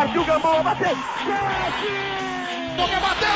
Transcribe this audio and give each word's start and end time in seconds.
Partiu 0.00 0.24
Gamboa, 0.24 0.62
bateu. 0.62 0.96
Chute! 0.96 1.90
Boca 2.74 3.00
bateu. 3.00 3.28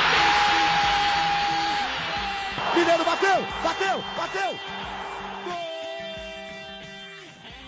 Mineiro 2.75 3.05
bateu, 3.05 3.43
bateu, 3.63 4.05
bateu. 4.17 4.59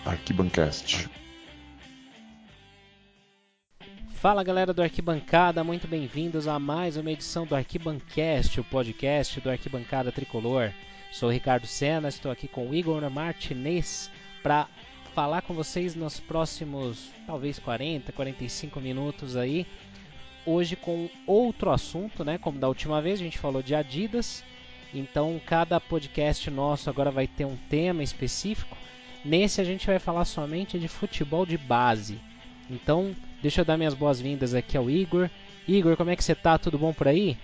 Arquibancast. 0.03 1.07
Fala 4.15 4.43
galera 4.43 4.73
do 4.73 4.81
Arquibancada, 4.81 5.63
muito 5.63 5.87
bem-vindos 5.87 6.47
a 6.47 6.57
mais 6.57 6.97
uma 6.97 7.11
edição 7.11 7.45
do 7.45 7.55
Arquibancast, 7.55 8.59
o 8.59 8.63
podcast 8.63 9.39
do 9.39 9.51
Arquibancada 9.51 10.11
Tricolor. 10.11 10.71
Sou 11.11 11.29
Ricardo 11.29 11.67
Senna, 11.67 12.07
estou 12.09 12.31
aqui 12.31 12.47
com 12.47 12.67
o 12.67 12.73
Igor 12.73 13.07
Martinez 13.11 14.09
para 14.41 14.67
falar 15.17 15.41
com 15.41 15.51
vocês 15.55 15.95
nos 15.95 16.19
próximos, 16.19 17.09
talvez 17.25 17.57
40, 17.57 18.11
45 18.11 18.79
minutos 18.79 19.35
aí. 19.35 19.65
Hoje 20.45 20.75
com 20.75 21.09
outro 21.25 21.71
assunto, 21.71 22.23
né? 22.23 22.37
Como 22.37 22.59
da 22.59 22.67
última 22.67 23.01
vez 23.01 23.19
a 23.19 23.23
gente 23.23 23.39
falou 23.39 23.63
de 23.63 23.73
Adidas. 23.73 24.43
Então 24.93 25.41
cada 25.43 25.81
podcast 25.81 26.51
nosso 26.51 26.87
agora 26.87 27.09
vai 27.09 27.25
ter 27.25 27.45
um 27.45 27.57
tema 27.67 28.03
específico. 28.03 28.77
Nesse 29.25 29.59
a 29.59 29.63
gente 29.63 29.87
vai 29.87 29.97
falar 29.97 30.23
somente 30.23 30.77
de 30.77 30.87
futebol 30.87 31.47
de 31.47 31.57
base. 31.57 32.19
Então, 32.69 33.15
deixa 33.41 33.61
eu 33.61 33.65
dar 33.65 33.75
minhas 33.75 33.95
boas-vindas 33.95 34.53
aqui 34.53 34.77
ao 34.77 34.87
Igor. 34.87 35.31
Igor, 35.67 35.97
como 35.97 36.11
é 36.11 36.15
que 36.15 36.23
você 36.23 36.35
tá? 36.35 36.59
Tudo 36.59 36.77
bom 36.77 36.93
por 36.93 37.07
aí? 37.07 37.35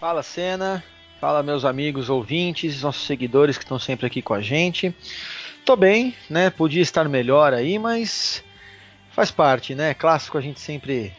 Fala, 0.00 0.24
Senna. 0.24 0.82
Fala, 1.20 1.40
meus 1.40 1.64
amigos 1.64 2.10
ouvintes, 2.10 2.82
nossos 2.82 3.06
seguidores 3.06 3.56
que 3.56 3.62
estão 3.62 3.78
sempre 3.78 4.08
aqui 4.08 4.20
com 4.20 4.34
a 4.34 4.40
gente. 4.40 4.92
Tô 5.64 5.76
bem, 5.76 6.14
né? 6.28 6.50
Podia 6.50 6.82
estar 6.82 7.08
melhor 7.08 7.52
aí, 7.52 7.78
mas 7.78 8.42
faz 9.10 9.30
parte, 9.30 9.74
né? 9.74 9.94
Clássico 9.94 10.38
a 10.38 10.40
gente 10.40 10.60
sempre 10.60 11.12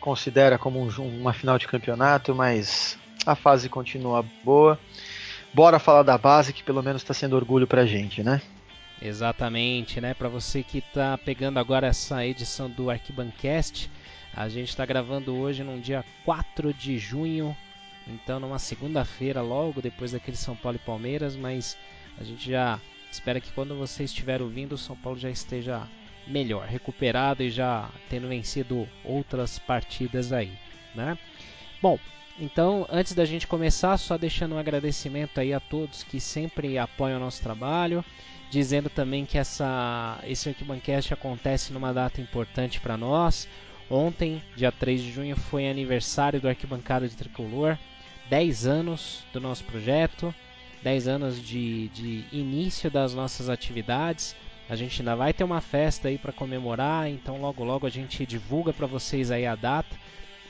considera 0.00 0.58
como 0.58 0.80
um, 0.80 1.20
uma 1.20 1.32
final 1.32 1.58
de 1.58 1.66
campeonato, 1.66 2.34
mas 2.34 2.98
a 3.24 3.34
fase 3.34 3.68
continua 3.68 4.24
boa. 4.44 4.78
Bora 5.52 5.78
falar 5.78 6.02
da 6.02 6.18
base 6.18 6.52
que 6.52 6.62
pelo 6.62 6.82
menos 6.82 7.02
está 7.02 7.14
sendo 7.14 7.36
orgulho 7.36 7.66
pra 7.66 7.86
gente, 7.86 8.22
né? 8.22 8.42
Exatamente, 9.00 10.00
né? 10.00 10.12
Para 10.12 10.28
você 10.28 10.62
que 10.62 10.78
está 10.78 11.16
pegando 11.16 11.58
agora 11.58 11.86
essa 11.86 12.26
edição 12.26 12.68
do 12.68 12.90
Arquibancast, 12.90 13.90
a 14.34 14.48
gente 14.48 14.68
está 14.68 14.84
gravando 14.84 15.36
hoje 15.36 15.62
num 15.62 15.80
dia 15.80 16.04
4 16.24 16.74
de 16.74 16.98
junho, 16.98 17.56
então 18.06 18.40
numa 18.40 18.58
segunda-feira, 18.58 19.40
logo 19.40 19.80
depois 19.80 20.12
daquele 20.12 20.36
São 20.36 20.56
Paulo 20.56 20.76
e 20.76 20.84
Palmeiras, 20.84 21.36
mas 21.36 21.78
a 22.18 22.24
gente 22.24 22.50
já 22.50 22.80
Espero 23.10 23.40
que 23.40 23.52
quando 23.52 23.76
você 23.76 24.04
estiver 24.04 24.42
ouvindo, 24.42 24.74
o 24.74 24.78
São 24.78 24.96
Paulo 24.96 25.18
já 25.18 25.30
esteja 25.30 25.88
melhor, 26.26 26.66
recuperado 26.66 27.42
e 27.42 27.50
já 27.50 27.88
tendo 28.08 28.28
vencido 28.28 28.88
outras 29.04 29.58
partidas 29.58 30.32
aí, 30.32 30.52
né? 30.94 31.18
Bom, 31.80 31.98
então 32.38 32.86
antes 32.90 33.14
da 33.14 33.24
gente 33.24 33.46
começar, 33.46 33.96
só 33.96 34.18
deixando 34.18 34.54
um 34.54 34.58
agradecimento 34.58 35.40
aí 35.40 35.52
a 35.52 35.60
todos 35.60 36.02
que 36.02 36.20
sempre 36.20 36.78
apoiam 36.78 37.16
o 37.16 37.20
nosso 37.20 37.42
trabalho, 37.42 38.04
dizendo 38.50 38.90
também 38.90 39.24
que 39.24 39.38
essa 39.38 40.18
esse 40.24 40.48
Arquibancast 40.48 41.12
acontece 41.12 41.72
numa 41.72 41.92
data 41.92 42.20
importante 42.20 42.80
para 42.80 42.96
nós. 42.96 43.48
Ontem, 43.90 44.42
dia 44.54 44.70
3 44.70 45.00
de 45.00 45.10
junho, 45.10 45.36
foi 45.36 45.68
aniversário 45.68 46.40
do 46.40 46.48
Arquibancada 46.48 47.08
de 47.08 47.16
Tricolor, 47.16 47.78
10 48.28 48.66
anos 48.66 49.24
do 49.32 49.40
nosso 49.40 49.64
projeto. 49.64 50.34
10 50.82 51.08
anos 51.08 51.42
de, 51.42 51.88
de 51.88 52.24
início 52.32 52.90
das 52.90 53.14
nossas 53.14 53.48
atividades. 53.48 54.34
A 54.68 54.76
gente 54.76 55.00
ainda 55.00 55.16
vai 55.16 55.32
ter 55.32 55.44
uma 55.44 55.60
festa 55.60 56.08
aí 56.08 56.18
para 56.18 56.32
comemorar, 56.32 57.08
então 57.08 57.40
logo 57.40 57.64
logo 57.64 57.86
a 57.86 57.90
gente 57.90 58.26
divulga 58.26 58.72
para 58.72 58.86
vocês 58.86 59.30
aí 59.30 59.46
a 59.46 59.54
data. 59.54 59.96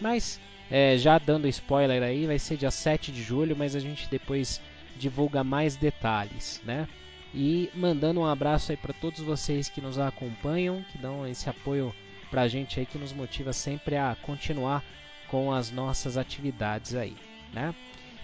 Mas 0.00 0.40
é, 0.70 0.98
já 0.98 1.18
dando 1.18 1.48
spoiler 1.48 2.02
aí, 2.02 2.26
vai 2.26 2.38
ser 2.38 2.56
dia 2.56 2.70
7 2.70 3.12
de 3.12 3.22
julho, 3.22 3.56
mas 3.56 3.74
a 3.74 3.80
gente 3.80 4.08
depois 4.08 4.60
divulga 4.96 5.44
mais 5.44 5.76
detalhes, 5.76 6.60
né? 6.64 6.86
E 7.34 7.70
mandando 7.74 8.20
um 8.20 8.26
abraço 8.26 8.72
aí 8.72 8.76
para 8.76 8.92
todos 8.92 9.20
vocês 9.20 9.68
que 9.68 9.80
nos 9.80 9.98
acompanham, 9.98 10.84
que 10.90 10.98
dão 10.98 11.26
esse 11.26 11.48
apoio 11.48 11.94
para 12.30 12.42
a 12.42 12.48
gente 12.48 12.80
aí, 12.80 12.86
que 12.86 12.98
nos 12.98 13.12
motiva 13.12 13.52
sempre 13.52 13.96
a 13.96 14.16
continuar 14.22 14.84
com 15.28 15.52
as 15.52 15.70
nossas 15.70 16.16
atividades 16.16 16.94
aí, 16.94 17.16
né? 17.52 17.74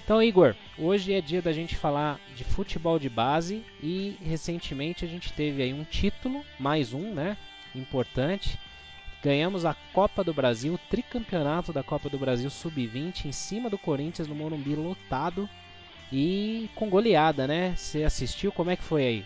Então, 0.04 0.22
Igor, 0.22 0.54
hoje 0.78 1.14
é 1.14 1.20
dia 1.22 1.40
da 1.40 1.50
gente 1.50 1.74
falar 1.74 2.20
de 2.36 2.44
futebol 2.44 2.98
de 2.98 3.08
base 3.08 3.64
e 3.82 4.18
recentemente 4.22 5.02
a 5.02 5.08
gente 5.08 5.32
teve 5.32 5.62
aí 5.62 5.72
um 5.72 5.82
título, 5.82 6.44
mais 6.60 6.92
um, 6.92 7.14
né? 7.14 7.38
Importante. 7.74 8.58
Ganhamos 9.22 9.64
a 9.64 9.74
Copa 9.94 10.22
do 10.22 10.34
Brasil, 10.34 10.78
tricampeonato 10.90 11.72
da 11.72 11.82
Copa 11.82 12.10
do 12.10 12.18
Brasil 12.18 12.50
Sub-20 12.50 13.24
em 13.24 13.32
cima 13.32 13.70
do 13.70 13.78
Corinthians 13.78 14.28
no 14.28 14.34
Morumbi 14.34 14.74
lotado 14.74 15.48
e 16.12 16.68
com 16.74 16.90
goleada, 16.90 17.46
né? 17.46 17.72
Você 17.74 18.04
assistiu? 18.04 18.52
Como 18.52 18.70
é 18.70 18.76
que 18.76 18.84
foi 18.84 19.06
aí? 19.06 19.24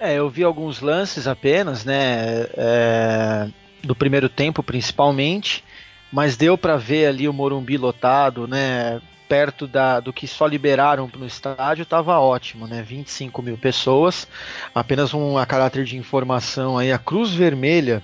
É, 0.00 0.14
eu 0.14 0.30
vi 0.30 0.42
alguns 0.42 0.80
lances 0.80 1.26
apenas, 1.26 1.84
né? 1.84 2.46
É, 2.56 3.48
do 3.82 3.94
primeiro 3.94 4.30
tempo 4.30 4.62
principalmente, 4.62 5.62
mas 6.10 6.38
deu 6.38 6.56
para 6.56 6.78
ver 6.78 7.04
ali 7.04 7.28
o 7.28 7.34
Morumbi 7.34 7.76
lotado, 7.76 8.48
né? 8.48 9.02
Perto 9.28 9.66
da, 9.66 10.00
do 10.00 10.12
que 10.12 10.26
só 10.26 10.46
liberaram 10.46 11.10
no 11.16 11.26
estádio 11.26 11.82
estava 11.82 12.18
ótimo, 12.18 12.66
né? 12.66 12.82
25 12.82 13.42
mil 13.42 13.56
pessoas. 13.56 14.28
Apenas 14.74 15.14
um 15.14 15.38
a 15.38 15.46
caráter 15.46 15.84
de 15.84 15.96
informação 15.96 16.78
aí, 16.78 16.92
a 16.92 16.98
Cruz 16.98 17.32
Vermelha, 17.32 18.02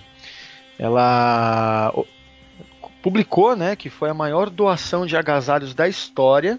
ela 0.79 1.93
publicou, 3.03 3.57
né, 3.57 3.77
que 3.77 3.89
foi 3.89 4.11
a 4.11 4.15
maior 4.15 4.51
doação 4.51 5.07
de 5.07 5.17
agasalhos 5.17 5.75
da 5.75 5.89
história. 5.89 6.59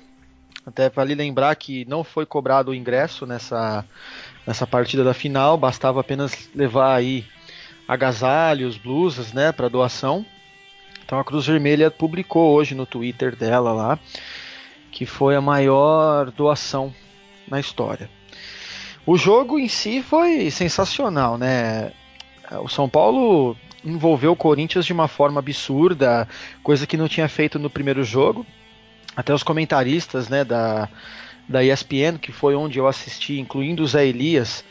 Até 0.65 0.89
vale 0.89 1.15
lembrar 1.15 1.55
que 1.55 1.85
não 1.85 2.03
foi 2.03 2.25
cobrado 2.25 2.71
o 2.71 2.75
ingresso 2.75 3.25
nessa, 3.25 3.85
nessa 4.45 4.67
partida 4.67 5.03
da 5.03 5.13
final, 5.13 5.57
bastava 5.57 5.99
apenas 5.99 6.49
levar 6.53 6.95
aí 6.95 7.25
agasalhos, 7.87 8.77
blusas, 8.77 9.33
né, 9.33 9.51
para 9.51 9.69
doação. 9.69 10.25
Então 11.03 11.19
a 11.19 11.23
Cruz 11.23 11.47
Vermelha 11.47 11.89
publicou 11.91 12.53
hoje 12.53 12.75
no 12.75 12.85
Twitter 12.85 13.35
dela 13.35 13.73
lá 13.73 13.99
que 14.91 15.05
foi 15.05 15.35
a 15.35 15.41
maior 15.41 16.29
doação 16.31 16.93
na 17.47 17.59
história. 17.59 18.09
O 19.05 19.17
jogo 19.17 19.57
em 19.57 19.67
si 19.67 20.03
foi 20.03 20.51
sensacional, 20.51 21.37
né? 21.37 21.91
O 22.61 22.67
São 22.67 22.87
Paulo 22.87 23.55
envolveu 23.83 24.33
o 24.33 24.35
Corinthians 24.35 24.85
de 24.85 24.93
uma 24.93 25.07
forma 25.07 25.39
absurda, 25.39 26.27
coisa 26.61 26.85
que 26.85 26.97
não 26.97 27.07
tinha 27.07 27.27
feito 27.27 27.57
no 27.57 27.69
primeiro 27.69 28.03
jogo. 28.03 28.45
Até 29.15 29.33
os 29.33 29.43
comentaristas, 29.43 30.29
né, 30.29 30.43
da, 30.45 30.87
da 31.47 31.63
ESPN, 31.63 32.17
que 32.21 32.31
foi 32.31 32.55
onde 32.55 32.77
eu 32.77 32.87
assisti, 32.87 33.39
incluindo 33.39 33.83
o 33.83 33.87
Zé 33.87 34.05
Elias, 34.05 34.63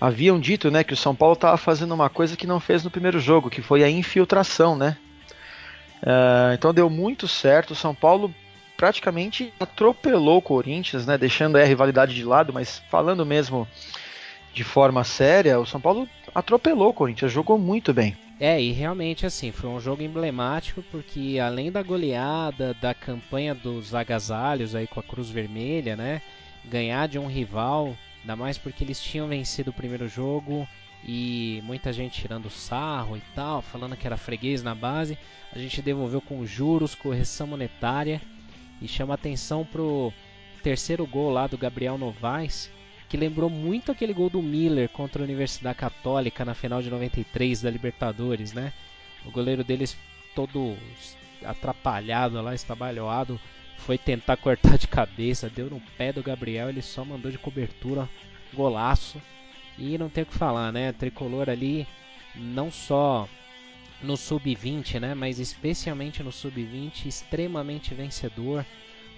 haviam 0.00 0.38
dito, 0.38 0.70
né, 0.70 0.82
que 0.82 0.92
o 0.92 0.96
São 0.96 1.14
Paulo 1.14 1.34
estava 1.34 1.56
fazendo 1.56 1.94
uma 1.94 2.10
coisa 2.10 2.36
que 2.36 2.46
não 2.46 2.60
fez 2.60 2.82
no 2.82 2.90
primeiro 2.90 3.20
jogo, 3.20 3.48
que 3.48 3.62
foi 3.62 3.84
a 3.84 3.90
infiltração, 3.90 4.76
né? 4.76 4.96
Uh, 6.02 6.52
então 6.52 6.74
deu 6.74 6.90
muito 6.90 7.26
certo. 7.26 7.70
O 7.70 7.76
São 7.76 7.94
Paulo 7.94 8.34
praticamente 8.76 9.52
atropelou 9.58 10.38
o 10.38 10.42
Corinthians, 10.42 11.06
né, 11.06 11.16
deixando 11.16 11.56
a 11.56 11.64
rivalidade 11.64 12.14
de 12.14 12.24
lado, 12.24 12.52
mas 12.52 12.82
falando 12.90 13.24
mesmo 13.24 13.66
de 14.52 14.64
forma 14.64 15.04
séria, 15.04 15.58
o 15.58 15.66
São 15.66 15.80
Paulo 15.80 16.08
atropelou 16.34 16.90
o 16.90 16.94
Corinthians, 16.94 17.32
jogou 17.32 17.58
muito 17.58 17.92
bem. 17.92 18.16
É, 18.38 18.60
e 18.60 18.70
realmente 18.72 19.24
assim, 19.24 19.50
foi 19.50 19.68
um 19.70 19.80
jogo 19.80 20.02
emblemático 20.02 20.82
porque 20.90 21.38
além 21.42 21.72
da 21.72 21.82
goleada, 21.82 22.74
da 22.74 22.92
campanha 22.92 23.54
dos 23.54 23.94
agasalhos 23.94 24.74
aí 24.74 24.86
com 24.86 25.00
a 25.00 25.02
Cruz 25.02 25.30
Vermelha, 25.30 25.96
né, 25.96 26.20
ganhar 26.64 27.08
de 27.08 27.18
um 27.18 27.26
rival, 27.26 27.96
ainda 28.20 28.36
mais 28.36 28.58
porque 28.58 28.84
eles 28.84 29.00
tinham 29.00 29.28
vencido 29.28 29.70
o 29.70 29.74
primeiro 29.74 30.06
jogo 30.06 30.68
e 31.02 31.62
muita 31.64 31.92
gente 31.92 32.20
tirando 32.20 32.50
sarro 32.50 33.16
e 33.16 33.22
tal, 33.34 33.62
falando 33.62 33.96
que 33.96 34.06
era 34.06 34.16
freguês 34.16 34.62
na 34.62 34.74
base, 34.74 35.16
a 35.52 35.58
gente 35.58 35.80
devolveu 35.80 36.20
com 36.20 36.44
juros, 36.44 36.94
correção 36.94 37.46
monetária 37.46 38.20
e 38.80 38.88
chama 38.88 39.14
atenção 39.14 39.64
pro 39.64 40.12
terceiro 40.62 41.06
gol 41.06 41.30
lá 41.30 41.46
do 41.46 41.56
Gabriel 41.56 41.96
Novaes, 41.96 42.70
que 43.08 43.16
lembrou 43.16 43.48
muito 43.48 43.92
aquele 43.92 44.12
gol 44.12 44.28
do 44.28 44.42
Miller 44.42 44.88
contra 44.88 45.22
a 45.22 45.24
Universidade 45.24 45.78
Católica 45.78 46.44
na 46.44 46.54
final 46.54 46.82
de 46.82 46.90
93 46.90 47.62
da 47.62 47.70
Libertadores, 47.70 48.52
né? 48.52 48.72
O 49.24 49.30
goleiro 49.30 49.62
deles 49.62 49.96
todo 50.34 50.76
atrapalhado 51.44 52.40
lá, 52.42 52.54
estabalhoado, 52.54 53.40
foi 53.78 53.96
tentar 53.96 54.36
cortar 54.36 54.76
de 54.76 54.88
cabeça, 54.88 55.48
deu 55.48 55.70
no 55.70 55.80
pé 55.96 56.12
do 56.12 56.22
Gabriel, 56.22 56.68
ele 56.68 56.82
só 56.82 57.04
mandou 57.04 57.30
de 57.30 57.38
cobertura, 57.38 58.08
golaço. 58.52 59.20
E 59.78 59.98
não 59.98 60.08
tem 60.08 60.24
o 60.24 60.26
que 60.26 60.34
falar, 60.34 60.72
né? 60.72 60.92
Tricolor 60.92 61.50
ali 61.50 61.86
não 62.34 62.70
só 62.70 63.28
no 64.02 64.16
sub-20, 64.16 65.00
né? 65.00 65.14
Mas 65.14 65.38
especialmente 65.38 66.22
no 66.22 66.32
sub-20, 66.32 67.06
extremamente 67.06 67.94
vencedor. 67.94 68.64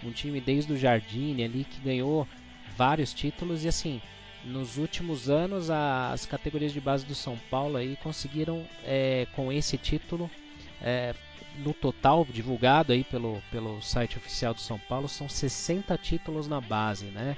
Um 0.05 0.13
time 0.13 0.41
desde 0.41 0.73
o 0.73 0.79
Jardine 0.79 1.45
ali 1.45 1.65
que 1.65 1.81
ganhou 1.81 2.27
vários 2.77 3.13
títulos 3.13 3.65
e 3.65 3.69
assim, 3.69 4.01
nos 4.45 4.77
últimos 4.79 5.29
anos 5.29 5.69
as 5.71 6.25
categorias 6.25 6.73
de 6.73 6.81
base 6.81 7.05
do 7.05 7.15
São 7.15 7.37
Paulo 7.51 7.77
aí 7.77 7.97
conseguiram 8.03 8.65
é, 8.85 9.27
com 9.35 9.51
esse 9.51 9.77
título 9.77 10.31
é, 10.81 11.15
no 11.59 11.75
total 11.75 12.25
divulgado 12.25 12.93
aí 12.93 13.03
pelo, 13.03 13.43
pelo 13.51 13.83
site 13.83 14.17
oficial 14.17 14.55
do 14.55 14.61
São 14.61 14.79
Paulo 14.79 15.09
são 15.09 15.29
60 15.29 15.97
títulos 15.99 16.47
na 16.47 16.61
base, 16.61 17.07
né? 17.07 17.37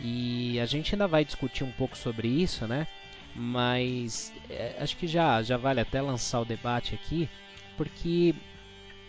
E 0.00 0.58
a 0.60 0.66
gente 0.66 0.94
ainda 0.94 1.06
vai 1.06 1.24
discutir 1.24 1.64
um 1.64 1.72
pouco 1.72 1.96
sobre 1.96 2.28
isso, 2.28 2.66
né? 2.66 2.86
Mas 3.34 4.32
é, 4.50 4.76
acho 4.78 4.96
que 4.96 5.06
já, 5.06 5.42
já 5.42 5.56
vale 5.56 5.80
até 5.80 6.00
lançar 6.00 6.40
o 6.40 6.44
debate 6.44 6.94
aqui, 6.94 7.28
porque 7.76 8.34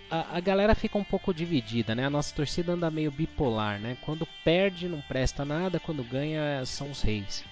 a, 0.10 0.38
a, 0.38 0.40
galera 0.40 0.76
fica 0.76 0.98
um 0.98 1.04
pouco 1.04 1.34
dividida, 1.34 1.94
né? 1.94 2.06
A 2.06 2.10
nossa 2.10 2.34
torcida 2.34 2.74
anda 2.74 2.90
meio 2.90 3.12
bipolar, 3.12 3.80
né? 3.80 3.98
Quando 4.02 4.28
perde 4.44 4.88
não 4.88 5.02
presta 5.02 5.44
nada, 5.44 5.80
quando 5.80 6.04
ganha 6.04 6.66
são 6.66 6.92
os 6.92 7.02
reis. 7.02 7.44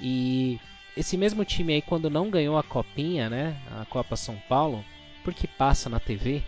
E 0.00 0.58
esse 0.96 1.16
mesmo 1.16 1.44
time 1.44 1.74
aí 1.74 1.82
quando 1.82 2.08
não 2.08 2.30
ganhou 2.30 2.56
a 2.56 2.62
copinha, 2.62 3.28
né? 3.28 3.56
A 3.80 3.84
Copa 3.84 4.16
São 4.16 4.36
Paulo, 4.48 4.84
porque 5.24 5.46
passa 5.46 5.90
na 5.90 6.00
TV, 6.00 6.42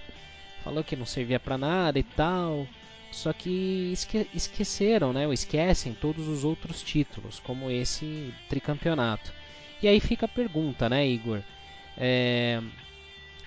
falou 0.64 0.84
que 0.84 0.96
não 0.96 1.06
servia 1.06 1.40
para 1.40 1.58
nada 1.58 1.98
e 1.98 2.02
tal. 2.02 2.66
Só 3.10 3.32
que 3.32 3.90
esque 3.92 4.28
esqueceram, 4.32 5.12
né? 5.12 5.26
Ou 5.26 5.32
esquecem 5.32 5.92
todos 5.92 6.28
os 6.28 6.44
outros 6.44 6.80
títulos, 6.82 7.40
como 7.40 7.70
esse 7.70 8.32
tricampeonato. 8.48 9.39
E 9.82 9.88
aí 9.88 9.98
fica 10.00 10.26
a 10.26 10.28
pergunta, 10.28 10.88
né, 10.88 11.06
Igor? 11.06 11.40
É, 11.96 12.60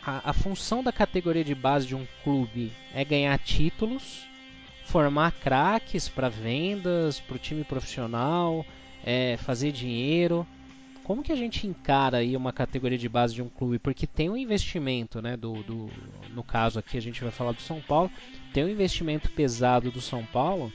a, 0.05 0.31
a 0.31 0.33
função 0.33 0.83
da 0.83 0.91
categoria 0.91 1.43
de 1.43 1.55
base 1.55 1.87
de 1.87 1.95
um 1.95 2.05
clube 2.23 2.71
é 2.93 3.05
ganhar 3.05 3.37
títulos, 3.39 4.27
formar 4.85 5.31
craques 5.31 6.09
para 6.09 6.29
vendas, 6.29 7.19
para 7.19 7.35
o 7.35 7.39
time 7.39 7.63
profissional, 7.63 8.65
é, 9.03 9.37
fazer 9.37 9.71
dinheiro. 9.71 10.45
Como 11.03 11.21
que 11.21 11.31
a 11.31 11.35
gente 11.35 11.67
encara 11.67 12.17
aí 12.17 12.35
uma 12.35 12.53
categoria 12.53 12.97
de 12.97 13.09
base 13.09 13.35
de 13.35 13.41
um 13.41 13.49
clube? 13.49 13.77
Porque 13.77 14.07
tem 14.07 14.29
um 14.29 14.37
investimento, 14.37 15.21
né? 15.21 15.35
Do, 15.35 15.61
do, 15.63 15.89
no 16.29 16.43
caso 16.43 16.79
aqui 16.79 16.97
a 16.97 17.01
gente 17.01 17.21
vai 17.21 17.31
falar 17.31 17.51
do 17.51 17.61
São 17.61 17.81
Paulo, 17.81 18.09
tem 18.53 18.63
um 18.63 18.69
investimento 18.69 19.29
pesado 19.31 19.91
do 19.91 19.99
São 19.99 20.25
Paulo. 20.25 20.71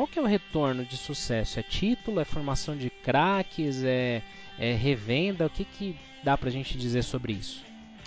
Qual 0.00 0.08
que 0.08 0.18
é 0.18 0.22
o 0.22 0.24
retorno 0.24 0.82
de 0.82 0.96
sucesso? 0.96 1.60
É 1.60 1.62
título? 1.62 2.20
É 2.20 2.24
formação 2.24 2.74
de 2.74 2.88
craques? 2.88 3.84
É, 3.84 4.22
é 4.58 4.72
revenda? 4.72 5.44
O 5.44 5.50
que, 5.50 5.62
que 5.62 5.94
dá 6.24 6.38
para 6.38 6.48
a 6.48 6.50
gente 6.50 6.78
dizer 6.78 7.02
sobre 7.02 7.34
isso? 7.34 7.62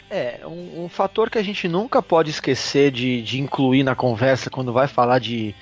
É, 0.09 0.39
um, 0.43 0.85
um, 0.85 0.89
fator 0.89 1.29
que 1.29 1.37
a 1.37 1.43
gente 1.43 1.67
nunca 1.67 2.01
pode 2.01 2.31
esquecer 2.31 2.89
de, 2.89 3.21
de 3.21 3.39
incluir 3.39 3.83
na 3.83 3.93
conversa 3.93 4.49
quando 4.49 4.73
vai 4.73 4.87
falar 4.87 5.19
de 5.19 5.53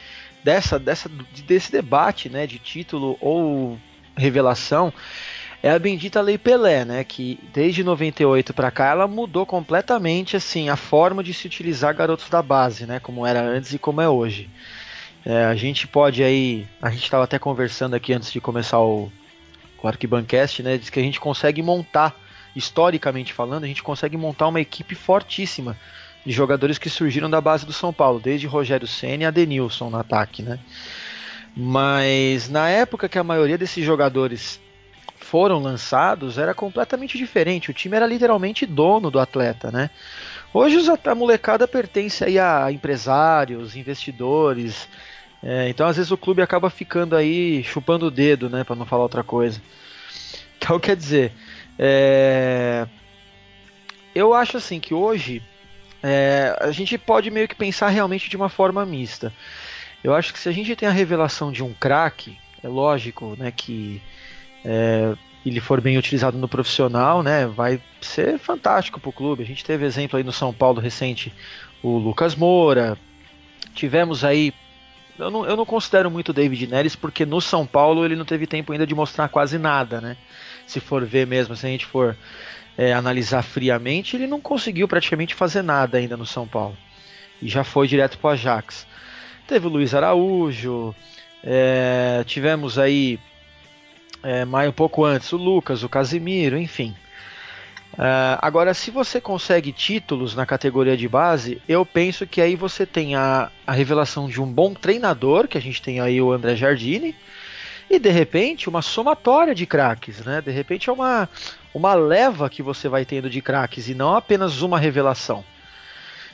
dessa, 0.42 0.80
dessa, 0.80 1.10
desse 1.46 1.70
debate 1.70 2.30
né, 2.30 2.48
de 2.48 2.60
título 2.60 3.18
ou 3.20 3.78
revelação 4.16 4.94
é 5.62 5.70
a 5.70 5.78
bendita 5.78 6.22
Lei 6.22 6.38
Pelé, 6.38 6.86
né, 6.86 7.04
que 7.04 7.40
desde 7.54 7.84
98 7.84 8.54
para 8.54 8.72
cá 8.72 8.92
ela 8.92 9.06
mudou 9.06 9.46
completamente 9.46 10.38
assim 10.38 10.70
a 10.70 10.78
forma 10.78 11.22
de 11.22 11.34
se 11.34 11.46
utilizar 11.46 11.94
garotos 11.94 12.30
da 12.30 12.42
base, 12.42 12.86
né, 12.86 13.02
como 13.02 13.28
era 13.28 13.42
antes 13.42 13.74
e 13.74 13.78
como 13.78 14.00
é 14.00 14.08
hoje. 14.08 14.50
É, 15.26 15.46
a 15.46 15.56
gente 15.56 15.88
pode 15.88 16.24
aí, 16.24 16.68
a 16.82 16.90
gente 16.90 17.04
estava 17.04 17.24
até 17.24 17.38
conversando 17.38 17.96
aqui 17.96 18.14
antes 18.14 18.32
de 18.32 18.42
começar 18.42 18.80
o, 18.80 19.12
o 19.82 19.88
Arquibancast, 19.88 20.64
né, 20.64 20.78
diz 20.78 20.90
que 20.90 21.00
a 21.00 21.04
gente 21.04 21.20
consegue 21.20 21.62
montar 21.62 22.16
historicamente 22.56 23.32
falando, 23.32 23.64
a 23.64 23.68
gente 23.68 23.84
consegue 23.84 24.18
montar 24.18 24.48
uma 24.48 24.60
equipe 24.60 24.96
fortíssima 24.96 25.78
de 26.26 26.32
jogadores 26.32 26.78
que 26.78 26.90
surgiram 26.90 27.30
da 27.30 27.40
base 27.40 27.66
do 27.66 27.74
São 27.74 27.94
Paulo, 27.94 28.20
desde 28.20 28.48
Rogério 28.48 28.88
Senna 28.88 29.24
e 29.24 29.26
Adenilson 29.26 29.90
no 29.90 29.98
ataque, 29.98 30.44
né? 30.44 30.60
Mas 31.56 32.50
na 32.50 32.70
época 32.70 33.10
que 33.10 33.18
a 33.18 33.24
maioria 33.24 33.58
desses 33.58 33.84
jogadores 33.84 34.60
foram 35.20 35.60
lançados, 35.60 36.38
era 36.38 36.54
completamente 36.54 37.18
diferente. 37.18 37.72
O 37.72 37.74
time 37.74 37.96
era 37.96 38.06
literalmente 38.06 38.66
dono 38.66 39.10
do 39.10 39.20
atleta, 39.20 39.72
né? 39.72 39.90
Hoje 40.54 40.78
a 41.06 41.16
molecada 41.16 41.68
pertence 41.68 42.24
aí 42.24 42.38
a 42.38 42.72
empresários, 42.72 43.76
investidores. 43.76 44.90
É, 45.44 45.70
então 45.70 45.88
às 45.88 45.98
vezes 45.98 46.12
o 46.12 46.18
clube 46.18 46.42
acaba 46.42 46.70
ficando 46.70 47.16
aí 47.16 47.64
chupando 47.64 48.06
o 48.06 48.12
dedo, 48.12 48.50
né, 48.50 48.64
para 48.64 48.76
não 48.76 48.86
falar 48.86 49.04
outra 49.04 49.24
coisa. 49.24 49.62
Então 50.64 50.80
quer 50.80 50.96
dizer, 50.96 51.34
é... 51.80 52.88
Eu 54.14 54.32
acho 54.32 54.58
assim 54.58 54.80
que 54.80 54.94
hoje 54.94 55.42
é, 56.04 56.56
a 56.60 56.72
gente 56.72 56.98
pode 57.00 57.32
meio 57.32 57.48
que 57.48 57.56
pensar 57.56 57.90
realmente 57.90 58.30
de 58.30 58.36
uma 58.36 58.48
forma 58.48 58.86
mista. 58.86 59.34
Eu 60.04 60.14
acho 60.14 60.34
que 60.34 60.40
se 60.40 60.50
a 60.50 60.52
gente 60.52 60.76
tem 60.76 60.88
a 60.88 60.92
revelação 60.92 61.52
de 61.52 61.64
um 61.64 61.74
craque, 61.74 62.38
é 62.64 62.68
lógico, 62.68 63.36
né, 63.38 63.52
que 63.52 64.02
é, 64.66 65.14
ele 65.46 65.60
for 65.60 65.80
bem 65.80 65.98
utilizado 65.98 66.38
no 66.38 66.48
profissional, 66.48 67.24
né, 67.24 67.46
vai 67.46 67.82
ser 68.00 68.38
fantástico 68.40 69.00
para 69.00 69.10
o 69.10 69.14
clube. 69.14 69.44
A 69.44 69.46
gente 69.46 69.66
teve 69.66 69.86
exemplo 69.86 70.18
aí 70.18 70.24
no 70.24 70.32
São 70.32 70.54
Paulo 70.54 70.80
recente, 70.80 71.34
o 71.82 71.98
Lucas 71.98 72.36
Moura. 72.36 72.98
Tivemos 73.74 74.24
aí, 74.24 74.54
eu 75.22 75.32
não, 75.32 75.46
eu 75.46 75.56
não 75.56 75.66
considero 75.66 76.12
muito 76.12 76.30
o 76.30 76.34
David 76.34 76.68
Neres 76.68 76.96
porque 76.96 77.26
no 77.26 77.40
São 77.40 77.66
Paulo 77.66 78.04
ele 78.04 78.16
não 78.16 78.26
teve 78.26 78.46
tempo 78.46 78.72
ainda 78.72 78.86
de 78.86 78.96
mostrar 78.96 79.30
quase 79.30 79.58
nada, 79.58 80.02
né 80.02 80.18
se 80.72 80.80
for 80.80 81.06
ver 81.06 81.28
mesmo, 81.28 81.56
se 81.56 81.66
a 81.66 81.70
gente 81.70 81.86
for 81.86 82.18
é, 82.78 82.94
analisar 82.94 83.44
friamente, 83.44 84.16
ele 84.16 84.26
não 84.26 84.40
conseguiu 84.40 84.88
praticamente 84.88 85.36
fazer 85.36 85.62
nada 85.62 85.98
ainda 85.98 86.16
no 86.16 86.26
São 86.26 86.48
Paulo. 86.48 86.78
E 87.42 87.50
já 87.50 87.64
foi 87.64 87.88
direto 87.88 88.18
para 88.18 88.30
o 88.30 88.32
Ajax. 88.32 88.88
Teve 89.48 89.68
o 89.68 89.70
Luiz 89.70 89.94
Araújo, 89.94 90.96
é, 91.44 92.24
tivemos 92.26 92.80
aí 92.80 93.20
é, 94.24 94.46
mais 94.46 94.70
um 94.70 94.74
pouco 94.74 95.04
antes 95.04 95.32
o 95.34 95.38
Lucas, 95.38 95.84
o 95.84 95.90
Casimiro, 95.90 96.58
enfim. 96.58 96.96
Uh, 97.94 98.40
agora, 98.42 98.74
se 98.74 98.90
você 98.90 99.20
consegue 99.20 99.72
títulos 99.72 100.34
na 100.34 100.46
categoria 100.46 100.96
de 100.96 101.08
base, 101.08 101.62
eu 101.68 101.86
penso 101.86 102.26
que 102.26 102.42
aí 102.42 102.56
você 102.56 102.86
tem 102.86 103.16
a, 103.16 103.52
a 103.68 103.74
revelação 103.74 104.30
de 104.30 104.42
um 104.42 104.48
bom 104.48 104.74
treinador, 104.74 105.48
que 105.48 105.58
a 105.58 105.62
gente 105.62 105.82
tem 105.82 106.00
aí 106.00 106.22
o 106.22 106.32
André 106.32 106.56
Jardine, 106.56 107.16
e 107.90 108.00
de 108.00 108.10
repente 108.10 108.70
uma 108.70 108.82
somatória 108.82 109.54
de 109.54 109.66
craques, 109.66 110.24
né? 110.24 110.42
De 110.42 110.52
repente 110.52 110.90
é 110.90 110.94
uma, 110.94 111.28
uma 111.74 111.94
leva 111.94 112.50
que 112.50 112.64
você 112.64 112.88
vai 112.88 113.04
tendo 113.04 113.30
de 113.30 113.42
craques 113.42 113.90
e 113.90 113.94
não 113.94 114.16
apenas 114.16 114.62
uma 114.62 114.80
revelação. 114.80 115.44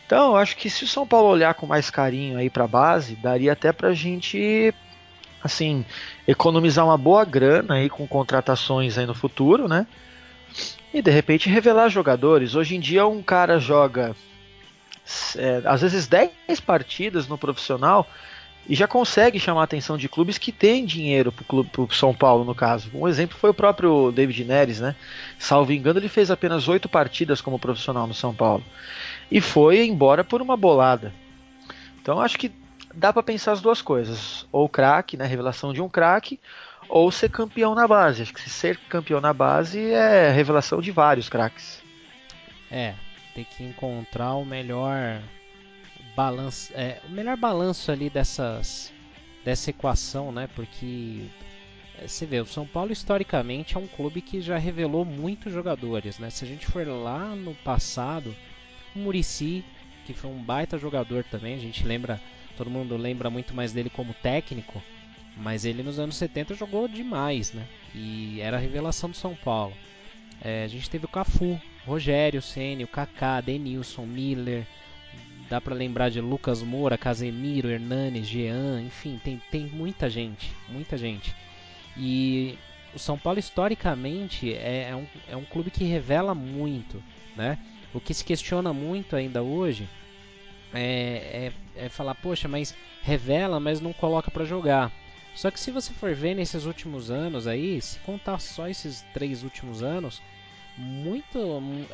Então, 0.05 0.31
eu 0.31 0.37
acho 0.37 0.55
que 0.55 0.69
se 0.69 0.83
o 0.83 0.87
São 0.87 1.05
Paulo 1.05 1.27
olhar 1.27 1.53
com 1.55 1.65
mais 1.65 1.89
carinho 1.89 2.37
aí 2.37 2.49
para 2.49 2.63
a 2.63 2.67
base, 2.67 3.15
daria 3.15 3.51
até 3.51 3.73
para 3.73 3.89
a 3.89 3.93
gente 3.93 4.73
assim 5.43 5.83
economizar 6.27 6.85
uma 6.85 6.97
boa 6.97 7.25
grana 7.25 7.75
aí 7.75 7.89
com 7.89 8.07
contratações 8.07 8.97
aí 8.97 9.05
no 9.05 9.15
futuro, 9.15 9.67
né? 9.67 9.85
E 10.97 11.01
de 11.03 11.11
repente 11.11 11.47
revelar 11.47 11.89
jogadores. 11.89 12.55
Hoje 12.55 12.75
em 12.75 12.79
dia 12.79 13.05
um 13.05 13.21
cara 13.21 13.59
joga 13.59 14.15
é, 15.35 15.61
às 15.63 15.83
vezes 15.83 16.07
10 16.07 16.31
partidas 16.65 17.27
no 17.27 17.37
profissional 17.37 18.07
e 18.67 18.73
já 18.73 18.87
consegue 18.87 19.39
chamar 19.39 19.61
a 19.61 19.65
atenção 19.65 19.95
de 19.95 20.09
clubes 20.09 20.39
que 20.39 20.51
têm 20.51 20.85
dinheiro 20.85 21.31
para 21.31 21.43
o 21.43 21.45
clube 21.45 21.69
pro 21.69 21.93
São 21.93 22.15
Paulo 22.15 22.43
no 22.43 22.55
caso. 22.55 22.89
Um 22.95 23.07
exemplo 23.07 23.37
foi 23.37 23.51
o 23.51 23.53
próprio 23.53 24.11
David 24.11 24.43
Neres, 24.43 24.79
né? 24.79 24.95
Salvo 25.37 25.71
engano, 25.71 25.99
ele 25.99 26.09
fez 26.09 26.31
apenas 26.31 26.67
oito 26.67 26.89
partidas 26.89 27.41
como 27.41 27.59
profissional 27.59 28.07
no 28.07 28.15
São 28.15 28.33
Paulo 28.33 28.63
e 29.29 29.39
foi 29.39 29.85
embora 29.85 30.23
por 30.23 30.41
uma 30.41 30.57
bolada. 30.57 31.13
Então 32.01 32.19
acho 32.19 32.39
que 32.39 32.51
dá 32.91 33.13
para 33.13 33.21
pensar 33.21 33.51
as 33.51 33.61
duas 33.61 33.83
coisas: 33.83 34.47
ou 34.51 34.67
craque, 34.67 35.15
né? 35.15 35.27
Revelação 35.27 35.71
de 35.73 35.79
um 35.79 35.87
craque, 35.87 36.39
ou 36.89 37.11
ser 37.11 37.29
campeão 37.29 37.75
na 37.75 37.87
base. 37.87 38.21
Acho 38.21 38.33
que 38.33 38.41
se 38.41 38.49
ser 38.49 38.77
campeão 38.89 39.19
na 39.19 39.33
base 39.33 39.79
é 39.91 40.31
revelação 40.31 40.81
de 40.81 40.91
vários 40.91 41.29
craques. 41.29 41.81
É, 42.71 42.95
tem 43.33 43.43
que 43.43 43.63
encontrar 43.63 44.33
o 44.35 44.45
melhor 44.45 45.21
balanço, 46.15 46.71
é, 46.75 46.99
o 47.07 47.11
melhor 47.11 47.37
balanço 47.37 47.91
ali 47.91 48.09
dessas 48.09 48.91
dessa 49.45 49.69
equação, 49.69 50.31
né? 50.31 50.49
Porque 50.55 51.27
é, 51.97 52.07
você 52.07 52.25
vê, 52.25 52.41
o 52.41 52.45
São 52.45 52.65
Paulo 52.65 52.91
historicamente 52.91 53.75
é 53.75 53.79
um 53.79 53.87
clube 53.87 54.21
que 54.21 54.41
já 54.41 54.57
revelou 54.57 55.05
muitos 55.05 55.53
jogadores, 55.53 56.19
né? 56.19 56.29
Se 56.29 56.43
a 56.43 56.47
gente 56.47 56.65
for 56.65 56.85
lá 56.85 57.35
no 57.35 57.55
passado, 57.55 58.35
o 58.95 58.99
Murici, 58.99 59.63
que 60.05 60.13
foi 60.13 60.29
um 60.29 60.43
baita 60.43 60.77
jogador 60.77 61.23
também, 61.23 61.55
a 61.55 61.59
gente 61.59 61.85
lembra, 61.85 62.19
todo 62.57 62.69
mundo 62.69 62.97
lembra 62.97 63.29
muito 63.29 63.53
mais 63.55 63.71
dele 63.71 63.89
como 63.89 64.13
técnico, 64.15 64.81
mas 65.37 65.65
ele 65.65 65.83
nos 65.83 65.99
anos 65.99 66.15
70 66.15 66.53
jogou 66.55 66.87
demais, 66.87 67.53
né? 67.53 67.65
E 67.93 68.39
era 68.41 68.57
a 68.57 68.59
revelação 68.59 69.09
do 69.09 69.15
São 69.15 69.35
Paulo. 69.35 69.73
É, 70.41 70.63
a 70.63 70.67
gente 70.67 70.89
teve 70.89 71.05
o 71.05 71.09
Cafu, 71.09 71.59
Rogério, 71.85 72.41
Ceni, 72.41 72.85
Kaká, 72.85 73.41
Denilson, 73.41 74.05
Miller, 74.05 74.65
Dá 75.49 75.61
para 75.61 75.73
lembrar 75.73 76.09
de 76.09 76.19
Lucas 76.19 76.61
Moura, 76.61 76.97
Casemiro, 76.97 77.69
Hernanes, 77.69 78.27
Jean, 78.27 78.81
enfim, 78.81 79.19
tem, 79.23 79.41
tem 79.49 79.65
muita 79.65 80.09
gente, 80.09 80.51
muita 80.67 80.97
gente. 80.97 81.33
E 81.95 82.57
o 82.93 82.99
São 82.99 83.17
Paulo 83.17 83.39
historicamente 83.39 84.53
é, 84.53 84.89
é, 84.89 84.95
um, 84.95 85.07
é 85.29 85.37
um 85.37 85.45
clube 85.45 85.71
que 85.71 85.85
revela 85.85 86.35
muito, 86.35 87.01
né? 87.35 87.57
O 87.93 87.99
que 88.01 88.13
se 88.13 88.25
questiona 88.25 88.73
muito 88.73 89.15
ainda 89.15 89.41
hoje 89.41 89.87
é, 90.73 91.51
é, 91.77 91.85
é 91.85 91.89
falar, 91.89 92.15
poxa, 92.15 92.49
mas 92.49 92.75
revela, 93.01 93.57
mas 93.57 93.79
não 93.79 93.93
coloca 93.93 94.29
para 94.29 94.43
jogar. 94.43 94.91
Só 95.37 95.51
que 95.51 95.59
se 95.59 95.69
você 95.69 95.93
for 95.93 96.15
ver 96.15 96.33
nesses 96.33 96.65
últimos 96.65 97.11
anos 97.11 97.45
aí, 97.45 97.79
se 97.79 97.99
contar 97.99 98.39
só 98.39 98.67
esses 98.67 99.05
três 99.13 99.43
últimos 99.43 99.83
anos, 99.83 100.19
muito 100.75 101.37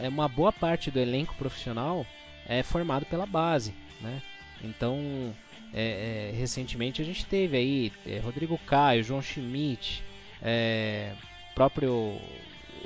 é 0.01 0.07
uma 0.07 0.29
boa 0.29 0.53
parte 0.53 0.89
do 0.89 0.97
elenco 0.97 1.35
profissional 1.35 2.07
é 2.47 2.63
formado 2.63 3.05
pela 3.05 3.25
base, 3.25 3.73
né? 3.99 4.21
Então, 4.63 5.35
é, 5.73 6.31
é, 6.31 6.37
recentemente 6.37 7.01
a 7.01 7.05
gente 7.05 7.25
teve 7.25 7.57
aí 7.57 7.91
é, 8.07 8.19
Rodrigo 8.19 8.57
Caio, 8.59 9.03
João 9.03 9.21
Schmidt, 9.21 10.01
é, 10.41 11.11
próprio 11.53 12.17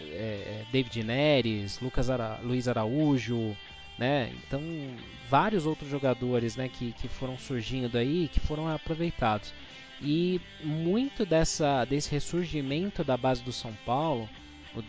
é, 0.09 0.63
David 0.71 1.03
Neres, 1.03 1.79
Lucas 1.79 2.09
Ara, 2.09 2.39
Luiz 2.41 2.67
Araújo, 2.67 3.55
né? 3.95 4.33
Então, 4.47 4.59
vários 5.29 5.67
outros 5.67 5.87
jogadores, 5.87 6.55
né, 6.55 6.67
que, 6.67 6.93
que 6.93 7.07
foram 7.07 7.37
surgindo 7.37 7.95
aí, 7.95 8.27
que 8.27 8.39
foram 8.39 8.67
aproveitados. 8.67 9.53
E 10.01 10.39
muito 10.63 11.25
dessa, 11.25 11.83
desse 11.85 12.11
ressurgimento 12.11 13.03
da 13.03 13.17
base 13.17 13.43
do 13.43 13.51
São 13.51 13.73
Paulo, 13.85 14.29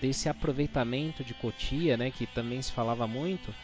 desse 0.01 0.29
aproveitamento 0.29 1.25
de 1.25 1.33
Cotia, 1.35 1.97
né, 1.97 2.11
que 2.11 2.27
também 2.27 2.61
se 2.61 2.73
falava 2.73 3.07
muito, 3.07 3.55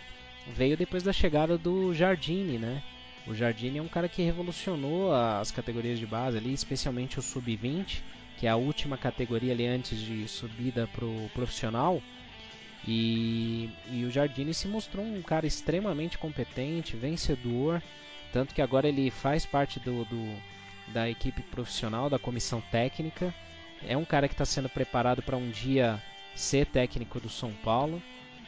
veio 0.54 0.76
depois 0.76 1.02
da 1.02 1.12
chegada 1.12 1.58
do 1.58 1.94
Jardine, 1.94 2.58
né? 2.58 2.82
O 3.26 3.34
Jardine 3.34 3.78
é 3.78 3.82
um 3.82 3.88
cara 3.88 4.08
que 4.08 4.22
revolucionou 4.22 5.14
as 5.14 5.50
categorias 5.50 5.98
de 5.98 6.06
base 6.06 6.36
ali, 6.36 6.52
especialmente 6.52 7.18
o 7.18 7.22
sub-20, 7.22 8.02
que 8.36 8.46
é 8.46 8.50
a 8.50 8.56
última 8.56 8.98
categoria 8.98 9.52
ali 9.52 9.66
antes 9.66 9.98
de 9.98 10.28
subida 10.28 10.86
pro 10.88 11.30
profissional. 11.32 12.02
E, 12.86 13.70
e 13.90 14.04
o 14.04 14.10
Jardine 14.10 14.52
se 14.52 14.68
mostrou 14.68 15.04
um 15.04 15.22
cara 15.22 15.46
extremamente 15.46 16.18
competente, 16.18 16.96
vencedor, 16.96 17.82
tanto 18.30 18.54
que 18.54 18.60
agora 18.60 18.86
ele 18.86 19.10
faz 19.10 19.46
parte 19.46 19.80
do, 19.80 20.04
do 20.04 20.36
da 20.88 21.08
equipe 21.08 21.42
profissional, 21.42 22.10
da 22.10 22.18
comissão 22.18 22.60
técnica. 22.70 23.34
É 23.86 23.96
um 23.96 24.04
cara 24.04 24.28
que 24.28 24.34
está 24.34 24.44
sendo 24.44 24.68
preparado 24.68 25.22
para 25.22 25.36
um 25.36 25.50
dia 25.50 26.02
ser 26.34 26.66
técnico 26.66 27.20
do 27.20 27.28
São 27.28 27.52
Paulo. 27.52 28.02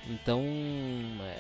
Então, 0.09 0.43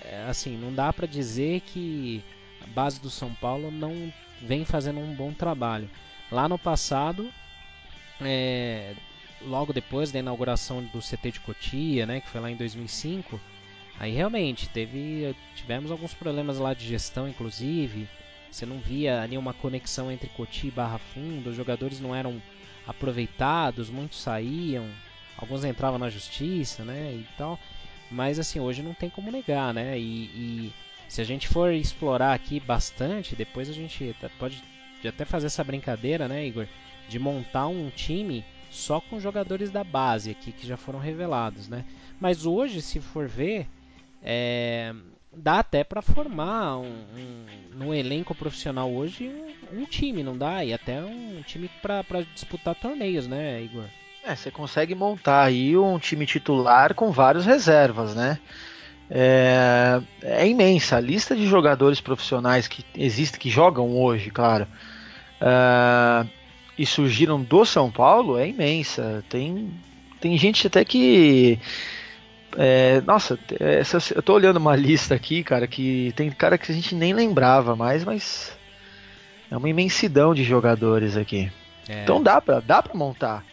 é, 0.04 0.26
assim, 0.28 0.56
não 0.56 0.72
dá 0.72 0.92
para 0.92 1.06
dizer 1.06 1.60
que 1.60 2.22
a 2.62 2.66
base 2.68 3.00
do 3.00 3.10
São 3.10 3.32
Paulo 3.34 3.70
não 3.70 4.12
vem 4.42 4.64
fazendo 4.64 5.00
um 5.00 5.14
bom 5.14 5.32
trabalho. 5.32 5.88
Lá 6.30 6.48
no 6.48 6.58
passado, 6.58 7.30
é, 8.20 8.94
logo 9.42 9.72
depois 9.72 10.10
da 10.10 10.18
inauguração 10.18 10.82
do 10.84 11.00
CT 11.00 11.32
de 11.32 11.40
Cotia, 11.40 12.06
né, 12.06 12.20
que 12.20 12.28
foi 12.28 12.40
lá 12.40 12.50
em 12.50 12.56
2005, 12.56 13.40
aí 13.98 14.12
realmente 14.12 14.68
teve, 14.68 15.34
tivemos 15.54 15.90
alguns 15.90 16.14
problemas 16.14 16.58
lá 16.58 16.74
de 16.74 16.86
gestão, 16.86 17.28
inclusive. 17.28 18.08
Você 18.50 18.64
não 18.64 18.78
via 18.78 19.26
nenhuma 19.26 19.52
conexão 19.52 20.10
entre 20.10 20.28
Cotia 20.30 20.68
e 20.68 20.72
Barra 20.72 20.98
Funda, 20.98 21.50
os 21.50 21.56
jogadores 21.56 22.00
não 22.00 22.14
eram 22.14 22.40
aproveitados, 22.86 23.90
muitos 23.90 24.20
saíam, 24.20 24.88
alguns 25.36 25.64
entravam 25.64 25.98
na 25.98 26.08
justiça, 26.08 26.84
né, 26.84 27.12
e 27.12 27.26
tal. 27.36 27.58
Mas 28.10 28.38
assim, 28.38 28.60
hoje 28.60 28.82
não 28.82 28.94
tem 28.94 29.10
como 29.10 29.30
negar, 29.30 29.74
né? 29.74 29.98
E, 29.98 30.02
e 30.02 30.72
se 31.08 31.20
a 31.20 31.24
gente 31.24 31.48
for 31.48 31.72
explorar 31.72 32.34
aqui 32.34 32.60
bastante, 32.60 33.34
depois 33.34 33.68
a 33.68 33.72
gente 33.72 34.14
pode 34.38 34.62
até 35.04 35.24
fazer 35.24 35.46
essa 35.46 35.64
brincadeira, 35.64 36.28
né, 36.28 36.46
Igor? 36.46 36.66
De 37.08 37.18
montar 37.18 37.66
um 37.66 37.90
time 37.90 38.44
só 38.70 39.00
com 39.00 39.20
jogadores 39.20 39.70
da 39.70 39.82
base 39.82 40.30
aqui 40.30 40.52
que 40.52 40.66
já 40.66 40.76
foram 40.76 40.98
revelados, 40.98 41.68
né? 41.68 41.84
Mas 42.20 42.46
hoje, 42.46 42.80
se 42.82 43.00
for 43.00 43.28
ver, 43.28 43.68
é, 44.22 44.94
dá 45.36 45.58
até 45.58 45.84
para 45.84 46.00
formar 46.00 46.78
um, 46.78 46.86
um, 46.86 47.46
no 47.74 47.94
elenco 47.94 48.34
profissional 48.34 48.90
hoje 48.90 49.28
um, 49.28 49.82
um, 49.82 49.84
time, 49.84 50.22
não 50.22 50.36
dá? 50.36 50.64
E 50.64 50.72
até 50.72 51.00
um 51.00 51.42
time 51.46 51.70
para 51.82 52.22
disputar 52.34 52.74
torneios, 52.74 53.26
né, 53.26 53.62
Igor? 53.62 53.84
É, 54.24 54.34
você 54.34 54.50
consegue 54.50 54.94
montar 54.94 55.44
aí 55.44 55.76
um 55.76 55.98
time 55.98 56.26
titular 56.26 56.94
com 56.94 57.12
várias 57.12 57.44
reservas, 57.44 58.14
né? 58.14 58.38
É, 59.08 60.00
é, 60.22 60.48
imensa 60.48 60.96
a 60.96 61.00
lista 61.00 61.36
de 61.36 61.46
jogadores 61.46 62.00
profissionais 62.00 62.66
que 62.66 62.84
existem, 62.96 63.38
que 63.38 63.48
jogam 63.48 63.96
hoje, 63.96 64.30
claro, 64.30 64.66
é, 65.40 66.26
e 66.76 66.84
surgiram 66.84 67.40
do 67.40 67.64
São 67.64 67.90
Paulo 67.90 68.36
é 68.36 68.48
imensa. 68.48 69.24
Tem, 69.28 69.70
tem 70.20 70.36
gente 70.36 70.66
até 70.66 70.84
que. 70.84 71.58
É, 72.56 73.00
nossa, 73.02 73.38
essa, 73.60 73.98
eu 74.14 74.22
tô 74.22 74.34
olhando 74.34 74.58
uma 74.58 74.76
lista 74.76 75.14
aqui, 75.14 75.42
cara, 75.42 75.66
que 75.66 76.12
tem 76.16 76.30
cara 76.30 76.56
que 76.56 76.70
a 76.70 76.74
gente 76.74 76.94
nem 76.94 77.12
lembrava 77.12 77.74
mais, 77.74 78.04
mas 78.04 78.56
é 79.50 79.56
uma 79.56 79.68
imensidão 79.68 80.34
de 80.34 80.44
jogadores 80.44 81.16
aqui. 81.16 81.50
É. 81.88 82.02
Então 82.02 82.22
dá 82.22 82.40
pra, 82.40 82.60
dá 82.60 82.82
pra 82.82 82.94
montar 82.94 83.44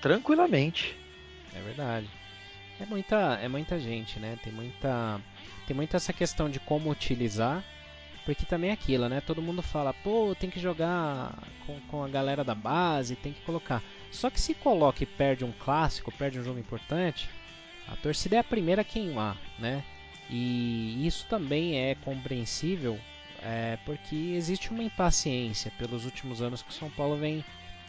tranquilamente. 0.00 0.96
É 1.54 1.60
verdade. 1.60 2.08
É 2.80 2.86
muita, 2.86 3.38
é 3.42 3.48
muita 3.48 3.78
gente, 3.78 4.18
né? 4.18 4.38
Tem 4.42 4.52
muita, 4.52 5.20
tem 5.66 5.76
muita 5.76 5.96
essa 5.96 6.12
questão 6.12 6.48
de 6.48 6.58
como 6.58 6.90
utilizar, 6.90 7.62
porque 8.24 8.46
também 8.46 8.70
é 8.70 8.72
aquilo, 8.72 9.08
né? 9.08 9.20
Todo 9.20 9.42
mundo 9.42 9.60
fala, 9.60 9.92
pô, 9.92 10.34
tem 10.38 10.48
que 10.48 10.58
jogar 10.58 11.34
com, 11.66 11.78
com 11.90 12.04
a 12.04 12.08
galera 12.08 12.42
da 12.42 12.54
base, 12.54 13.16
tem 13.16 13.32
que 13.32 13.42
colocar. 13.42 13.82
Só 14.10 14.30
que 14.30 14.40
se 14.40 14.54
coloca 14.54 15.02
e 15.02 15.06
perde 15.06 15.44
um 15.44 15.52
clássico, 15.52 16.12
perde 16.12 16.38
um 16.38 16.44
jogo 16.44 16.58
importante, 16.58 17.28
a 17.90 17.96
torcida 17.96 18.36
é 18.36 18.38
a 18.38 18.44
primeira 18.44 18.82
a 18.82 18.84
queimar, 18.84 19.36
né? 19.58 19.82
E 20.28 21.06
isso 21.06 21.26
também 21.28 21.76
é 21.76 21.94
compreensível, 21.96 22.98
é, 23.42 23.78
porque 23.84 24.14
existe 24.36 24.70
uma 24.70 24.82
impaciência 24.82 25.72
pelos 25.78 26.04
últimos 26.04 26.40
anos 26.40 26.62
que 26.62 26.70
o 26.70 26.74
São 26.74 26.88
Paulo 26.90 27.16
vem 27.16 27.44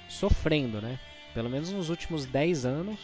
sofrendo, 0.10 0.82
né? 0.82 1.00
Pelo 1.34 1.50
menos 1.50 1.70
nos 1.72 1.90
últimos 1.90 2.26
10 2.26 2.66
anos, 2.66 3.00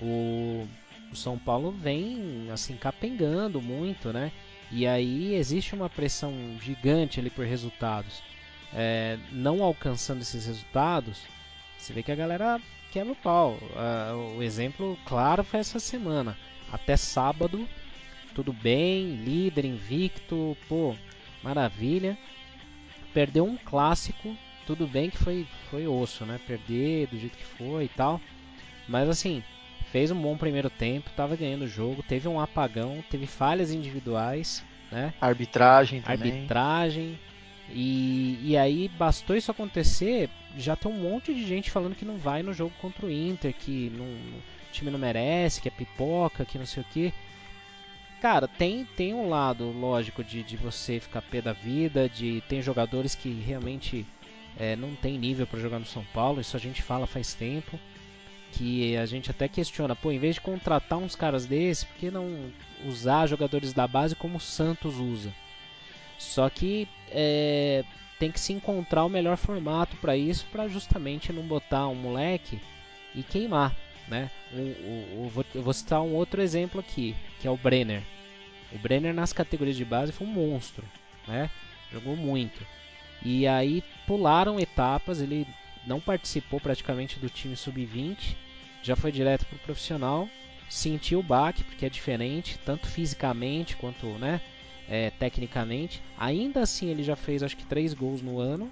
o 0.00 0.66
o 1.10 1.16
São 1.16 1.38
Paulo 1.38 1.72
vem 1.72 2.48
assim 2.52 2.76
capengando 2.76 3.60
muito, 3.60 4.12
né? 4.12 4.30
E 4.70 4.86
aí 4.86 5.34
existe 5.34 5.74
uma 5.74 5.88
pressão 5.88 6.32
gigante 6.60 7.18
ali 7.18 7.30
por 7.30 7.46
resultados. 7.46 8.22
É, 8.74 9.18
não 9.32 9.62
alcançando 9.62 10.20
esses 10.20 10.46
resultados, 10.46 11.22
você 11.78 11.92
vê 11.92 12.02
que 12.02 12.12
a 12.12 12.16
galera 12.16 12.60
quebra 12.90 13.12
o 13.12 13.16
pau. 13.16 13.52
Uh, 13.52 14.38
o 14.38 14.42
exemplo 14.42 14.98
claro 15.04 15.44
foi 15.44 15.60
essa 15.60 15.78
semana. 15.78 16.36
Até 16.72 16.96
sábado, 16.96 17.66
tudo 18.34 18.52
bem, 18.52 19.16
líder, 19.16 19.64
invicto, 19.64 20.56
pô, 20.68 20.94
maravilha. 21.42 22.16
Perdeu 23.12 23.44
um 23.44 23.56
clássico, 23.56 24.36
tudo 24.66 24.86
bem 24.86 25.10
que 25.10 25.18
foi, 25.18 25.46
foi 25.70 25.86
osso, 25.86 26.24
né? 26.24 26.38
Perder 26.46 27.08
do 27.08 27.18
jeito 27.18 27.36
que 27.36 27.44
foi 27.44 27.84
e 27.84 27.88
tal. 27.88 28.20
Mas 28.86 29.08
assim, 29.08 29.42
fez 29.90 30.10
um 30.10 30.20
bom 30.20 30.36
primeiro 30.36 30.70
tempo, 30.70 31.08
estava 31.08 31.36
ganhando 31.36 31.64
o 31.64 31.68
jogo, 31.68 32.02
teve 32.02 32.28
um 32.28 32.40
apagão, 32.40 33.02
teve 33.10 33.26
falhas 33.26 33.70
individuais, 33.72 34.64
né? 34.90 35.12
Arbitragem 35.20 36.02
também. 36.02 36.32
Arbitragem. 36.32 37.18
E, 37.70 38.38
e 38.42 38.56
aí 38.56 38.88
bastou 38.88 39.36
isso 39.36 39.50
acontecer, 39.50 40.30
já 40.56 40.74
tem 40.74 40.90
um 40.90 40.98
monte 40.98 41.34
de 41.34 41.46
gente 41.46 41.70
falando 41.70 41.94
que 41.94 42.04
não 42.04 42.16
vai 42.16 42.42
no 42.42 42.54
jogo 42.54 42.72
contra 42.80 43.04
o 43.04 43.10
Inter, 43.10 43.54
que 43.54 43.90
não, 43.90 44.06
o 44.06 44.42
time 44.72 44.90
não 44.90 44.98
merece, 44.98 45.60
que 45.60 45.68
é 45.68 45.70
pipoca, 45.70 46.44
que 46.44 46.58
não 46.58 46.66
sei 46.66 46.82
o 46.82 46.86
que. 46.86 47.12
Cara, 48.22 48.48
tem, 48.48 48.84
tem 48.84 49.14
um 49.14 49.28
lado, 49.28 49.70
lógico, 49.70 50.24
de, 50.24 50.42
de 50.42 50.56
você 50.56 50.98
ficar 50.98 51.22
pé 51.22 51.40
da 51.40 51.52
vida, 51.52 52.08
de 52.08 52.42
tem 52.48 52.60
jogadores 52.62 53.14
que 53.14 53.30
realmente 53.30 54.04
é, 54.58 54.74
não 54.74 54.94
tem 54.96 55.18
nível 55.18 55.46
para 55.46 55.60
jogar 55.60 55.78
no 55.78 55.86
São 55.86 56.04
Paulo, 56.12 56.40
isso 56.40 56.56
a 56.56 56.60
gente 56.60 56.82
fala 56.82 57.06
faz 57.06 57.34
tempo 57.34 57.78
que 58.52 58.96
a 58.96 59.06
gente 59.06 59.30
até 59.30 59.46
questiona, 59.46 59.94
pô, 59.94 60.10
em 60.10 60.18
vez 60.18 60.36
de 60.36 60.40
contratar 60.40 60.98
uns 60.98 61.14
caras 61.14 61.46
desses, 61.46 61.84
por 61.84 61.96
que 61.96 62.10
não 62.10 62.50
usar 62.86 63.26
jogadores 63.26 63.72
da 63.72 63.86
base 63.86 64.16
como 64.16 64.38
o 64.38 64.40
Santos 64.40 64.96
usa? 64.96 65.32
Só 66.18 66.50
que 66.50 66.88
é, 67.10 67.84
tem 68.18 68.30
que 68.30 68.40
se 68.40 68.52
encontrar 68.52 69.04
o 69.04 69.08
melhor 69.08 69.36
formato 69.36 69.96
para 69.96 70.16
isso, 70.16 70.44
para 70.50 70.68
justamente 70.68 71.32
não 71.32 71.44
botar 71.44 71.86
um 71.88 71.94
moleque 71.94 72.60
e 73.14 73.22
queimar, 73.22 73.74
né? 74.08 74.30
O, 74.52 75.28
vou, 75.28 75.44
eu 75.54 75.62
vou 75.62 75.72
citar 75.72 76.02
um 76.02 76.14
outro 76.14 76.42
exemplo 76.42 76.80
aqui, 76.80 77.14
que 77.40 77.46
é 77.46 77.50
o 77.50 77.56
Brenner. 77.56 78.02
O 78.72 78.78
Brenner 78.78 79.14
nas 79.14 79.32
categorias 79.32 79.76
de 79.76 79.84
base 79.84 80.12
foi 80.12 80.26
um 80.26 80.30
monstro, 80.30 80.84
né? 81.26 81.48
Jogou 81.92 82.16
muito. 82.16 82.66
E 83.24 83.46
aí 83.46 83.82
pularam 84.06 84.60
etapas, 84.60 85.20
ele 85.20 85.46
não 85.86 86.00
participou 86.00 86.60
praticamente 86.60 87.18
do 87.18 87.30
time 87.30 87.56
sub-20, 87.56 88.36
já 88.82 88.94
foi 88.94 89.10
direto 89.10 89.46
para 89.46 89.56
o 89.56 89.60
profissional, 89.60 90.28
sentiu 90.68 91.20
o 91.20 91.22
baque 91.22 91.64
porque 91.64 91.86
é 91.86 91.90
diferente, 91.90 92.58
tanto 92.64 92.86
fisicamente 92.86 93.76
quanto 93.76 94.06
né, 94.18 94.40
é, 94.88 95.10
tecnicamente. 95.10 96.02
Ainda 96.18 96.62
assim 96.62 96.88
ele 96.88 97.02
já 97.02 97.16
fez 97.16 97.42
acho 97.42 97.56
que 97.56 97.66
três 97.66 97.94
gols 97.94 98.22
no 98.22 98.38
ano 98.38 98.70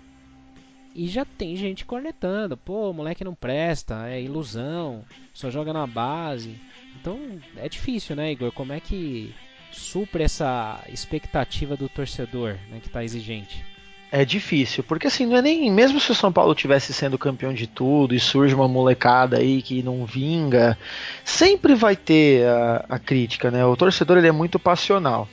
e 0.95 1.07
já 1.07 1.27
tem 1.27 1.55
gente 1.57 1.85
cornetando, 1.85 2.57
pô, 2.57 2.91
moleque 2.91 3.23
não 3.23 3.35
presta, 3.35 4.09
é 4.09 4.23
ilusão, 4.23 5.05
só 5.35 5.51
joga 5.51 5.71
na 5.71 5.87
base. 5.87 6.59
Então 6.99 7.19
é 7.57 7.69
difícil, 7.69 8.17
né, 8.17 8.33
Igor? 8.33 8.51
Como 8.51 8.73
é 8.73 8.81
que 8.81 9.35
supre 9.71 10.23
essa 10.23 10.83
expectativa 10.89 11.77
do 11.77 11.87
torcedor, 11.87 12.57
né, 12.71 12.81
que 12.81 12.87
está 12.87 13.05
exigente? 13.05 13.63
É 14.11 14.25
difícil, 14.25 14.85
porque 14.85 15.09
assim, 15.09 15.27
não 15.27 15.37
é 15.37 15.43
nem. 15.43 15.71
Mesmo 15.71 16.01
se 16.01 16.13
o 16.13 16.15
São 16.15 16.33
Paulo 16.33 16.55
tivesse 16.55 16.95
sendo 16.95 17.19
campeão 17.19 17.53
de 17.53 17.67
tudo 17.67 18.15
e 18.15 18.21
surge 18.21 18.55
uma 18.55 18.69
molecada 18.69 19.37
aí 19.39 19.61
que 19.61 19.83
não 19.83 20.07
vinga, 20.07 20.79
sempre 21.25 21.75
vai 21.75 21.97
ter 21.97 22.47
a, 22.47 22.87
a 22.89 22.99
crítica, 22.99 23.51
né? 23.51 23.67
O 23.67 23.77
torcedor 23.77 24.17
ele 24.17 24.29
é 24.29 24.33
muito 24.33 24.59
passional. 24.59 25.29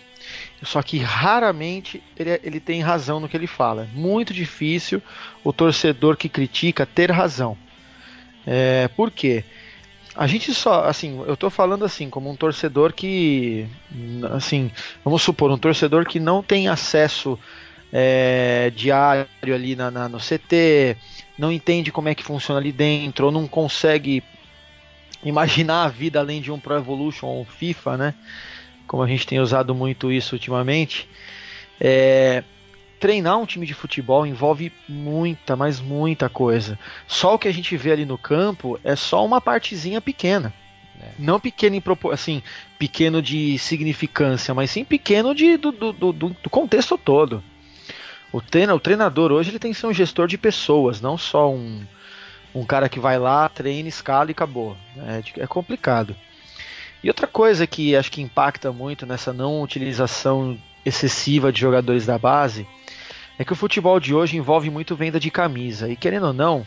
Só 0.63 0.82
que 0.82 0.98
raramente 0.98 2.01
ele, 2.17 2.29
é, 2.32 2.39
ele 2.43 2.60
tem 2.60 2.82
razão 2.82 3.20
no 3.20 3.27
que 3.27 3.36
ele 3.36 3.48
fala. 3.48 3.84
É 3.84 3.98
muito 3.98 4.34
difícil 4.34 5.01
o 5.43 5.51
torcedor 5.51 6.15
que 6.15 6.29
critica 6.29 6.86
ter 6.86 7.12
razão. 7.12 7.58
É, 8.46 8.88
por 8.89 9.12
quê? 9.12 9.43
A 10.15 10.27
gente 10.27 10.53
só, 10.53 10.86
assim, 10.86 11.24
eu 11.27 11.36
tô 11.36 11.50
falando 11.50 11.84
assim, 11.84 12.10
como 12.10 12.29
um 12.29 12.36
torcedor 12.36 12.93
que, 12.93 13.67
assim, 14.32 14.72
vamos 15.03 15.24
supor, 15.24 15.50
um 15.50 15.58
torcedor 15.58 16.05
que 16.05 16.20
não 16.20 16.43
tem 16.43 16.67
acesso 16.67 17.38
é, 17.91 18.72
diário 18.75 19.27
ali 19.43 19.75
na, 19.75 19.89
na, 19.89 20.08
no 20.08 20.20
CT, 20.20 20.98
não 21.38 21.51
entende 21.51 21.91
como 21.91 22.10
é 22.10 22.15
que 22.15 22.24
funciona 22.24 22.60
ali 22.60 22.72
dentro, 22.72 23.25
ou 23.25 23.32
não 23.32 23.48
consegue 23.48 24.24
imaginar 25.24 25.86
a 25.86 25.88
vida 25.88 26.20
além 26.20 26.41
de 26.41 26.51
um 26.51 26.60
Pro 26.60 26.75
Evolution 26.75 27.27
ou 27.27 27.46
FIFA, 27.46 27.98
né? 27.98 28.13
Como 28.87 29.03
a 29.03 29.07
gente 29.07 29.25
tem 29.25 29.39
usado 29.39 29.73
muito 29.73 30.11
isso 30.11 30.35
ultimamente. 30.35 31.07
É, 31.79 32.43
treinar 32.99 33.37
um 33.37 33.45
time 33.45 33.65
de 33.65 33.73
futebol 33.73 34.25
envolve 34.25 34.71
muita, 34.87 35.55
mas 35.55 35.81
muita 35.81 36.29
coisa. 36.29 36.79
Só 37.07 37.35
o 37.35 37.37
que 37.39 37.47
a 37.47 37.53
gente 37.53 37.75
vê 37.75 37.91
ali 37.91 38.05
no 38.05 38.17
campo 38.17 38.79
é 38.83 38.95
só 38.95 39.25
uma 39.25 39.41
partezinha 39.41 39.99
pequena. 39.99 40.53
É. 41.01 41.09
Não 41.19 41.39
pequeno 41.39 41.75
em 41.75 41.83
assim, 42.11 42.41
pequeno 42.79 43.21
de 43.21 43.57
significância, 43.57 44.53
mas 44.53 44.71
sim 44.71 44.85
pequeno 44.85 45.35
de, 45.35 45.57
do, 45.57 45.71
do, 45.71 45.91
do, 45.91 46.13
do 46.13 46.49
contexto 46.49 46.97
todo. 46.97 47.43
O, 48.31 48.39
treina, 48.39 48.73
o 48.73 48.79
treinador 48.79 49.31
hoje 49.31 49.51
ele 49.51 49.59
tem 49.59 49.73
que 49.73 49.77
ser 49.77 49.87
um 49.87 49.93
gestor 49.93 50.27
de 50.27 50.37
pessoas, 50.37 51.01
não 51.01 51.17
só 51.17 51.51
um, 51.51 51.85
um 52.55 52.63
cara 52.63 52.87
que 52.87 52.99
vai 52.99 53.19
lá, 53.19 53.49
treina, 53.49 53.89
escala 53.89 54.29
e 54.29 54.31
acabou. 54.31 54.77
É, 54.97 55.43
é 55.43 55.47
complicado. 55.47 56.15
E 57.03 57.10
outra 57.10 57.27
coisa 57.27 57.67
que 57.67 57.95
acho 57.95 58.12
que 58.12 58.22
impacta 58.22 58.72
muito 58.72 59.05
nessa 59.05 59.33
não 59.33 59.62
utilização 59.62 60.57
excessiva 60.86 61.51
de 61.51 61.60
jogadores 61.60 62.05
da 62.05 62.17
base 62.17 62.65
é 63.38 63.43
que 63.43 63.51
o 63.51 63.57
futebol 63.57 64.00
de 64.00 64.13
hoje 64.13 64.38
envolve 64.38 64.69
muito 64.69 64.95
venda 64.95 65.19
de 65.19 65.29
camisa. 65.29 65.89
E 65.89 65.95
querendo 65.95 66.27
ou 66.27 66.33
não, 66.33 66.65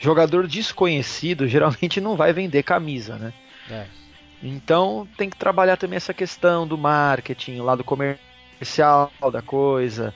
jogador 0.00 0.46
desconhecido 0.46 1.46
geralmente 1.48 2.00
não 2.00 2.16
vai 2.16 2.32
vender 2.32 2.62
camisa, 2.62 3.16
né? 3.16 3.32
É. 3.70 3.86
Então 4.42 5.06
tem 5.16 5.30
que 5.30 5.36
trabalhar 5.36 5.76
também 5.76 5.96
essa 5.96 6.14
questão 6.14 6.66
do 6.66 6.78
marketing, 6.78 7.58
o 7.60 7.64
lado 7.64 7.84
comercial 7.84 9.12
da 9.32 9.42
coisa. 9.42 10.14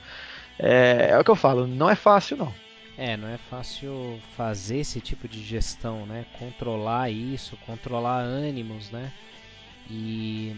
É, 0.59 1.09
é 1.11 1.19
o 1.19 1.23
que 1.23 1.31
eu 1.31 1.35
falo, 1.35 1.67
não 1.67 1.89
é 1.89 1.95
fácil 1.95 2.37
não. 2.37 2.53
É, 2.97 3.17
não 3.17 3.27
é 3.27 3.37
fácil 3.49 4.19
fazer 4.37 4.77
esse 4.79 5.01
tipo 5.01 5.27
de 5.27 5.43
gestão, 5.43 6.05
né? 6.05 6.25
Controlar 6.37 7.09
isso, 7.09 7.57
controlar 7.65 8.19
ânimos, 8.19 8.91
né? 8.91 9.11
E 9.89 10.55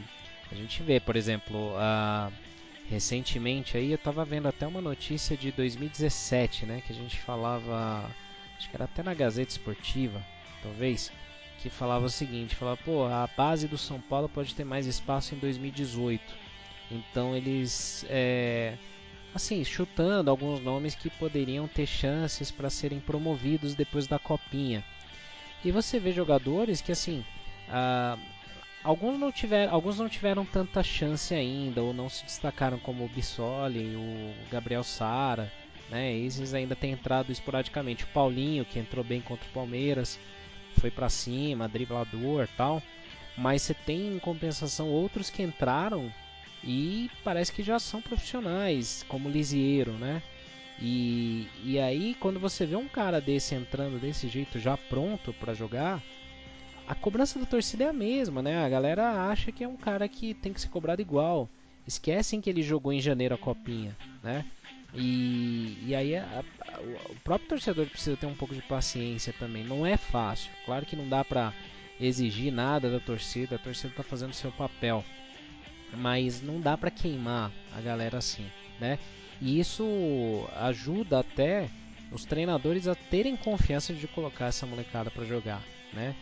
a 0.51 0.55
gente 0.55 0.81
vê, 0.83 0.99
por 0.99 1.15
exemplo, 1.15 1.73
recentemente 2.89 3.77
aí 3.77 3.91
eu 3.91 3.95
estava 3.95 4.23
vendo 4.23 4.47
até 4.47 4.65
uma 4.67 4.81
notícia 4.81 5.35
de 5.35 5.51
2017, 5.51 6.65
né? 6.65 6.81
Que 6.85 6.93
a 6.93 6.95
gente 6.95 7.19
falava, 7.19 8.09
acho 8.57 8.69
que 8.69 8.75
era 8.75 8.85
até 8.85 9.01
na 9.03 9.13
Gazeta 9.13 9.51
Esportiva, 9.51 10.21
talvez, 10.61 11.11
que 11.59 11.69
falava 11.69 12.05
o 12.05 12.09
seguinte, 12.09 12.55
falava, 12.55 12.77
pô, 12.77 13.05
a 13.05 13.27
base 13.35 13.67
do 13.67 13.77
São 13.77 13.99
Paulo 13.99 14.29
pode 14.29 14.53
ter 14.53 14.63
mais 14.63 14.85
espaço 14.85 15.33
em 15.33 15.39
2018. 15.39 16.21
Então 16.91 17.35
eles 17.35 18.05
é, 18.07 18.77
assim, 19.33 19.63
chutando 19.65 20.29
alguns 20.29 20.61
nomes 20.61 20.93
que 20.93 21.09
poderiam 21.09 21.67
ter 21.67 21.87
chances 21.87 22.51
para 22.51 22.69
serem 22.69 22.99
promovidos 22.99 23.73
depois 23.73 24.05
da 24.05 24.19
copinha. 24.19 24.83
E 25.63 25.71
você 25.71 25.99
vê 25.99 26.11
jogadores 26.11 26.81
que 26.81 26.91
assim, 26.91 27.25
alguns 28.85 29.19
não 29.19 29.31
tiveram, 29.31 29.73
alguns 29.73 29.99
não 29.99 30.07
tiveram 30.07 30.45
tanta 30.45 30.83
chance 30.83 31.33
ainda 31.33 31.81
ou 31.81 31.93
não 31.93 32.07
se 32.07 32.23
destacaram 32.23 32.77
como 32.77 33.03
o 33.03 33.09
Bissoli, 33.09 33.95
o 33.95 34.33
Gabriel 34.51 34.83
Sara, 34.83 35.51
né? 35.89 36.15
Esses 36.15 36.53
ainda 36.53 36.75
têm 36.75 36.91
entrado 36.91 37.31
esporadicamente. 37.31 38.03
O 38.03 38.07
Paulinho 38.07 38.63
que 38.63 38.79
entrou 38.79 39.03
bem 39.03 39.21
contra 39.21 39.47
o 39.49 39.53
Palmeiras, 39.53 40.19
foi 40.79 40.91
para 40.91 41.09
cima, 41.09 41.67
driblador, 41.67 42.47
tal. 42.55 42.81
Mas 43.35 43.63
você 43.63 43.73
tem 43.73 44.15
em 44.15 44.19
compensação 44.19 44.87
outros 44.87 45.29
que 45.29 45.41
entraram 45.41 46.13
e 46.63 47.09
parece 47.23 47.51
que 47.51 47.63
já 47.63 47.79
são 47.79 48.01
profissionais, 48.01 49.03
como 49.09 49.29
Lisieiro, 49.29 49.93
né? 49.93 50.21
E, 50.79 51.47
e 51.63 51.79
aí, 51.79 52.15
quando 52.19 52.39
você 52.39 52.65
vê 52.65 52.75
um 52.75 52.87
cara 52.87 53.19
desse 53.19 53.55
entrando 53.55 53.99
desse 53.99 54.27
jeito, 54.27 54.59
já 54.59 54.77
pronto 54.77 55.33
para 55.33 55.53
jogar, 55.53 56.01
a 56.87 56.95
cobrança 56.95 57.39
da 57.39 57.45
torcida 57.45 57.85
é 57.85 57.87
a 57.89 57.93
mesma, 57.93 58.41
né? 58.41 58.63
A 58.63 58.69
galera 58.69 59.29
acha 59.29 59.51
que 59.51 59.63
é 59.63 59.67
um 59.67 59.77
cara 59.77 60.07
que 60.07 60.33
tem 60.33 60.53
que 60.53 60.61
ser 60.61 60.69
cobrado 60.69 61.01
igual. 61.01 61.49
Esquecem 61.87 62.41
que 62.41 62.49
ele 62.49 62.63
jogou 62.63 62.91
em 62.91 62.99
janeiro 62.99 63.35
a 63.35 63.37
copinha, 63.37 63.95
né? 64.23 64.45
E, 64.93 65.77
e 65.85 65.95
aí 65.95 66.15
a, 66.15 66.43
a, 66.61 66.81
o 67.11 67.15
próprio 67.23 67.49
torcedor 67.49 67.85
precisa 67.87 68.15
ter 68.17 68.25
um 68.25 68.35
pouco 68.35 68.55
de 68.55 68.61
paciência 68.61 69.33
também. 69.37 69.63
Não 69.63 69.85
é 69.85 69.97
fácil. 69.97 70.51
Claro 70.65 70.85
que 70.85 70.95
não 70.95 71.07
dá 71.07 71.23
pra 71.23 71.53
exigir 71.99 72.51
nada 72.51 72.89
da 72.89 72.99
torcida. 72.99 73.55
A 73.55 73.59
torcida 73.59 73.93
tá 73.95 74.03
fazendo 74.03 74.33
seu 74.33 74.51
papel 74.51 75.03
mas 75.95 76.41
não 76.41 76.59
dá 76.59 76.77
para 76.77 76.91
queimar 76.91 77.51
a 77.75 77.81
galera 77.81 78.17
assim, 78.17 78.45
né? 78.79 78.99
E 79.41 79.59
isso 79.59 79.85
ajuda 80.55 81.19
até 81.19 81.69
os 82.11 82.25
treinadores 82.25 82.87
a 82.87 82.95
terem 82.95 83.35
confiança 83.35 83.93
de 83.93 84.07
colocar 84.07 84.47
essa 84.47 84.65
molecada 84.65 85.11
para 85.11 85.25
jogar, 85.25 85.61
né? 85.93 86.15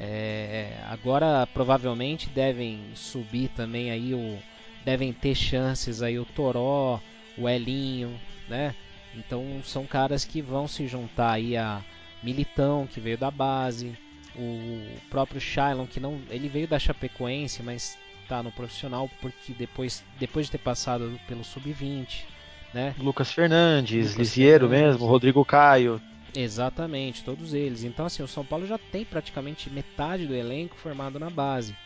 É, 0.00 0.76
agora 0.88 1.46
provavelmente 1.52 2.28
devem 2.28 2.80
subir 2.94 3.48
também 3.50 3.90
aí 3.90 4.12
o 4.12 4.38
devem 4.84 5.12
ter 5.12 5.34
chances 5.34 6.02
aí 6.02 6.18
o 6.18 6.24
Toró, 6.24 7.00
o 7.38 7.48
Elinho, 7.48 8.20
né? 8.48 8.74
Então 9.14 9.60
são 9.64 9.86
caras 9.86 10.24
que 10.24 10.42
vão 10.42 10.68
se 10.68 10.86
juntar 10.86 11.32
aí 11.32 11.56
a 11.56 11.80
Militão 12.22 12.86
que 12.86 13.00
veio 13.00 13.16
da 13.16 13.30
base, 13.30 13.96
o 14.36 14.98
próprio 15.08 15.40
Shailon 15.40 15.86
que 15.86 16.00
não 16.00 16.20
ele 16.28 16.48
veio 16.48 16.66
da 16.66 16.78
Chapecoense, 16.78 17.62
mas 17.62 17.96
tá 18.28 18.42
no 18.42 18.50
profissional 18.50 19.08
porque 19.20 19.52
depois, 19.52 20.02
depois 20.18 20.46
de 20.46 20.52
ter 20.52 20.58
passado 20.58 21.18
pelo 21.28 21.44
sub-20, 21.44 22.24
né? 22.72 22.94
Lucas 22.98 23.30
Fernandes, 23.30 24.10
Lucas 24.12 24.18
Lisiero 24.18 24.68
Fernandes. 24.68 24.94
mesmo, 24.94 25.06
Rodrigo 25.06 25.44
Caio. 25.44 26.00
Exatamente, 26.34 27.22
todos 27.22 27.54
eles. 27.54 27.84
Então 27.84 28.06
assim, 28.06 28.22
o 28.22 28.28
São 28.28 28.44
Paulo 28.44 28.66
já 28.66 28.76
tem 28.76 29.04
praticamente 29.04 29.70
metade 29.70 30.26
do 30.26 30.34
elenco 30.34 30.76
formado 30.76 31.18
na 31.18 31.30
base. 31.30 31.76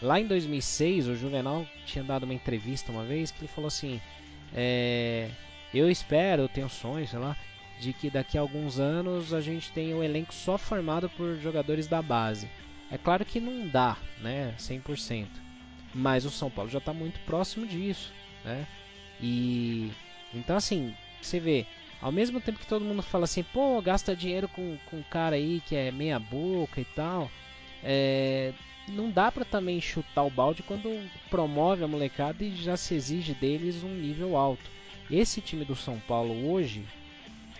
Lá 0.00 0.20
em 0.20 0.26
2006, 0.26 1.08
o 1.08 1.16
Juvenal 1.16 1.66
tinha 1.84 2.04
dado 2.04 2.22
uma 2.22 2.34
entrevista 2.34 2.92
uma 2.92 3.04
vez 3.04 3.30
que 3.30 3.40
ele 3.40 3.48
falou 3.48 3.66
assim: 3.66 4.00
é, 4.54 5.28
Eu 5.74 5.90
espero, 5.90 6.42
eu 6.42 6.48
tenho 6.48 6.68
sonhos, 6.68 7.10
sei 7.10 7.18
lá, 7.18 7.36
de 7.80 7.92
que 7.92 8.08
daqui 8.08 8.38
a 8.38 8.40
alguns 8.40 8.78
anos 8.78 9.34
a 9.34 9.40
gente 9.40 9.72
tenha 9.72 9.96
um 9.96 10.02
elenco 10.02 10.32
só 10.32 10.56
formado 10.56 11.08
por 11.10 11.36
jogadores 11.36 11.88
da 11.88 12.00
base. 12.00 12.48
É 12.90 12.96
claro 12.96 13.24
que 13.24 13.40
não 13.40 13.68
dá, 13.68 13.96
né, 14.20 14.54
100%. 14.58 15.26
Mas 15.92 16.24
o 16.24 16.30
São 16.30 16.50
Paulo 16.50 16.70
já 16.70 16.78
está 16.78 16.92
muito 16.92 17.18
próximo 17.20 17.66
disso, 17.66 18.12
né? 18.44 18.66
E 19.20 19.90
então 20.32 20.56
assim, 20.56 20.94
você 21.20 21.40
vê, 21.40 21.66
ao 22.00 22.12
mesmo 22.12 22.40
tempo 22.40 22.58
que 22.58 22.66
todo 22.66 22.84
mundo 22.84 23.02
fala 23.02 23.24
assim, 23.24 23.42
pô, 23.42 23.80
gasta 23.82 24.14
dinheiro 24.14 24.48
com, 24.48 24.76
com 24.86 24.98
um 24.98 25.02
cara 25.02 25.36
aí 25.36 25.62
que 25.66 25.74
é 25.74 25.90
meia 25.90 26.18
boca 26.18 26.80
e 26.80 26.84
tal, 26.84 27.30
é, 27.82 28.52
não 28.88 29.10
dá 29.10 29.30
para 29.30 29.44
também 29.44 29.80
chutar 29.80 30.22
o 30.22 30.30
balde 30.30 30.62
quando 30.62 30.88
promove 31.28 31.84
a 31.84 31.88
molecada 31.88 32.44
e 32.44 32.54
já 32.54 32.76
se 32.76 32.94
exige 32.94 33.34
deles 33.34 33.82
um 33.82 33.94
nível 33.94 34.36
alto. 34.36 34.70
Esse 35.10 35.40
time 35.40 35.64
do 35.64 35.74
São 35.74 35.98
Paulo 36.00 36.50
hoje, 36.50 36.84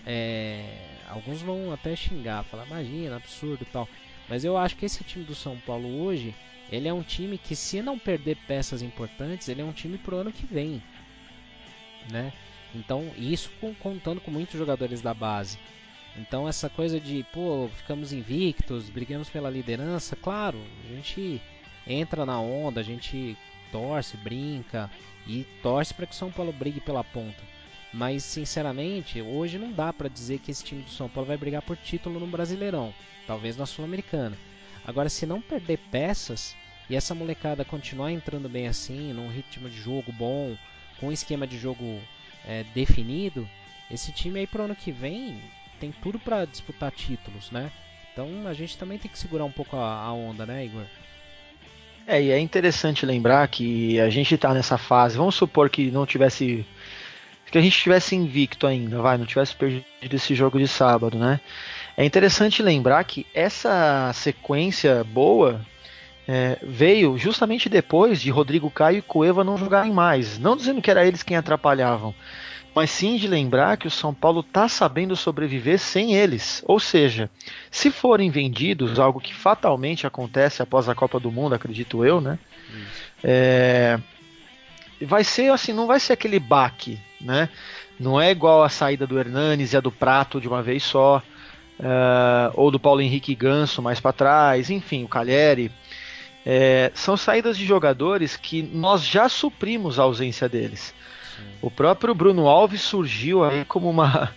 é, 0.07 0.65
alguns 1.09 1.43
vão 1.43 1.73
até 1.73 1.97
xingar, 1.97 2.45
falar, 2.45 2.67
imagina, 2.67 3.17
absurdo 3.17 3.63
e 3.63 3.67
tal. 3.67 3.89
Mas 4.29 4.45
eu 4.45 4.57
acho 4.57 4.77
que 4.77 4.85
esse 4.85 5.03
time 5.05 5.25
do 5.25 5.35
São 5.35 5.57
Paulo 5.59 6.03
hoje 6.03 6.35
ele 6.71 6.87
é 6.87 6.93
um 6.93 7.03
time 7.03 7.39
que, 7.39 7.57
se 7.57 7.81
não 7.81 7.99
perder 7.99 8.37
peças 8.47 8.83
importantes, 8.83 9.49
ele 9.49 9.63
é 9.63 9.65
um 9.65 9.73
time 9.73 9.97
pro 9.97 10.17
ano 10.17 10.31
que 10.31 10.47
vem, 10.47 10.83
né? 12.11 12.33
Então, 12.75 13.11
isso 13.17 13.51
com, 13.61 13.75
contando 13.75 14.21
com 14.21 14.31
muitos 14.31 14.59
jogadores 14.59 15.01
da 15.01 15.15
base. 15.15 15.59
Então, 16.17 16.49
essa 16.49 16.69
coisa 16.69 17.01
de, 17.01 17.25
pô, 17.33 17.69
ficamos 17.77 18.13
invictos, 18.13 18.91
brigamos 18.91 19.29
pela 19.29 19.51
liderança, 19.51 20.17
claro, 20.17 20.59
a 20.85 20.95
gente 20.95 21.41
entra 21.87 22.27
na 22.27 22.41
onda, 22.41 22.81
a 22.81 22.85
gente 22.85 23.37
torce, 23.71 24.17
brinca 24.17 24.91
e 25.27 25.45
torce 25.63 25.95
para 25.95 26.07
que 26.07 26.13
o 26.13 26.17
São 26.17 26.31
Paulo 26.31 26.53
brigue 26.53 26.81
pela 26.81 27.05
ponta. 27.05 27.43
Mas, 27.93 28.23
sinceramente, 28.25 29.23
hoje 29.23 29.59
não 29.59 29.73
dá 29.73 29.93
para 29.93 30.09
dizer 30.09 30.41
que 30.41 30.51
esse 30.51 30.65
time 30.65 30.83
do 30.83 30.91
São 30.91 31.09
Paulo 31.09 31.29
vai 31.29 31.37
brigar 31.37 31.63
por 31.63 31.77
título 31.77 32.21
no 32.21 32.27
Brasileirão, 32.27 32.93
talvez 33.27 33.57
na 33.57 33.65
Sul-Americana. 33.65 34.37
Agora, 34.85 35.09
se 35.09 35.25
não 35.25 35.41
perder 35.41 35.79
peças 35.91 36.55
e 36.91 36.97
essa 36.97 37.15
molecada 37.15 37.65
continuar 37.65 38.11
entrando 38.11 38.49
bem 38.49 38.67
assim, 38.67 39.13
num 39.13 39.31
ritmo 39.31 39.71
de 39.71 39.77
jogo 39.77 40.13
bom, 40.13 40.57
com 40.99 41.09
um 41.09 41.13
esquema 41.13 41.47
de 41.47 41.59
jogo 41.59 42.01
é, 42.47 42.65
definido, 42.75 43.49
esse 43.91 44.13
time 44.13 44.41
aí 44.41 44.47
pro 44.47 44.65
ano 44.65 44.75
que 44.75 44.93
vem 44.93 45.41
tem 45.81 45.93
tudo 46.03 46.19
para 46.19 46.45
disputar 46.45 46.91
títulos, 46.91 47.51
né? 47.51 47.71
Então 48.13 48.47
a 48.47 48.53
gente 48.53 48.77
também 48.77 48.99
tem 48.99 49.11
que 49.11 49.19
segurar 49.19 49.45
um 49.45 49.53
pouco 49.53 49.77
a, 49.77 50.03
a 50.03 50.13
onda, 50.13 50.45
né, 50.45 50.65
Igor? 50.65 50.85
É, 52.07 52.23
e 52.23 52.31
é 52.31 52.39
interessante 52.39 53.05
lembrar 53.05 53.47
que 53.49 54.01
a 54.01 54.09
gente 54.09 54.35
está 54.35 54.55
nessa 54.55 54.79
fase. 54.79 55.19
Vamos 55.19 55.35
supor 55.35 55.69
que 55.69 55.91
não 55.91 56.07
tivesse. 56.07 56.67
Que 57.51 57.59
a 57.59 57.61
gente 57.61 57.79
tivesse 57.79 58.17
invicto 58.17 58.67
ainda, 58.67 59.01
vai, 59.01 59.17
não 59.17 59.25
tivesse 59.25 59.55
perdido 59.55 59.85
esse 60.03 60.35
jogo 60.35 60.59
de 60.59 60.67
sábado, 60.67 61.19
né? 61.19 61.41
É 61.97 62.05
interessante 62.05 62.63
lembrar 62.63 63.03
que 63.05 63.27
essa 63.35 64.11
sequência 64.15 65.05
boa 65.05 65.61
é, 66.31 66.59
veio 66.63 67.17
justamente 67.17 67.71
depois 67.71 68.21
de 68.21 68.29
Rodrigo 68.29 68.71
Caio 68.71 68.99
e 68.99 69.03
Cueva 69.03 69.43
não 69.43 69.57
jogarem 69.57 69.91
mais. 69.91 70.39
Não 70.39 70.55
dizendo 70.55 70.83
que 70.83 70.91
era 70.91 71.07
eles 71.07 71.23
quem 71.23 71.39
atrapalhavam, 71.39 72.15
mas 72.75 72.91
sim 72.91 73.17
de 73.17 73.27
lembrar 73.27 73.79
que 73.79 73.87
o 73.87 73.91
São 73.91 74.13
Paulo 74.13 74.41
está 74.41 74.69
sabendo 74.69 75.17
sobreviver 75.17 75.79
sem 75.79 76.15
eles. 76.15 76.63
Ou 76.67 76.79
seja, 76.79 77.31
se 77.71 77.91
forem 77.91 78.31
vendidos, 78.31 78.99
algo 78.99 79.19
que 79.19 79.35
fatalmente 79.35 80.07
acontece 80.07 80.63
após 80.63 80.87
a 80.87 80.95
Copa 80.95 81.19
do 81.19 81.33
Mundo, 81.33 81.55
acredito 81.55 82.05
eu, 82.05 82.21
né? 82.21 82.39
É, 83.25 83.99
vai 85.01 85.25
ser 85.25 85.51
assim, 85.51 85.73
não 85.73 85.87
vai 85.87 85.99
ser 85.99 86.13
aquele 86.13 86.39
baque, 86.39 87.01
né? 87.19 87.49
Não 87.99 88.21
é 88.21 88.31
igual 88.31 88.63
a 88.63 88.69
saída 88.69 89.07
do 89.07 89.19
Hernanes 89.19 89.73
e 89.73 89.79
a 89.79 89.81
do 89.81 89.91
Prato 89.91 90.41
de 90.43 90.47
uma 90.47 90.63
vez 90.63 90.83
só, 90.83 91.23
uh, 91.81 92.53
ou 92.55 92.71
do 92.71 92.79
Paulo 92.79 93.01
Henrique 93.01 93.35
Ganso 93.35 93.83
mais 93.83 93.99
para 93.99 94.13
trás, 94.13 94.71
enfim, 94.71 95.05
o 95.05 95.09
Calheri. 95.09 95.73
É, 96.51 96.91
são 96.95 97.15
saídas 97.15 97.59
de 97.59 97.67
jogadores 97.67 98.35
que 98.35 98.63
nós 98.63 99.05
já 99.05 99.29
suprimos 99.29 99.99
a 99.99 100.05
ausência 100.05 100.49
deles. 100.49 100.95
Sim. 101.37 101.43
O 101.61 101.71
próprio 101.71 102.15
Bruno 102.15 102.49
Alves 102.49 102.81
surgiu 102.81 103.45
aí 103.45 103.67
como 103.67 103.91
uma, 103.91 104.33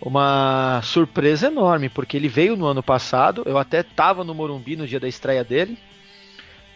uma 0.00 0.80
surpresa 0.82 1.48
enorme, 1.48 1.90
porque 1.90 2.16
ele 2.16 2.26
veio 2.26 2.56
no 2.56 2.64
ano 2.64 2.82
passado, 2.82 3.42
eu 3.44 3.58
até 3.58 3.80
estava 3.80 4.24
no 4.24 4.32
Morumbi 4.32 4.76
no 4.76 4.86
dia 4.86 4.98
da 4.98 5.06
estreia 5.06 5.44
dele, 5.44 5.78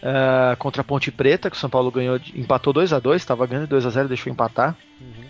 uh, 0.03 0.55
contra 0.59 0.83
a 0.83 0.85
Ponte 0.85 1.11
Preta, 1.11 1.49
que 1.49 1.57
o 1.57 1.59
São 1.59 1.71
Paulo 1.71 1.91
ganhou, 1.91 2.21
empatou 2.35 2.75
2 2.75 2.93
a 2.93 2.99
2 2.99 3.23
estava 3.23 3.47
ganhando 3.47 3.69
2 3.69 3.87
a 3.87 3.89
0 3.89 4.09
deixou 4.09 4.31
empatar. 4.31 4.77
Uhum. 5.01 5.25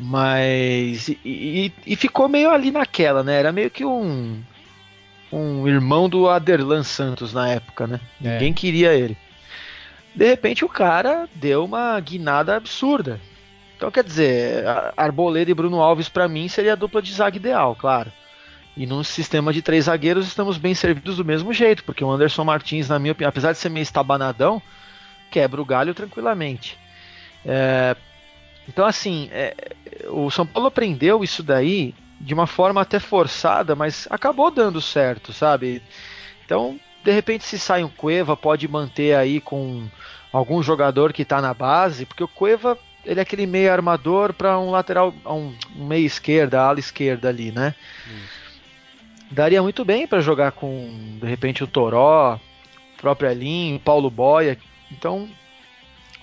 Mas. 0.00 1.06
E, 1.06 1.18
e, 1.24 1.72
e, 1.86 1.94
ficou 1.94 2.28
meio 2.28 2.50
ali 2.50 2.72
naquela, 2.72 3.22
né? 3.22 3.38
Era 3.38 3.52
meio 3.52 3.70
que 3.70 3.84
um 3.84 4.42
um 5.32 5.66
irmão 5.66 6.08
do 6.08 6.28
Aderlan 6.28 6.82
Santos 6.82 7.32
na 7.32 7.48
época, 7.48 7.86
né? 7.86 8.00
É. 8.22 8.32
Ninguém 8.32 8.52
queria 8.52 8.94
ele. 8.94 9.16
De 10.14 10.26
repente 10.26 10.64
o 10.64 10.68
cara 10.68 11.28
deu 11.34 11.64
uma 11.64 11.98
guinada 12.00 12.56
absurda. 12.56 13.20
Então 13.76 13.90
quer 13.90 14.02
dizer, 14.02 14.64
Arboleda 14.96 15.50
e 15.50 15.54
Bruno 15.54 15.80
Alves 15.80 16.08
para 16.08 16.28
mim 16.28 16.48
seria 16.48 16.72
a 16.72 16.76
dupla 16.76 17.02
de 17.02 17.12
zaga 17.12 17.36
ideal, 17.36 17.76
claro. 17.76 18.10
E 18.76 18.86
num 18.86 19.02
sistema 19.02 19.52
de 19.52 19.62
três 19.62 19.84
zagueiros 19.84 20.26
estamos 20.26 20.56
bem 20.56 20.74
servidos 20.74 21.16
do 21.16 21.24
mesmo 21.24 21.52
jeito, 21.52 21.84
porque 21.84 22.04
o 22.04 22.10
Anderson 22.10 22.44
Martins, 22.44 22.88
na 22.88 22.98
minha 22.98 23.12
opinião, 23.12 23.28
apesar 23.28 23.52
de 23.52 23.58
ser 23.58 23.68
meio 23.68 23.82
estabanadão, 23.82 24.60
quebra 25.30 25.60
o 25.60 25.64
galho 25.64 25.94
tranquilamente. 25.94 26.78
É, 27.44 27.94
então 28.68 28.86
assim, 28.86 29.28
é, 29.32 29.54
o 30.08 30.30
São 30.30 30.46
Paulo 30.46 30.68
aprendeu 30.68 31.22
isso 31.22 31.42
daí 31.42 31.94
de 32.20 32.34
uma 32.34 32.46
forma 32.46 32.80
até 32.80 32.98
forçada, 32.98 33.74
mas 33.74 34.06
acabou 34.10 34.50
dando 34.50 34.80
certo, 34.80 35.32
sabe? 35.32 35.82
Então, 36.44 36.78
de 37.04 37.12
repente, 37.12 37.44
se 37.44 37.58
sai 37.58 37.84
um 37.84 37.88
Cueva, 37.88 38.36
pode 38.36 38.66
manter 38.66 39.14
aí 39.14 39.40
com 39.40 39.86
algum 40.32 40.62
jogador 40.62 41.12
que 41.12 41.22
está 41.22 41.40
na 41.40 41.54
base, 41.54 42.06
porque 42.06 42.24
o 42.24 42.28
Cueva 42.28 42.78
ele 43.06 43.20
é 43.20 43.22
aquele 43.22 43.46
meio 43.46 43.72
armador 43.72 44.32
para 44.32 44.58
um 44.58 44.70
lateral, 44.70 45.14
um, 45.24 45.54
um 45.76 45.86
meio 45.86 46.04
esquerda, 46.04 46.60
ala 46.60 46.80
esquerda 46.80 47.28
ali, 47.28 47.52
né? 47.52 47.74
Daria 49.30 49.62
muito 49.62 49.84
bem 49.84 50.06
para 50.06 50.20
jogar 50.20 50.52
com, 50.52 51.18
de 51.20 51.26
repente, 51.26 51.62
o 51.62 51.66
Toró, 51.66 52.34
o 52.34 53.00
próprio 53.00 53.30
Elinho, 53.30 53.78
Paulo 53.78 54.10
Boia. 54.10 54.58
Então, 54.90 55.28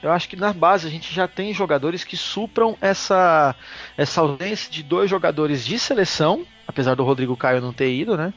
eu 0.03 0.11
acho 0.11 0.27
que 0.27 0.35
na 0.35 0.51
base 0.51 0.85
a 0.85 0.91
gente 0.91 1.13
já 1.13 1.29
tem 1.29 1.53
jogadores 1.53 2.03
que 2.03 2.17
supram 2.17 2.77
essa, 2.81 3.55
essa 3.97 4.19
ausência 4.19 4.69
de 4.69 4.83
dois 4.83 5.09
jogadores 5.09 5.65
de 5.65 5.79
seleção, 5.79 6.45
apesar 6.67 6.93
do 6.93 7.05
Rodrigo 7.05 7.37
Caio 7.37 7.61
não 7.61 7.71
ter 7.71 7.89
ido, 7.89 8.17
né? 8.17 8.33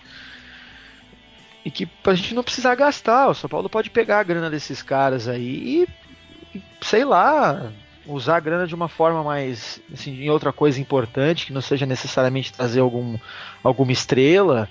E 1.65 1.71
que 1.71 1.89
a 2.05 2.15
gente 2.15 2.37
não 2.37 2.45
precisar 2.45 2.77
gastar. 2.77 3.29
O 3.29 3.35
São 3.35 3.51
Paulo 3.51 3.69
pode 3.69 3.91
pegar 3.91 4.21
a 4.21 4.23
grana 4.23 4.49
desses 4.49 4.81
caras 4.81 5.27
aí 5.27 5.89
e, 6.55 6.63
sei 6.81 7.05
lá, 7.05 7.73
usar 8.07 8.37
a 8.37 8.41
grana 8.41 8.69
de 8.69 8.75
uma 8.75 8.87
forma 8.87 9.25
mais 9.25 9.83
assim, 9.93 10.23
em 10.23 10.31
outra 10.31 10.53
coisa 10.53 10.81
importante, 10.81 11.47
que 11.47 11.53
não 11.53 11.61
seja 11.61 11.85
necessariamente 11.85 12.53
trazer 12.53 12.79
algum, 12.79 13.19
alguma 13.65 13.91
estrela. 13.91 14.69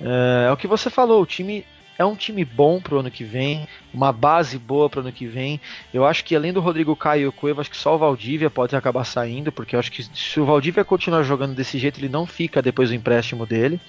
É, 0.00 0.46
é 0.48 0.50
o 0.50 0.56
que 0.56 0.66
você 0.66 0.88
falou, 0.88 1.20
o 1.20 1.26
time 1.26 1.66
é 1.98 2.04
um 2.04 2.14
time 2.14 2.44
bom 2.44 2.80
pro 2.80 3.00
ano 3.00 3.10
que 3.10 3.24
vem, 3.24 3.66
uma 3.92 4.12
base 4.12 4.56
boa 4.56 4.88
pro 4.88 5.00
ano 5.00 5.12
que 5.12 5.26
vem. 5.26 5.60
Eu 5.92 6.06
acho 6.06 6.24
que 6.24 6.36
além 6.36 6.52
do 6.52 6.60
Rodrigo 6.60 6.94
Caio 6.94 7.22
e 7.22 7.26
o 7.26 7.32
Cueva, 7.32 7.60
acho 7.60 7.70
que 7.70 7.76
só 7.76 7.96
o 7.96 7.98
Valdívia 7.98 8.48
pode 8.48 8.76
acabar 8.76 9.04
saindo, 9.04 9.50
porque 9.50 9.74
eu 9.74 9.80
acho 9.80 9.90
que 9.90 10.04
se 10.04 10.40
o 10.40 10.46
Valdívia 10.46 10.84
continuar 10.84 11.24
jogando 11.24 11.56
desse 11.56 11.76
jeito, 11.76 11.98
ele 11.98 12.08
não 12.08 12.24
fica 12.24 12.62
depois 12.62 12.90
do 12.90 12.94
empréstimo 12.94 13.44
dele. 13.44 13.80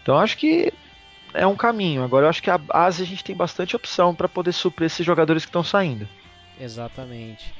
Então 0.00 0.16
acho 0.16 0.38
que 0.38 0.72
é 1.34 1.44
um 1.44 1.56
caminho. 1.56 2.04
Agora 2.04 2.26
eu 2.26 2.30
acho 2.30 2.42
que 2.42 2.50
a 2.50 2.56
base 2.56 3.02
a 3.02 3.06
gente 3.06 3.24
tem 3.24 3.34
bastante 3.34 3.74
opção 3.74 4.14
para 4.14 4.28
poder 4.28 4.52
suprir 4.52 4.86
esses 4.86 5.04
jogadores 5.04 5.44
que 5.44 5.48
estão 5.48 5.64
saindo. 5.64 6.08
Exatamente. 6.60 7.52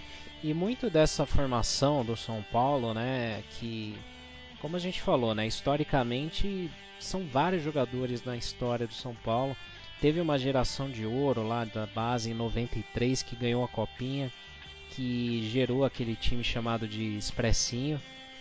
E 0.45 0.55
muito 0.55 0.89
dessa 0.89 1.27
formação 1.27 2.05
do 2.05 2.17
São 2.17 2.43
Paulo, 2.53 2.95
né, 2.95 3.43
que 3.59 3.97
como 4.61 4.77
a 4.77 4.81
gente 4.81 5.01
falou, 5.01 5.35
né, 5.35 5.47
historicamente 5.47 6.71
são 6.99 7.25
vários 7.27 7.63
jogadores 7.63 8.23
na 8.25 8.37
história 8.37 8.87
do 8.87 8.95
São 8.95 9.15
Paulo. 9.15 9.57
Teve 10.01 10.21
uma 10.21 10.39
geração 10.39 10.91
de 10.91 11.05
ouro 11.05 11.47
lá 11.47 11.65
da 11.65 11.87
base 11.87 12.31
em 12.31 12.35
93 12.35 13.23
que 13.23 13.37
ganhou 13.37 13.65
a 13.65 13.69
copinha, 13.69 14.31
que 14.91 15.49
gerou 15.51 15.85
aquele 15.85 16.17
time 16.17 16.45
chamado 16.45 16.87
de 16.87 17.17
Expressinho, 17.17 18.01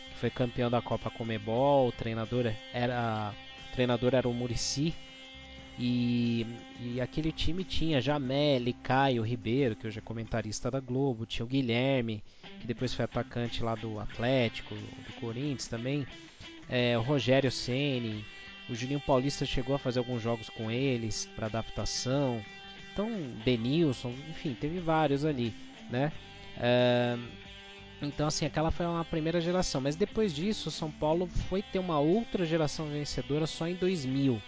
que 0.10 0.15
foi 0.15 0.29
campeão 0.29 0.69
da 0.69 0.82
Copa 0.82 1.10
Comebol. 1.10 1.88
O 1.88 1.91
treinador 1.91 2.51
era, 2.73 3.34
o 3.69 3.73
treinador 3.73 4.13
era 4.13 4.27
o 4.27 4.34
Murici. 4.34 4.93
E, 5.81 6.45
e 6.81 6.99
aquele 6.99 7.31
time 7.31 7.63
tinha 7.63 8.01
Jameli, 8.01 8.73
Caio 8.73 9.23
Ribeiro, 9.23 9.77
que 9.77 9.87
hoje 9.87 9.99
é 9.99 10.01
comentarista 10.01 10.69
da 10.69 10.81
Globo, 10.81 11.25
tinha 11.25 11.45
o 11.45 11.47
Guilherme, 11.47 12.21
que 12.59 12.67
depois 12.67 12.93
foi 12.93 13.05
atacante 13.05 13.63
lá 13.63 13.75
do 13.75 13.97
Atlético, 13.97 14.75
do 14.75 15.13
Corinthians 15.21 15.69
também, 15.69 16.05
é, 16.67 16.97
o 16.97 17.01
Rogério 17.01 17.49
Ceni, 17.49 18.25
o 18.69 18.75
Juninho 18.75 18.99
Paulista 18.99 19.45
chegou 19.45 19.73
a 19.73 19.79
fazer 19.79 19.99
alguns 19.99 20.21
jogos 20.21 20.49
com 20.49 20.69
eles 20.69 21.27
para 21.33 21.47
adaptação. 21.47 22.43
Então, 22.91 23.09
Denilson, 23.45 24.13
enfim, 24.29 24.53
teve 24.53 24.79
vários 24.79 25.23
ali, 25.23 25.53
né? 25.89 26.11
então, 28.01 28.27
assim, 28.27 28.45
aquela 28.45 28.69
foi 28.69 28.85
uma 28.85 29.05
primeira 29.05 29.39
geração. 29.39 29.79
Mas 29.79 29.95
depois 29.95 30.35
disso, 30.35 30.67
o 30.67 30.71
São 30.71 30.91
Paulo 30.91 31.25
foi 31.47 31.61
ter 31.61 31.79
uma 31.79 31.99
outra 31.99 32.45
geração 32.45 32.87
vencedora 32.87 33.47
só 33.47 33.65
em 33.65 33.75
2000, 33.75 34.41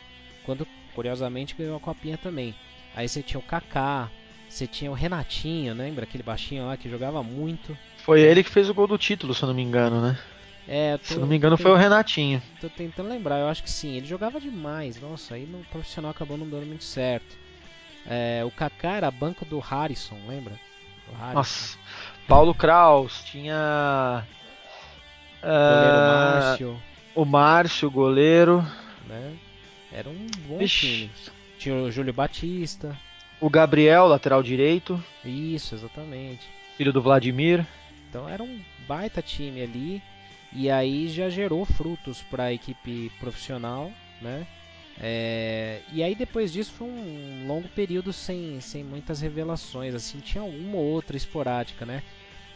quando, 0.46 0.68
curiosamente, 0.94 1.56
ganhou 1.58 1.78
a 1.78 1.80
Copinha 1.80 2.18
também. 2.18 2.56
Aí 2.96 3.08
você 3.08 3.24
tinha 3.24 3.40
o 3.40 3.44
Kaká, 3.44 4.10
você 4.48 4.68
tinha 4.68 4.92
o 4.92 4.94
Renatinho, 4.94 5.74
lembra? 5.74 6.04
Aquele 6.04 6.24
baixinho 6.24 6.66
lá 6.66 6.76
que 6.76 6.90
jogava 6.90 7.24
muito. 7.24 7.78
Foi 8.00 8.22
ele 8.22 8.44
que 8.44 8.50
fez 8.50 8.70
o 8.70 8.74
gol 8.74 8.88
do 8.88 8.98
título, 8.98 9.34
se 9.34 9.44
eu 9.44 9.48
não 9.48 9.56
me 9.56 9.62
engano, 9.62 10.02
né? 10.02 10.20
É, 10.68 10.98
tô, 10.98 11.06
Se 11.06 11.20
não 11.20 11.28
me 11.28 11.36
engano, 11.36 11.58
foi 11.58 11.72
o 11.72 11.76
Renatinho. 11.76 12.42
Tô 12.60 12.70
tentando 12.70 13.10
lembrar, 13.10 13.40
eu 13.40 13.48
acho 13.48 13.64
que 13.64 13.70
sim. 13.70 13.96
Ele 13.96 14.06
jogava 14.06 14.40
demais. 14.40 15.00
Nossa, 15.02 15.36
aí 15.36 15.46
no 15.46 15.60
profissional 15.66 16.12
acabou 16.12 16.38
não 16.38 16.48
dando 16.48 16.66
muito 16.66 16.84
certo. 16.84 17.38
É, 18.06 18.44
o 18.46 18.52
Kaká 18.52 18.98
era 18.98 19.12
banco 19.12 19.46
do 19.46 19.60
Harrison, 19.60 20.18
lembra? 20.28 20.54
Harrison. 21.18 21.34
Nossa, 21.34 21.78
Paulo 22.28 22.54
Kraus, 22.54 23.24
tinha. 23.24 24.26
O 25.42 25.48
goleiro 25.48 25.98
uh, 25.98 26.08
Márcio. 26.08 26.82
O 27.16 27.26
Márcio, 27.26 27.92
goleiro. 27.92 28.68
Né? 29.08 29.34
Era 29.92 30.10
um 30.10 30.28
bom 30.48 30.66
time. 30.66 31.12
Tinha 31.58 31.76
o 31.76 31.92
Júlio 31.92 32.14
Batista. 32.14 32.98
O 33.40 33.50
Gabriel, 33.50 34.08
lateral 34.08 34.42
direito. 34.42 35.04
Isso, 35.26 35.76
exatamente. 35.76 36.48
Filho 36.78 36.94
do 36.94 37.02
Vladimir. 37.02 37.66
Então 38.10 38.28
era 38.28 38.42
um 38.42 38.60
baita 38.88 39.22
time 39.22 39.62
ali. 39.62 40.02
E 40.54 40.70
aí 40.70 41.08
já 41.08 41.30
gerou 41.30 41.66
frutos 41.66 42.22
para 42.22 42.46
a 42.46 42.54
equipe 42.54 43.12
profissional, 43.20 43.92
né? 44.22 44.46
É, 45.00 45.82
e 45.92 46.04
aí 46.04 46.14
depois 46.14 46.52
disso 46.52 46.74
foi 46.74 46.88
um 46.88 47.48
longo 47.48 47.68
período 47.70 48.12
sem, 48.12 48.60
sem 48.60 48.84
muitas 48.84 49.22
revelações, 49.22 49.96
assim, 49.96 50.20
tinha 50.20 50.44
uma 50.44 50.78
ou 50.78 50.84
outra 50.84 51.18
esporádica, 51.18 51.86
né? 51.86 52.04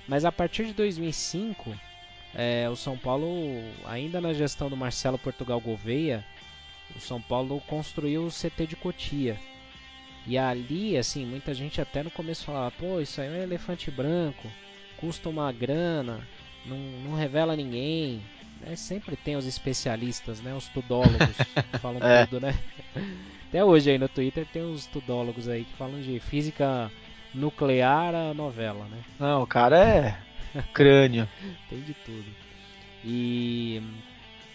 Mas 0.08 0.26
a 0.26 0.32
partir 0.32 0.66
de 0.66 0.74
2005, 0.74 1.74
é, 2.36 2.70
o 2.70 2.76
São 2.76 2.98
Paulo, 2.98 3.28
ainda 3.86 4.22
na 4.22 4.34
gestão 4.34 4.70
do 4.70 4.78
Marcelo 4.78 5.18
Portugal 5.18 5.60
Gouveia, 5.60 6.24
o 6.96 7.00
São 7.00 7.22
Paulo 7.22 7.62
construiu 7.68 8.26
o 8.26 8.32
CT 8.32 8.68
de 8.68 8.76
Cotia. 8.76 9.40
E 10.28 10.38
ali, 10.38 10.98
assim, 10.98 11.26
muita 11.26 11.54
gente 11.54 11.80
até 11.80 12.02
no 12.02 12.10
começo 12.10 12.46
falava, 12.46 12.72
pô, 12.72 13.00
isso 13.00 13.22
aí 13.22 13.28
é 13.28 13.32
um 13.32 13.44
elefante 13.44 13.92
branco, 13.92 14.50
custa 14.98 15.30
uma 15.30 15.52
grana, 15.52 16.28
não, 16.66 16.78
não 16.78 17.16
revela 17.16 17.56
ninguém. 17.56 18.22
É, 18.66 18.76
sempre 18.76 19.16
tem 19.16 19.36
os 19.36 19.46
especialistas, 19.46 20.42
né? 20.42 20.54
Os 20.56 20.68
tudólogos 20.70 21.36
que 21.72 21.78
falam 21.80 22.02
é. 22.04 22.26
tudo, 22.26 22.40
né? 22.40 22.58
Até 23.50 23.64
hoje 23.64 23.92
aí 23.92 23.98
no 23.98 24.10
Twitter 24.10 24.46
tem 24.52 24.64
os 24.64 24.88
tudólogos 24.88 25.48
aí 25.48 25.66
que 25.66 25.74
falam 25.74 26.02
de 26.02 26.20
física 26.20 26.92
nuclear 27.34 28.16
a 28.16 28.34
novela, 28.34 28.86
né? 28.86 29.02
Não, 29.20 29.44
o 29.44 29.48
cara 29.48 29.78
é 29.78 30.18
crânio. 30.74 31.30
tem 31.70 31.82
de 31.82 31.94
tudo. 31.94 32.26
E 33.04 33.82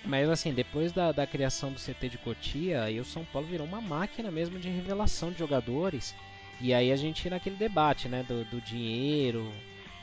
mas 0.05 0.29
assim, 0.29 0.53
depois 0.53 0.93
da, 0.93 1.13
da 1.13 1.27
criação 1.27 1.73
do 1.73 1.79
CT 1.79 2.09
de 2.09 2.19
Cotia, 2.19 2.83
aí 2.83 2.99
o 3.01 3.05
São 3.05 3.25
Paulo 3.25 3.47
virou 3.47 3.67
uma 3.67 3.81
máquina 3.81 4.31
mesmo 4.31 4.59
de 4.59 4.69
revelação 4.69 5.31
de 5.31 5.39
jogadores. 5.39 6.15
E 6.61 6.75
aí 6.75 6.93
a 6.93 6.97
gente 6.97 7.29
naquele 7.31 7.57
debate, 7.57 8.09
né, 8.09 8.23
do, 8.23 8.45
do 8.45 8.61
dinheiro, 8.61 9.51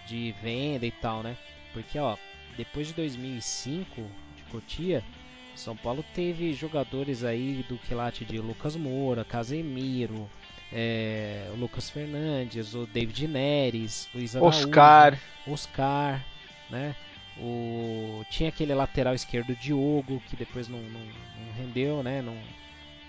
de 0.07 0.33
venda 0.41 0.86
e 0.86 0.91
tal, 0.91 1.21
né? 1.21 1.36
Porque, 1.73 1.99
ó, 1.99 2.17
depois 2.55 2.88
de 2.88 2.93
2005, 2.93 4.01
de 4.36 4.43
Cotia, 4.51 5.03
São 5.55 5.75
Paulo 5.75 6.03
teve 6.15 6.53
jogadores 6.53 7.23
aí 7.23 7.63
do 7.69 7.77
quilate 7.77 8.25
de 8.25 8.39
Lucas 8.39 8.75
Moura, 8.75 9.23
Casemiro, 9.23 10.27
é, 10.71 11.49
o 11.53 11.55
Lucas 11.55 11.89
Fernandes, 11.89 12.73
o 12.73 12.86
David 12.88 13.27
Neres, 13.27 14.10
Luiz 14.13 14.36
Araújo, 14.36 14.60
Oscar, 14.60 15.19
Oscar, 15.47 16.25
né? 16.69 16.95
O, 17.39 18.23
tinha 18.30 18.50
aquele 18.50 18.73
lateral 18.73 19.13
esquerdo 19.13 19.56
Diogo, 19.56 20.21
que 20.28 20.36
depois 20.36 20.67
não, 20.67 20.80
não, 20.80 21.00
não 21.00 21.54
rendeu, 21.58 22.02
né? 22.02 22.21
Não, 22.21 22.36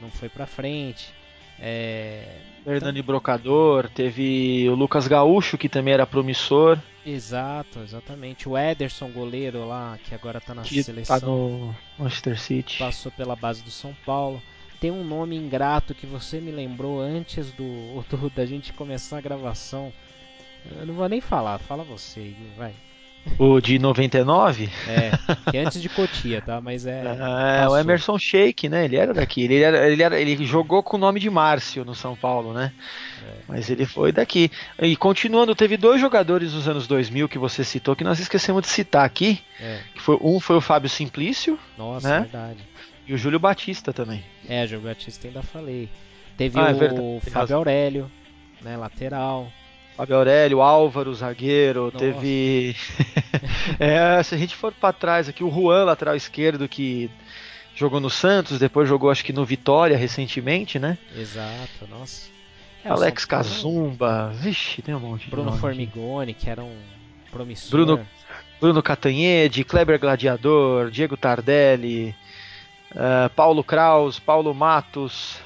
não 0.01 0.11
foi 0.11 0.29
pra 0.29 0.47
frente. 0.47 1.13
É, 1.61 2.41
Hernani 2.65 3.01
então... 3.01 3.07
Brocador, 3.07 3.89
teve 3.89 4.69
o 4.69 4.75
Lucas 4.75 5.09
Gaúcho, 5.09 5.59
que 5.59 5.69
também 5.69 5.95
era 5.95 6.07
promissor. 6.07 6.79
Exato, 7.05 7.81
exatamente. 7.81 8.49
O 8.49 8.57
Ederson, 8.57 9.09
goleiro 9.11 9.67
lá, 9.67 9.99
que 10.05 10.15
agora 10.15 10.41
tá 10.41 10.55
na 10.55 10.63
que 10.63 10.83
seleção. 10.83 11.19
Tá 11.19 11.27
no 11.27 11.75
Manchester 11.99 12.39
City. 12.39 12.79
Passou 12.79 13.11
pela 13.11 13.35
base 13.35 13.63
do 13.63 13.71
São 13.71 13.97
Paulo. 14.05 14.43
Tem 14.81 14.91
um 14.91 15.03
nome 15.03 15.35
ingrato 15.35 15.95
que 15.95 16.07
você 16.07 16.41
me 16.41 16.53
lembrou 16.53 17.01
antes 17.01 17.51
do, 17.53 18.03
do 18.09 18.31
da 18.31 18.47
gente 18.47 18.73
começar 18.73 19.19
a 19.19 19.23
gravação. 19.23 19.93
Eu 20.71 20.87
não 20.87 20.95
vou 20.95 21.09
nem 21.09 21.21
falar, 21.21 21.59
fala 21.59 21.83
você, 21.83 22.35
vai. 22.57 22.75
O 23.39 23.61
de 23.61 23.79
99? 23.79 24.71
É, 24.87 25.11
que 25.51 25.57
é 25.57 25.65
antes 25.65 25.81
de 25.81 25.89
Cotia, 25.89 26.41
tá? 26.41 26.61
Mas 26.61 26.87
é. 26.87 27.03
É, 27.63 27.69
o 27.69 27.77
Emerson 27.77 28.19
Sheik, 28.19 28.69
né? 28.69 28.85
Ele 28.85 28.97
era 28.97 29.13
daqui. 29.13 29.43
Ele, 29.43 29.61
era, 29.61 29.91
ele, 29.91 30.03
era, 30.03 30.21
ele 30.21 30.45
jogou 30.47 30.83
com 30.83 30.97
o 30.97 31.01
nome 31.01 31.21
de 31.21 31.29
Márcio 31.29 31.85
no 31.85 31.95
São 31.95 32.17
Paulo, 32.17 32.53
né? 32.53 32.73
É. 33.27 33.33
Mas 33.49 33.71
ele 33.71 33.87
foi 33.87 34.13
daqui. 34.13 34.51
E 34.81 34.97
continuando, 34.97 35.55
teve 35.55 35.77
dois 35.77 36.01
jogadores 36.01 36.55
nos 36.55 36.69
anos 36.69 36.87
2000 36.87 37.29
que 37.29 37.39
você 37.39 37.65
citou 37.65 37.97
que 37.97 38.05
nós 38.05 38.19
esquecemos 38.19 38.63
de 38.63 38.69
citar 38.69 39.05
aqui. 39.05 39.41
É. 39.61 39.81
Que 39.95 40.01
foi, 40.01 40.19
um 40.21 40.41
foi 40.41 40.57
o 40.57 40.61
Fábio 40.61 40.89
Simplício. 40.89 41.59
Nossa, 41.77 42.09
né? 42.09 42.21
verdade. 42.21 42.61
E 43.07 43.15
o 43.15 43.19
Júlio 43.19 43.39
Batista 43.39 43.93
também. 43.93 44.23
É, 44.49 44.65
o 44.65 44.67
Júlio 44.67 44.85
Batista 44.85 45.27
ainda 45.27 45.43
falei. 45.43 45.89
Teve 46.37 46.59
ah, 46.61 46.71
é 46.71 46.93
o 46.93 47.21
Fábio 47.31 47.57
Aurélio, 47.57 48.11
né? 48.63 48.77
Lateral. 48.77 49.51
Fábio 49.99 50.15
Aurélio, 50.15 50.63
Álvaro, 50.63 51.13
zagueiro, 51.13 51.87
Nossa. 51.87 51.99
teve. 51.99 52.77
é, 53.81 54.23
se 54.23 54.33
a 54.33 54.39
gente 54.39 54.55
for 54.55 54.73
para 54.73 54.93
trás 54.93 55.29
aqui, 55.29 55.43
o 55.43 55.51
Juan, 55.51 55.83
lateral 55.83 56.15
esquerdo, 56.15 56.69
que 56.69 57.11
jogou 57.75 57.99
no 57.99 58.09
Santos, 58.09 58.61
depois 58.61 58.89
jogou 58.89 59.11
acho 59.11 59.25
que 59.25 59.33
no 59.33 59.45
Vitória 59.45 59.97
recentemente, 59.97 60.79
né? 60.79 60.97
Exato, 61.17 61.89
nossa. 61.91 62.29
É, 62.85 62.91
Alex 62.91 63.25
Cazumba, 63.25 64.31
vixe, 64.35 64.81
tem 64.83 64.95
um 64.95 65.01
monte 65.01 65.29
Bruno 65.29 65.51
de 65.51 65.59
Formigoni, 65.59 66.33
que 66.33 66.49
era 66.49 66.63
um 66.63 66.79
promissor. 67.33 67.71
Bruno, 67.73 68.07
Bruno 68.61 68.81
Catanhede, 68.81 69.65
Kleber 69.65 69.99
Gladiador, 69.99 70.93
Diego 70.93 71.17
Tardelli, 71.17 72.15
uh, 72.93 73.29
Paulo 73.35 73.65
Kraus, 73.65 74.21
Paulo 74.21 74.55
Matos, 74.55 75.39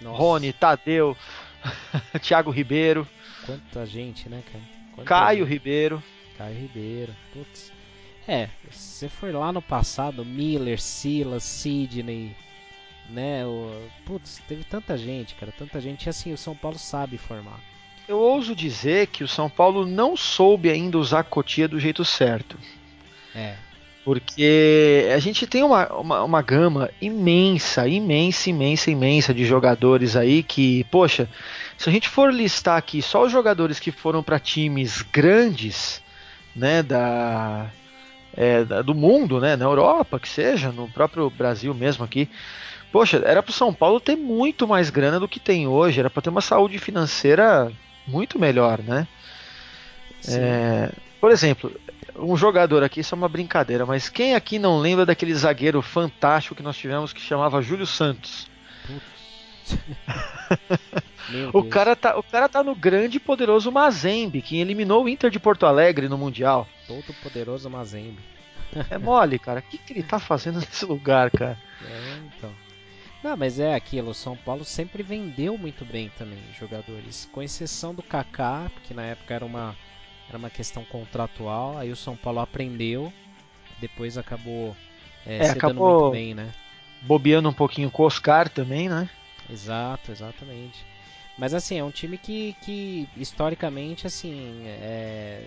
Nossa. 0.00 0.16
Rony, 0.16 0.50
Tadeu, 0.54 1.14
Thiago 2.22 2.50
Ribeiro. 2.50 3.06
Quanta 3.46 3.86
gente, 3.86 4.28
né, 4.28 4.42
cara? 4.52 4.64
Quanta 4.94 5.08
Caio 5.08 5.44
gente. 5.44 5.52
Ribeiro. 5.52 6.02
Caio 6.36 6.58
Ribeiro. 6.58 7.14
Putz. 7.32 7.72
É, 8.28 8.48
se 8.70 8.98
você 8.98 9.08
for 9.08 9.32
lá 9.32 9.52
no 9.52 9.62
passado, 9.62 10.24
Miller, 10.24 10.80
Silas, 10.80 11.44
Sidney, 11.44 12.34
né? 13.08 13.46
O, 13.46 13.88
putz, 14.04 14.42
teve 14.48 14.64
tanta 14.64 14.98
gente, 14.98 15.34
cara, 15.36 15.52
tanta 15.56 15.80
gente. 15.80 16.06
E 16.06 16.10
assim, 16.10 16.32
o 16.32 16.38
São 16.38 16.56
Paulo 16.56 16.78
sabe 16.78 17.16
formar. 17.16 17.60
Eu 18.08 18.18
ouso 18.18 18.54
dizer 18.54 19.08
que 19.08 19.24
o 19.24 19.28
São 19.28 19.48
Paulo 19.48 19.86
não 19.86 20.16
soube 20.16 20.70
ainda 20.70 20.98
usar 20.98 21.20
a 21.20 21.24
Cotia 21.24 21.68
do 21.68 21.78
jeito 21.78 22.04
certo. 22.04 22.58
É. 23.34 23.56
Porque 24.06 25.08
a 25.12 25.18
gente 25.18 25.48
tem 25.48 25.64
uma, 25.64 25.88
uma, 25.92 26.22
uma, 26.22 26.40
gama 26.40 26.88
imensa, 27.02 27.88
imensa, 27.88 28.48
imensa, 28.48 28.88
imensa 28.88 29.34
de 29.34 29.44
jogadores 29.44 30.14
aí 30.14 30.44
que, 30.44 30.84
poxa, 30.92 31.28
se 31.76 31.88
a 31.88 31.92
gente 31.92 32.08
for 32.08 32.32
listar 32.32 32.78
aqui 32.78 33.02
só 33.02 33.24
os 33.24 33.32
jogadores 33.32 33.80
que 33.80 33.90
foram 33.90 34.22
para 34.22 34.38
times 34.38 35.02
grandes, 35.02 36.00
né, 36.54 36.84
da, 36.84 37.66
é, 38.36 38.62
do 38.84 38.94
mundo, 38.94 39.40
né, 39.40 39.56
na 39.56 39.64
Europa, 39.64 40.20
que 40.20 40.28
seja, 40.28 40.70
no 40.70 40.88
próprio 40.88 41.28
Brasil 41.28 41.74
mesmo 41.74 42.04
aqui, 42.04 42.30
poxa, 42.92 43.20
era 43.26 43.42
para 43.42 43.50
o 43.50 43.52
São 43.52 43.74
Paulo 43.74 43.98
ter 43.98 44.14
muito 44.14 44.68
mais 44.68 44.88
grana 44.88 45.18
do 45.18 45.26
que 45.26 45.40
tem 45.40 45.66
hoje, 45.66 45.98
era 45.98 46.08
para 46.08 46.22
ter 46.22 46.30
uma 46.30 46.40
saúde 46.40 46.78
financeira 46.78 47.72
muito 48.06 48.38
melhor, 48.38 48.78
né? 48.78 49.08
É, 50.28 50.92
por 51.20 51.32
exemplo, 51.32 51.72
um 52.18 52.36
jogador 52.36 52.82
aqui, 52.82 53.00
isso 53.00 53.14
é 53.14 53.18
uma 53.18 53.28
brincadeira, 53.28 53.84
mas 53.86 54.08
quem 54.08 54.34
aqui 54.34 54.58
não 54.58 54.78
lembra 54.78 55.06
daquele 55.06 55.34
zagueiro 55.34 55.80
fantástico 55.82 56.54
que 56.54 56.62
nós 56.62 56.76
tivemos 56.76 57.12
que 57.12 57.20
chamava 57.20 57.62
Júlio 57.62 57.86
Santos? 57.86 58.48
o, 61.52 61.64
cara 61.64 61.96
tá, 61.96 62.16
o 62.16 62.22
cara 62.22 62.48
tá 62.48 62.62
no 62.62 62.74
grande 62.74 63.16
e 63.16 63.20
poderoso 63.20 63.72
Mazembe, 63.72 64.42
que 64.42 64.58
eliminou 64.58 65.04
o 65.04 65.08
Inter 65.08 65.30
de 65.30 65.40
Porto 65.40 65.66
Alegre 65.66 66.08
no 66.08 66.16
Mundial. 66.16 66.66
Todo 66.86 67.12
poderoso 67.22 67.68
Mazembe. 67.68 68.18
É 68.90 68.98
mole, 68.98 69.38
cara. 69.38 69.60
O 69.60 69.62
que, 69.62 69.78
que 69.78 69.92
ele 69.92 70.02
tá 70.02 70.18
fazendo 70.18 70.58
nesse 70.58 70.84
lugar, 70.84 71.30
cara? 71.30 71.56
É, 71.82 72.18
então. 72.26 72.50
Não, 73.22 73.36
mas 73.36 73.58
é 73.58 73.74
aquilo, 73.74 74.10
o 74.10 74.14
São 74.14 74.36
Paulo 74.36 74.64
sempre 74.64 75.02
vendeu 75.02 75.56
muito 75.56 75.84
bem 75.84 76.10
também 76.18 76.38
jogadores, 76.58 77.28
com 77.32 77.42
exceção 77.42 77.94
do 77.94 78.02
Kaká, 78.02 78.70
que 78.84 78.92
na 78.92 79.02
época 79.02 79.34
era 79.34 79.44
uma 79.44 79.74
era 80.28 80.38
uma 80.38 80.50
questão 80.50 80.84
contratual, 80.84 81.78
aí 81.78 81.90
o 81.90 81.96
São 81.96 82.16
Paulo 82.16 82.40
aprendeu, 82.40 83.12
depois 83.80 84.18
acabou 84.18 84.76
é, 85.26 85.46
é 85.46 85.50
acabou 85.50 86.00
muito 86.00 86.12
bem, 86.12 86.34
né? 86.34 86.52
Bobeando 87.02 87.48
um 87.48 87.52
pouquinho 87.52 87.90
com 87.90 88.02
o 88.02 88.06
Oscar 88.06 88.48
também, 88.48 88.88
né? 88.88 89.08
Exato, 89.50 90.10
exatamente. 90.10 90.84
Mas 91.38 91.52
assim, 91.52 91.78
é 91.78 91.84
um 91.84 91.90
time 91.90 92.16
que, 92.16 92.56
que 92.62 93.08
historicamente 93.16 94.06
assim 94.06 94.62
é, 94.66 95.42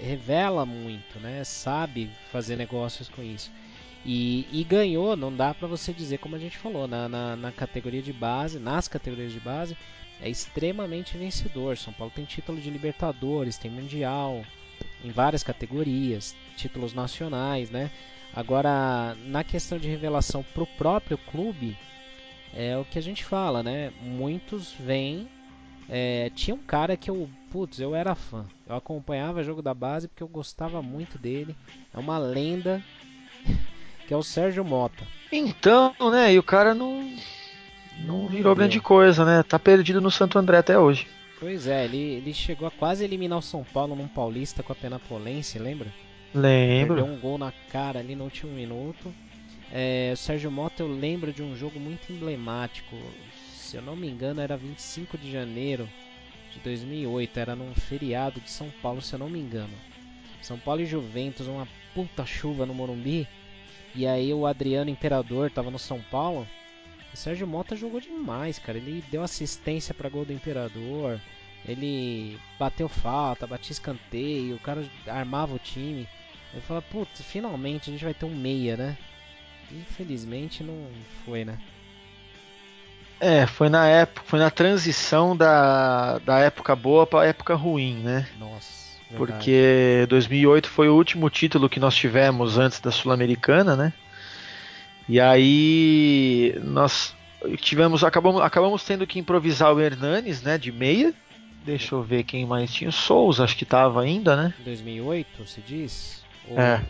revela 0.00 0.64
muito, 0.64 1.18
né? 1.20 1.44
Sabe 1.44 2.10
fazer 2.32 2.56
negócios 2.56 3.08
com 3.08 3.22
isso. 3.22 3.50
E, 4.04 4.46
e 4.52 4.62
ganhou, 4.64 5.16
não 5.16 5.34
dá 5.34 5.54
para 5.54 5.66
você 5.66 5.92
dizer 5.92 6.18
como 6.18 6.36
a 6.36 6.38
gente 6.38 6.58
falou, 6.58 6.86
na, 6.86 7.08
na, 7.08 7.36
na, 7.36 7.52
categoria 7.52 8.02
de 8.02 8.12
base, 8.12 8.58
nas 8.58 8.86
categorias 8.86 9.32
de 9.32 9.40
base, 9.40 9.76
é 10.20 10.28
extremamente 10.28 11.16
vencedor. 11.16 11.76
São 11.76 11.92
Paulo 11.92 12.12
tem 12.14 12.24
título 12.24 12.60
de 12.60 12.70
Libertadores, 12.70 13.58
tem 13.58 13.70
Mundial, 13.70 14.44
em 15.04 15.10
várias 15.10 15.42
categorias, 15.42 16.34
títulos 16.56 16.94
nacionais, 16.94 17.70
né? 17.70 17.90
Agora, 18.34 19.16
na 19.26 19.44
questão 19.44 19.78
de 19.78 19.88
revelação 19.88 20.42
para 20.42 20.62
o 20.62 20.66
próprio 20.66 21.16
clube, 21.16 21.76
é 22.52 22.76
o 22.76 22.84
que 22.84 22.98
a 22.98 23.02
gente 23.02 23.24
fala, 23.24 23.62
né? 23.62 23.92
Muitos 24.00 24.72
vêm. 24.72 25.28
É, 25.88 26.30
tinha 26.34 26.54
um 26.54 26.62
cara 26.62 26.96
que 26.96 27.10
eu, 27.10 27.28
putz, 27.50 27.78
eu 27.78 27.94
era 27.94 28.14
fã. 28.14 28.46
Eu 28.66 28.74
acompanhava 28.74 29.40
o 29.40 29.44
jogo 29.44 29.60
da 29.60 29.74
base 29.74 30.08
porque 30.08 30.22
eu 30.22 30.28
gostava 30.28 30.80
muito 30.82 31.18
dele. 31.18 31.54
É 31.92 31.98
uma 31.98 32.18
lenda, 32.18 32.82
que 34.08 34.14
é 34.14 34.16
o 34.16 34.22
Sérgio 34.22 34.64
Mota. 34.64 35.06
Então, 35.30 35.94
né? 36.10 36.32
E 36.32 36.38
o 36.38 36.42
cara 36.42 36.74
não, 36.74 37.14
não 38.00 38.26
virou 38.26 38.54
grande 38.54 38.80
coisa, 38.80 39.24
né? 39.24 39.42
Tá 39.42 39.58
perdido 39.58 40.00
no 40.00 40.10
Santo 40.10 40.38
André 40.38 40.58
até 40.58 40.78
hoje. 40.78 41.06
Pois 41.38 41.66
é, 41.66 41.84
ele, 41.84 41.98
ele 41.98 42.32
chegou 42.32 42.66
a 42.66 42.70
quase 42.70 43.04
eliminar 43.04 43.38
o 43.38 43.42
São 43.42 43.64
Paulo 43.64 43.94
num 43.94 44.08
Paulista 44.08 44.62
com 44.62 44.72
a 44.72 44.76
Penapolense, 44.76 45.58
lembra? 45.58 45.92
Lembro. 46.34 46.96
Perdeu 46.96 47.12
um 47.12 47.18
gol 47.18 47.38
na 47.38 47.52
cara 47.70 48.00
ali 48.00 48.16
no 48.16 48.24
último 48.24 48.52
minuto. 48.52 49.12
É, 49.72 50.10
o 50.12 50.16
Sérgio 50.16 50.50
Mota 50.50 50.82
eu 50.82 50.88
lembro 50.88 51.32
de 51.32 51.42
um 51.42 51.56
jogo 51.56 51.78
muito 51.78 52.12
emblemático. 52.12 52.96
Se 53.52 53.76
eu 53.76 53.82
não 53.82 53.94
me 53.94 54.08
engano, 54.08 54.40
era 54.40 54.56
25 54.56 55.16
de 55.18 55.30
janeiro 55.30 55.88
de 56.52 56.60
2008. 56.60 57.38
Era 57.38 57.56
num 57.56 57.74
feriado 57.74 58.40
de 58.40 58.50
São 58.50 58.70
Paulo, 58.82 59.00
se 59.00 59.14
eu 59.14 59.18
não 59.18 59.28
me 59.28 59.38
engano. 59.38 59.74
São 60.42 60.58
Paulo 60.58 60.82
e 60.82 60.86
Juventus, 60.86 61.46
uma 61.46 61.68
puta 61.94 62.26
chuva 62.26 62.66
no 62.66 62.74
Morumbi. 62.74 63.26
E 63.94 64.06
aí 64.06 64.34
o 64.34 64.46
Adriano 64.46 64.90
Imperador 64.90 65.50
tava 65.50 65.70
no 65.70 65.78
São 65.78 66.00
Paulo. 66.10 66.46
O 67.14 67.16
Sérgio 67.16 67.46
Mota 67.46 67.76
jogou 67.76 68.00
demais, 68.00 68.58
cara. 68.58 68.76
Ele 68.76 69.04
deu 69.08 69.22
assistência 69.22 69.94
para 69.94 70.08
gol 70.08 70.24
do 70.24 70.32
Imperador. 70.32 71.20
Ele 71.64 72.36
bateu 72.58 72.88
falta, 72.88 73.46
batia 73.46 73.72
escanteio, 73.72 74.56
o 74.56 74.58
cara 74.58 74.84
armava 75.06 75.54
o 75.54 75.58
time. 75.58 76.08
Eu 76.52 76.60
falo, 76.60 76.82
putz, 76.82 77.22
finalmente 77.22 77.88
a 77.88 77.92
gente 77.92 78.04
vai 78.04 78.12
ter 78.12 78.26
um 78.26 78.34
meia, 78.34 78.76
né? 78.76 78.98
Infelizmente 79.70 80.64
não 80.64 80.88
foi, 81.24 81.44
né? 81.44 81.58
É, 83.20 83.46
foi 83.46 83.68
na 83.68 83.86
época, 83.86 84.22
foi 84.26 84.40
na 84.40 84.50
transição 84.50 85.36
da, 85.36 86.18
da 86.18 86.40
época 86.40 86.74
boa 86.74 87.06
para 87.06 87.26
época 87.26 87.54
ruim, 87.54 87.94
né? 87.94 88.28
Nossa. 88.38 88.98
Verdade. 89.08 89.16
Porque 89.16 90.06
2008 90.08 90.68
foi 90.68 90.88
o 90.88 90.94
último 90.94 91.30
título 91.30 91.68
que 91.68 91.78
nós 91.78 91.94
tivemos 91.94 92.58
antes 92.58 92.80
da 92.80 92.90
Sul-Americana, 92.90 93.76
né? 93.76 93.92
E 95.08 95.20
aí 95.20 96.58
nós 96.62 97.14
tivemos, 97.58 98.02
acabamos, 98.02 98.40
acabamos 98.42 98.84
tendo 98.84 99.06
que 99.06 99.18
improvisar 99.18 99.72
o 99.72 99.80
Hernanes, 99.80 100.42
né, 100.42 100.56
de 100.56 100.72
meia. 100.72 101.12
Deixa 101.64 101.94
eu 101.94 102.02
ver 102.02 102.24
quem 102.24 102.46
mais 102.46 102.72
tinha. 102.72 102.90
O 102.90 102.92
Souza, 102.92 103.44
acho 103.44 103.56
que 103.56 103.64
estava 103.64 104.02
ainda, 104.02 104.36
né? 104.36 104.54
2008, 104.64 105.46
se 105.46 105.60
diz? 105.60 106.22
Ou... 106.48 106.58
É. 106.58 106.82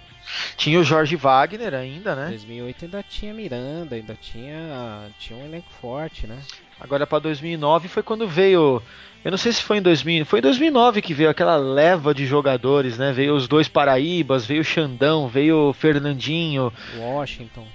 Tinha 0.57 0.81
o 0.81 0.85
Jorge 0.85 1.17
Wagner 1.17 1.75
ainda, 1.75 2.15
né? 2.15 2.29
2008 2.29 2.87
ainda 2.87 3.03
tinha 3.03 3.35
Miranda, 3.35 3.95
ainda 3.95 4.17
tinha, 4.21 5.09
tinha 5.19 5.39
um 5.39 5.45
elenco 5.45 5.69
forte, 5.81 6.27
né? 6.27 6.39
Agora 6.81 7.07
para 7.07 7.19
2009 7.19 7.89
foi 7.89 8.03
quando 8.03 8.27
veio, 8.27 8.83
eu 9.25 9.31
não 9.31 9.39
sei 9.39 9.53
se 9.53 9.63
foi 9.63 9.79
em 9.79 9.83
2000, 9.83 10.25
foi 10.25 10.39
em 10.39 10.43
2009 10.43 11.03
que 11.03 11.15
veio 11.15 11.31
aquela 11.31 11.57
leva 11.57 12.15
de 12.15 12.27
jogadores, 12.27 12.99
né? 12.99 13.13
Veio 13.13 13.35
os 13.35 13.47
dois 13.47 13.69
Paraíbas, 13.69 14.47
veio 14.47 14.63
o 14.63 14.65
Xandão, 14.65 15.29
veio 15.29 15.69
o 15.69 15.73
Fernandinho, 15.73 16.73
Washington, 16.97 17.67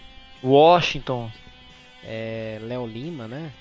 Washington, 0.43 1.32
é, 2.04 2.60
Léo 2.62 2.86
Lima, 2.86 3.28
né? 3.28 3.52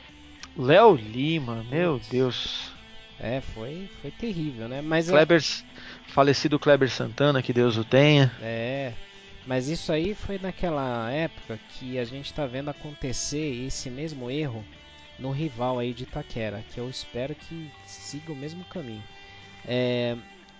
Léo 0.56 0.94
Lima, 0.94 1.64
meu 1.70 2.00
Deus. 2.10 2.72
É, 3.20 3.40
foi, 3.40 3.88
foi 4.00 4.10
terrível, 4.12 4.68
né? 4.68 4.80
Mas 4.80 5.08
Kleber, 5.08 5.42
falecido 6.06 6.58
Kleber 6.58 6.88
Santana, 6.88 7.42
que 7.42 7.52
Deus 7.52 7.76
o 7.76 7.84
tenha. 7.84 8.32
É, 8.40 8.92
mas 9.46 9.68
isso 9.68 9.90
aí 9.90 10.14
foi 10.14 10.38
naquela 10.38 11.10
época 11.10 11.58
que 11.70 11.98
a 11.98 12.04
gente 12.04 12.26
está 12.26 12.46
vendo 12.46 12.68
acontecer 12.68 13.64
esse 13.66 13.90
mesmo 13.90 14.30
erro 14.30 14.64
no 15.18 15.30
rival 15.30 15.78
aí 15.78 15.92
de 15.92 16.04
Itaquera, 16.04 16.64
que 16.72 16.78
eu 16.78 16.88
espero 16.88 17.34
que 17.34 17.70
siga 17.84 18.32
o 18.32 18.36
mesmo 18.36 18.64
caminho. 18.66 19.02
É, 19.66 20.16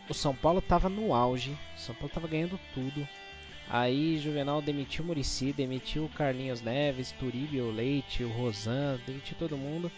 o 0.08 0.14
São 0.14 0.34
Paulo 0.34 0.58
estava 0.58 0.88
no 0.88 1.14
auge, 1.14 1.56
o 1.76 1.80
São 1.80 1.94
Paulo 1.94 2.08
estava 2.08 2.26
ganhando 2.26 2.58
tudo. 2.74 3.06
Aí 3.70 4.18
Juvenal 4.18 4.62
demitiu 4.62 5.04
Murici, 5.04 5.52
demitiu 5.52 6.10
Carlinhos 6.14 6.62
Neves, 6.62 7.12
Turíbio 7.12 7.70
Leite, 7.70 8.24
o 8.24 8.30
Rosan, 8.30 8.98
demitiu 9.06 9.36
todo 9.38 9.58
mundo. 9.58 9.92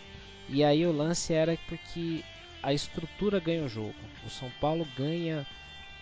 E 0.49 0.65
aí 0.65 0.85
o 0.85 0.93
lance 0.93 1.33
era 1.33 1.57
porque 1.69 2.25
a 2.63 2.73
estrutura 2.73 3.39
ganha 3.39 3.63
o 3.63 3.69
jogo. 3.69 3.95
O 4.27 4.31
São 4.31 4.51
Paulo 4.61 4.87
ganha 4.97 5.47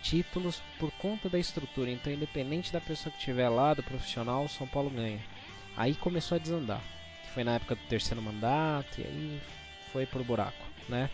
títulos 0.03 0.63
por 0.79 0.91
conta 0.93 1.29
da 1.29 1.39
estrutura. 1.39 1.91
Então, 1.91 2.13
independente 2.13 2.73
da 2.73 2.81
pessoa 2.81 3.13
que 3.13 3.19
estiver 3.19 3.49
lá, 3.51 3.75
do 3.75 3.83
profissional, 3.83 4.45
o 4.45 4.49
São 4.49 4.67
Paulo 4.67 4.89
ganha. 4.89 5.21
Aí 5.77 5.95
começou 5.95 6.37
a 6.37 6.39
desandar. 6.39 6.83
Foi 7.35 7.45
na 7.45 7.57
época 7.57 7.75
do 7.75 7.83
terceiro 7.83 8.23
mandato 8.23 9.01
e 9.01 9.05
aí 9.05 9.41
foi 9.93 10.07
pro 10.07 10.25
buraco, 10.25 10.65
né? 10.89 11.11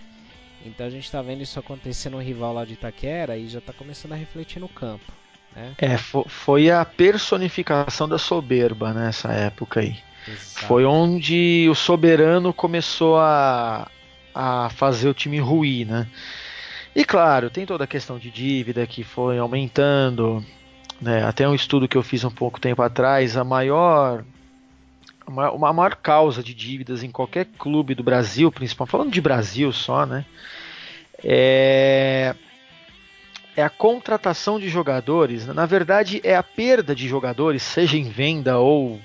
Então 0.65 0.87
a 0.87 0.91
gente 0.91 1.05
está 1.05 1.21
vendo 1.21 1.43
isso 1.43 1.59
acontecer 1.59 2.09
no 2.09 2.19
rival 2.19 2.55
lá 2.55 2.65
de 2.65 2.75
Itaquera 2.75 3.37
e 3.37 3.49
já 3.49 3.59
está 3.59 3.73
começando 3.73 4.13
a 4.13 4.17
refletir 4.17 4.61
no 4.61 4.69
campo. 4.69 5.24
Né? 5.55 5.73
É, 5.79 5.97
foi 5.97 6.71
a 6.71 6.85
personificação 6.85 8.09
da 8.09 8.19
soberba 8.19 8.93
nessa 8.93 9.33
época 9.33 9.81
aí. 9.81 9.97
Exato. 10.27 10.67
Foi 10.67 10.85
onde 10.85 11.67
o 11.71 11.75
soberano 11.75 12.53
começou 12.53 13.19
a, 13.19 13.89
a 14.35 14.71
fazer 14.71 15.09
o 15.09 15.15
time 15.15 15.39
ruir, 15.39 15.87
né? 15.87 16.07
E 16.95 17.05
claro, 17.05 17.51
tem 17.51 17.67
toda 17.67 17.85
a 17.85 17.89
questão 17.89 18.19
de 18.19 18.31
dívida 18.31 18.87
que 18.87 19.03
foi 19.03 19.39
aumentando, 19.39 20.45
né? 21.01 21.25
Até 21.25 21.47
um 21.49 21.55
estudo 21.55 21.89
que 21.89 21.97
eu 21.97 22.03
fiz 22.03 22.25
um 22.25 22.31
pouco 22.31 22.61
tempo 22.61 22.81
atrás, 22.83 23.37
a 23.37 23.45
maior 23.45 24.25
uma, 25.27 25.73
maior 25.73 25.97
causa 25.97 26.43
de 26.43 26.55
dívidas 26.55 27.03
em 27.03 27.11
qualquer 27.11 27.47
clube 27.59 27.95
do 27.95 28.03
Brasil, 28.03 28.51
principalmente 28.53 28.91
falando 28.91 29.13
de 29.13 29.21
Brasil 29.21 29.73
só, 29.73 30.07
né? 30.07 30.25
É, 31.23 32.35
é 33.57 33.63
a 33.63 33.71
contratação 33.71 34.59
de 34.59 34.69
jogadores. 34.69 35.47
Na 35.47 35.67
verdade, 35.67 36.21
é 36.25 36.35
a 36.35 36.43
perda 36.43 36.95
de 36.95 37.09
jogadores, 37.09 37.63
seja 37.63 37.97
em 37.97 38.05
venda 38.05 38.59
ou 38.59 39.01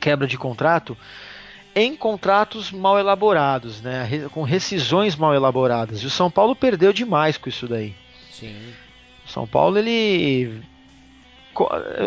quebra 0.00 0.26
de 0.26 0.36
contrato, 0.36 0.96
em 1.74 1.96
contratos 1.96 2.70
mal 2.70 2.98
elaborados, 2.98 3.80
né? 3.80 4.28
com 4.32 4.42
rescisões 4.42 5.16
mal 5.16 5.34
elaboradas. 5.34 6.00
E 6.00 6.06
o 6.06 6.10
São 6.10 6.30
Paulo 6.30 6.54
perdeu 6.54 6.92
demais 6.92 7.36
com 7.36 7.48
isso 7.48 7.66
daí. 7.66 7.94
Sim. 8.30 8.74
O 9.24 9.28
São 9.28 9.46
Paulo, 9.46 9.78
ele. 9.78 10.62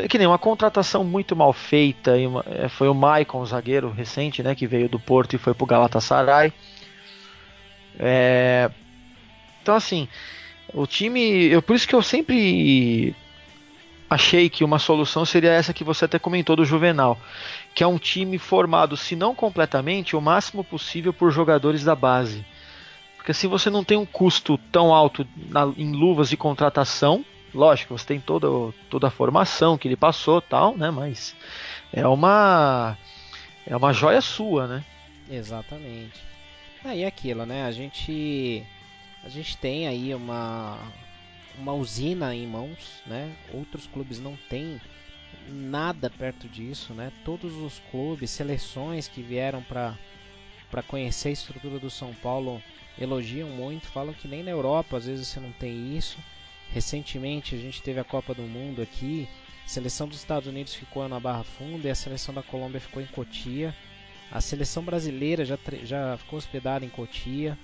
É 0.04 0.08
que 0.10 0.18
nem 0.18 0.28
uma 0.28 0.38
contratação 0.38 1.04
muito 1.04 1.36
mal 1.36 1.54
feita. 1.54 2.12
É, 2.46 2.68
foi 2.68 2.90
o 2.90 2.94
Maicon, 2.94 3.46
zagueiro 3.46 3.90
recente, 3.90 4.44
né? 4.44 4.54
Que 4.54 4.68
veio 4.68 4.90
do 4.90 5.00
Porto 5.00 5.34
e 5.34 5.40
foi 5.40 5.54
pro 5.54 5.66
Galatasaray. 5.66 6.52
É... 7.98 8.70
Então, 9.62 9.76
assim, 9.76 10.08
o 10.73 10.86
time. 10.86 11.45
Eu, 11.45 11.62
por 11.62 11.75
isso 11.75 11.88
que 11.88 11.95
eu 11.95 12.01
sempre 12.01 13.15
achei 14.10 14.49
que 14.49 14.63
uma 14.63 14.80
solução 14.80 15.25
seria 15.25 15.51
essa 15.51 15.73
que 15.73 15.84
você 15.84 16.06
até 16.06 16.17
comentou 16.17 16.56
do 16.56 16.65
Juvenal, 16.65 17.19
que 17.75 17.84
é 17.84 17.88
um 17.88 17.97
time 17.97 18.38
formado, 18.38 18.95
se 18.95 19.15
não 19.15 19.36
completamente, 19.36 20.15
o 20.15 20.21
máximo 20.21 20.63
possível 20.63 21.13
por 21.13 21.32
jogadores 21.32 21.84
da 21.84 21.95
base. 21.95 22.45
Porque 23.17 23.32
assim 23.32 23.47
você 23.47 23.69
não 23.69 23.84
tem 23.84 23.97
um 23.97 24.06
custo 24.06 24.58
tão 24.71 24.93
alto 24.93 25.27
na, 25.49 25.65
em 25.77 25.91
luvas 25.91 26.30
de 26.30 26.38
contratação, 26.38 27.25
lógico, 27.53 27.97
você 27.97 28.06
tem 28.06 28.19
toda, 28.19 28.47
toda 28.89 29.08
a 29.08 29.12
formação 29.12 29.77
que 29.77 29.88
ele 29.88 29.97
passou 29.97 30.41
tal, 30.41 30.77
né? 30.77 30.89
Mas 30.89 31.36
é 31.91 32.08
uma 32.08 32.97
é 33.65 33.75
uma 33.75 33.91
joia 33.91 34.21
sua, 34.21 34.67
né? 34.67 34.86
Exatamente. 35.30 36.23
Aí 36.86 37.03
ah, 37.03 37.08
aquilo, 37.10 37.45
né? 37.45 37.65
A 37.65 37.71
gente 37.71 38.63
a 39.28 39.30
gente 39.30 39.58
tem 39.58 39.90
aí 39.90 40.16
uma 40.16 40.80
uma 41.58 41.74
usina 41.74 42.34
em 42.34 42.48
mãos, 42.48 43.02
né? 43.06 43.36
Outros 43.54 43.86
clubes 43.88 44.20
não 44.20 44.38
têm 44.50 44.80
nada 45.50 46.10
perto 46.10 46.48
disso, 46.48 46.94
né? 46.94 47.12
Todos 47.26 47.54
os 47.56 47.82
clubes, 47.92 48.32
seleções 48.32 49.10
que 49.10 49.22
vieram 49.22 49.62
para 49.62 49.98
para 50.72 50.82
conhecer 50.82 51.30
a 51.30 51.32
estrutura 51.34 51.78
do 51.78 51.90
São 51.90 52.13
Paulo 52.16 52.62
elogiam 52.98 53.50
muito, 53.50 53.88
falam 53.88 54.13
que 54.13 54.30
nem 54.30 54.44
na 54.44 54.52
Europa 54.52 54.96
às 54.96 55.06
vezes 55.06 55.28
você 55.28 55.42
não 55.42 55.52
tem 55.52 55.98
isso. 55.98 56.18
Recentemente 56.72 57.54
a 57.54 57.58
gente 57.58 57.82
teve 57.82 58.00
a 58.00 58.06
Copa 58.06 58.34
do 58.34 58.44
Mundo 58.44 58.82
aqui, 58.82 59.28
a 59.66 59.68
seleção 59.68 60.08
dos 60.08 60.20
Estados 60.20 60.48
Unidos 60.48 60.74
ficou 60.74 61.06
na 61.10 61.20
Barra 61.20 61.44
Funda 61.44 61.86
e 61.86 61.92
a 61.92 61.96
seleção 61.96 62.34
da 62.34 62.44
Colômbia 62.44 62.80
ficou 62.80 63.02
em 63.02 63.08
Cotia. 63.08 63.76
A 64.32 64.40
seleção 64.40 64.84
brasileira 64.84 65.44
já, 65.44 65.58
já 65.84 66.18
ficou 66.18 66.38
hospedada 66.38 66.86
em 66.86 66.90
Cotia. 66.90 67.58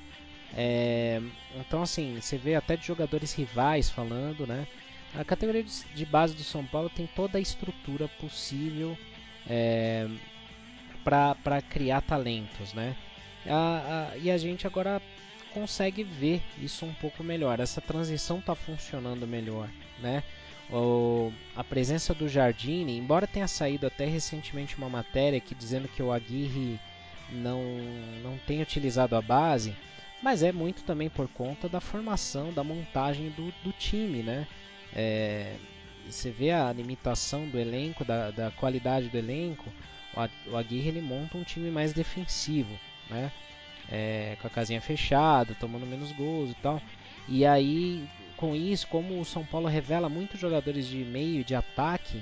É, 0.56 1.22
então, 1.60 1.82
assim, 1.82 2.20
você 2.20 2.38
vê 2.38 2.56
até 2.56 2.78
de 2.78 2.86
jogadores 2.86 3.34
rivais 3.34 3.90
falando, 3.90 4.46
né? 4.46 4.68
A 5.16 5.24
categoria 5.24 5.64
de 5.64 6.06
base 6.06 6.36
do 6.36 6.44
São 6.44 6.66
Paulo 6.66 6.90
tem 6.90 7.08
toda 7.08 7.38
a 7.38 7.42
estrutura 7.42 8.08
possível 8.08 8.98
é, 9.48 10.08
para 11.04 11.62
criar 11.70 12.02
talentos, 12.02 12.74
né? 12.74 12.96
A, 13.46 14.12
a, 14.14 14.18
e 14.18 14.32
a 14.32 14.38
gente 14.38 14.66
agora 14.66 15.02
consegue 15.54 16.04
ver 16.04 16.42
isso 16.60 16.86
um 16.86 16.94
pouco 16.94 17.24
melhor. 17.24 17.60
Essa 17.60 17.82
transição 17.82 18.40
está 18.40 18.56
funcionando 18.56 19.28
melhor, 19.28 19.70
né? 20.02 20.24
O, 20.72 21.32
a 21.56 21.64
presença 21.64 22.14
do 22.14 22.28
Jardine, 22.28 22.98
embora 22.98 23.28
tenha 23.28 23.48
saído 23.48 23.86
até 23.86 24.06
recentemente 24.06 24.78
uma 24.78 24.90
matéria 24.90 25.40
que 25.40 25.54
dizendo 25.54 25.88
que 25.88 26.02
o 26.02 26.12
Aguirre 26.12 26.80
não, 27.32 27.62
não 28.24 28.38
tem 28.48 28.62
utilizado 28.62 29.16
a 29.16 29.22
base, 29.22 29.76
mas 30.24 30.42
é 30.42 30.54
muito 30.54 30.84
também 30.84 31.10
por 31.10 31.28
conta 31.28 31.68
da 31.68 31.82
formação, 31.82 32.54
da 32.54 32.64
montagem 32.64 33.30
do, 33.32 33.54
do 33.62 33.74
time, 33.74 34.24
né? 34.24 34.48
É, 34.96 35.58
você 36.10 36.32
vê 36.32 36.52
a 36.52 36.72
limitação 36.72 37.46
do 37.48 37.60
elenco, 37.60 38.06
da, 38.06 38.32
da 38.32 38.50
qualidade 38.52 39.10
do 39.10 39.18
elenco, 39.18 39.66
o 40.48 40.56
Aguirre 40.56 40.90
ele 40.90 41.02
monta 41.02 41.38
um 41.38 41.44
time 41.44 41.70
mais 41.70 41.92
defensivo, 41.92 42.80
né? 43.10 43.32
É, 43.92 44.38
com 44.40 44.48
a 44.48 44.50
casinha 44.50 44.80
fechada, 44.80 45.56
tomando 45.60 45.86
menos 45.86 46.12
gols 46.14 46.52
e 46.52 46.56
tal. 46.56 46.82
E 47.28 47.46
aí, 47.46 48.08
com 48.38 48.56
isso, 48.56 48.88
como 48.88 49.20
o 49.20 49.26
São 49.26 49.46
Paulo 49.46 49.68
revela 49.68 50.08
muitos 50.08 50.40
jogadores 50.40 50.88
de 50.88 50.98
meio 50.98 51.44
de 51.44 51.54
ataque, 51.54 52.22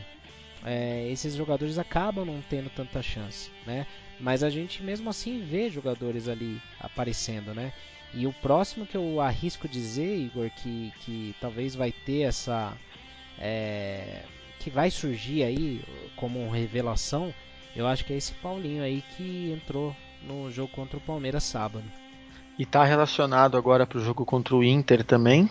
é, 0.63 1.07
esses 1.11 1.35
jogadores 1.35 1.77
acabam 1.77 2.25
não 2.25 2.41
tendo 2.49 2.69
tanta 2.71 3.01
chance, 3.01 3.51
né? 3.65 3.85
Mas 4.21 4.43
a 4.43 4.49
gente 4.49 4.83
mesmo 4.83 5.09
assim 5.09 5.43
vê 5.43 5.69
jogadores 5.69 6.27
ali 6.27 6.61
aparecendo, 6.79 7.53
né? 7.53 7.73
E 8.13 8.27
o 8.27 8.33
próximo 8.33 8.85
que 8.85 8.95
eu 8.95 9.19
arrisco 9.19 9.67
dizer, 9.67 10.17
Igor, 10.17 10.49
que, 10.51 10.93
que 11.01 11.35
talvez 11.41 11.75
vai 11.75 11.91
ter 11.91 12.21
essa. 12.21 12.73
É, 13.39 14.21
que 14.59 14.69
vai 14.69 14.91
surgir 14.91 15.43
aí 15.43 15.81
como 16.15 16.49
revelação, 16.49 17.33
eu 17.75 17.87
acho 17.87 18.05
que 18.05 18.13
é 18.13 18.17
esse 18.17 18.33
Paulinho 18.33 18.83
aí 18.83 19.03
que 19.17 19.51
entrou 19.51 19.95
no 20.27 20.51
jogo 20.51 20.71
contra 20.71 20.97
o 20.97 21.01
Palmeiras 21.01 21.43
sábado. 21.43 21.83
e 22.59 22.63
está 22.63 22.83
relacionado 22.83 23.57
agora 23.57 23.87
para 23.87 23.97
o 23.97 24.03
jogo 24.03 24.23
contra 24.23 24.55
o 24.55 24.63
Inter 24.63 25.03
também. 25.03 25.49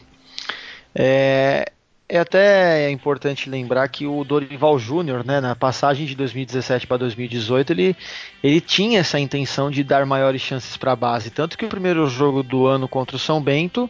É, 0.94 1.72
é 2.10 2.18
até 2.18 2.90
importante 2.90 3.48
lembrar 3.48 3.86
que 3.88 4.04
o 4.04 4.24
Dorival 4.24 4.76
Júnior, 4.80 5.24
né, 5.24 5.40
na 5.40 5.54
passagem 5.54 6.04
de 6.04 6.16
2017 6.16 6.84
para 6.84 6.96
2018, 6.96 7.72
ele, 7.72 7.96
ele 8.42 8.60
tinha 8.60 8.98
essa 8.98 9.20
intenção 9.20 9.70
de 9.70 9.84
dar 9.84 10.04
maiores 10.04 10.42
chances 10.42 10.76
para 10.76 10.90
a 10.90 10.96
base. 10.96 11.30
Tanto 11.30 11.56
que 11.56 11.64
o 11.64 11.68
primeiro 11.68 12.04
jogo 12.08 12.42
do 12.42 12.66
ano 12.66 12.88
contra 12.88 13.14
o 13.14 13.18
São 13.18 13.40
Bento, 13.40 13.88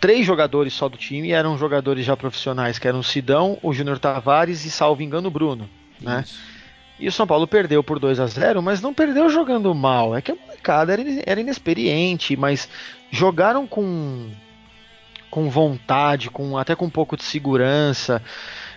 três 0.00 0.26
jogadores 0.26 0.72
só 0.72 0.88
do 0.88 0.96
time 0.96 1.32
eram 1.32 1.58
jogadores 1.58 2.06
já 2.06 2.16
profissionais, 2.16 2.78
que 2.78 2.88
eram 2.88 3.00
o 3.00 3.04
Sidão, 3.04 3.58
o 3.62 3.74
Júnior 3.74 3.98
Tavares 3.98 4.64
e, 4.64 4.70
salvo 4.70 5.02
engano, 5.02 5.28
o 5.28 5.30
Bruno. 5.30 5.68
Né? 6.00 6.24
E 6.98 7.06
o 7.06 7.12
São 7.12 7.26
Paulo 7.26 7.46
perdeu 7.46 7.84
por 7.84 7.98
2 7.98 8.20
a 8.20 8.26
0 8.26 8.62
mas 8.62 8.80
não 8.80 8.94
perdeu 8.94 9.28
jogando 9.28 9.74
mal. 9.74 10.16
É 10.16 10.22
que 10.22 10.32
a 10.32 10.34
molecada 10.34 10.94
era, 10.94 11.02
era 11.26 11.40
inexperiente, 11.42 12.38
mas 12.38 12.70
jogaram 13.10 13.66
com 13.66 14.30
com 15.34 15.50
vontade, 15.50 16.30
com 16.30 16.56
até 16.56 16.76
com 16.76 16.84
um 16.84 16.90
pouco 16.90 17.16
de 17.16 17.24
segurança. 17.24 18.22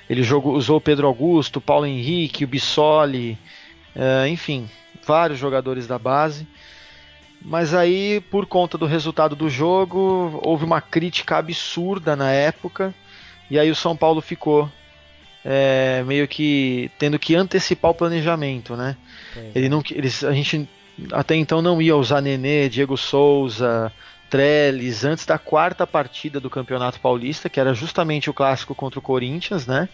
Ele 0.10 0.24
jogou, 0.24 0.56
usou 0.56 0.78
o 0.78 0.82
Pedro 0.82 1.06
Augusto, 1.06 1.62
Paulo 1.62 1.86
Henrique, 1.86 2.46
o 2.46 2.48
Bissoli, 2.48 3.38
uh, 3.96 4.26
enfim, 4.26 4.68
vários 5.06 5.38
jogadores 5.38 5.86
da 5.86 6.00
base. 6.00 6.48
Mas 7.40 7.76
aí, 7.76 8.20
por 8.32 8.48
conta 8.48 8.76
do 8.76 8.88
resultado 8.88 9.36
do 9.36 9.48
jogo, 9.48 10.40
houve 10.42 10.66
uma 10.66 10.82
crítica 10.82 11.38
absurda 11.38 12.16
na 12.16 12.32
época. 12.32 12.92
E 13.52 13.60
aí 13.60 13.70
o 13.70 13.76
São 13.76 13.96
Paulo 13.96 14.20
ficou 14.20 14.68
é, 15.46 16.04
meio 16.08 16.28
que 16.28 16.90
tendo 16.98 17.20
que 17.20 17.36
antecipar 17.36 17.92
o 17.92 17.96
planejamento, 17.96 18.76
né? 18.76 18.98
Ele 19.54 19.70
não, 19.70 19.84
eles, 19.92 20.24
a 20.24 20.32
gente 20.32 20.68
até 21.12 21.36
então 21.36 21.62
não 21.62 21.80
ia 21.80 21.96
usar 21.96 22.20
Nenê, 22.20 22.68
Diego 22.68 22.98
Souza, 22.98 23.94
Trellis 24.30 25.06
antes 25.06 25.26
da 25.26 25.38
quarta 25.38 25.88
partida 25.88 26.40
do 26.40 26.50
Campeonato 26.50 27.00
Paulista, 27.00 27.50
que 27.50 27.60
era 27.60 27.74
justamente 27.74 28.30
o 28.30 28.34
clássico 28.34 28.76
contra 28.76 29.00
o 29.00 29.02
Corinthians, 29.02 29.66
né? 29.66 29.88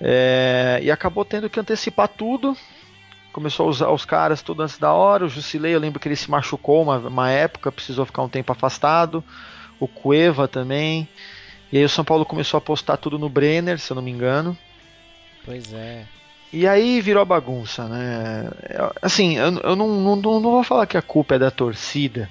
É, 0.00 0.80
e 0.82 0.90
acabou 0.90 1.24
tendo 1.24 1.50
que 1.50 1.60
antecipar 1.60 2.08
tudo. 2.08 2.56
Começou 3.32 3.66
a 3.66 3.70
usar 3.70 3.90
os 3.90 4.04
caras 4.04 4.42
tudo 4.42 4.62
antes 4.62 4.78
da 4.78 4.92
hora. 4.92 5.26
O 5.26 5.28
Jusilei, 5.28 5.74
eu 5.74 5.78
lembro 5.78 6.00
que 6.00 6.08
ele 6.08 6.16
se 6.16 6.30
machucou 6.30 6.82
uma, 6.82 6.96
uma 6.98 7.30
época, 7.30 7.70
precisou 7.70 8.06
ficar 8.06 8.22
um 8.22 8.28
tempo 8.28 8.50
afastado. 8.50 9.22
O 9.78 9.86
Cueva 9.86 10.48
também. 10.48 11.06
E 11.70 11.78
aí 11.78 11.84
o 11.84 11.88
São 11.88 12.04
Paulo 12.04 12.24
começou 12.24 12.56
a 12.56 12.58
apostar 12.58 12.96
tudo 12.96 13.18
no 13.18 13.28
Brenner, 13.28 13.78
se 13.78 13.92
eu 13.92 13.94
não 13.94 14.02
me 14.02 14.10
engano. 14.10 14.56
Pois 15.44 15.72
é. 15.72 16.04
E 16.52 16.66
aí 16.66 17.00
virou 17.00 17.24
bagunça, 17.24 17.86
né? 17.86 18.50
Assim, 19.00 19.36
eu, 19.36 19.60
eu 19.60 19.76
não, 19.76 19.88
não, 20.00 20.16
não 20.16 20.42
vou 20.42 20.64
falar 20.64 20.86
que 20.86 20.96
a 20.96 21.02
culpa 21.02 21.36
é 21.36 21.38
da 21.38 21.50
torcida 21.50 22.28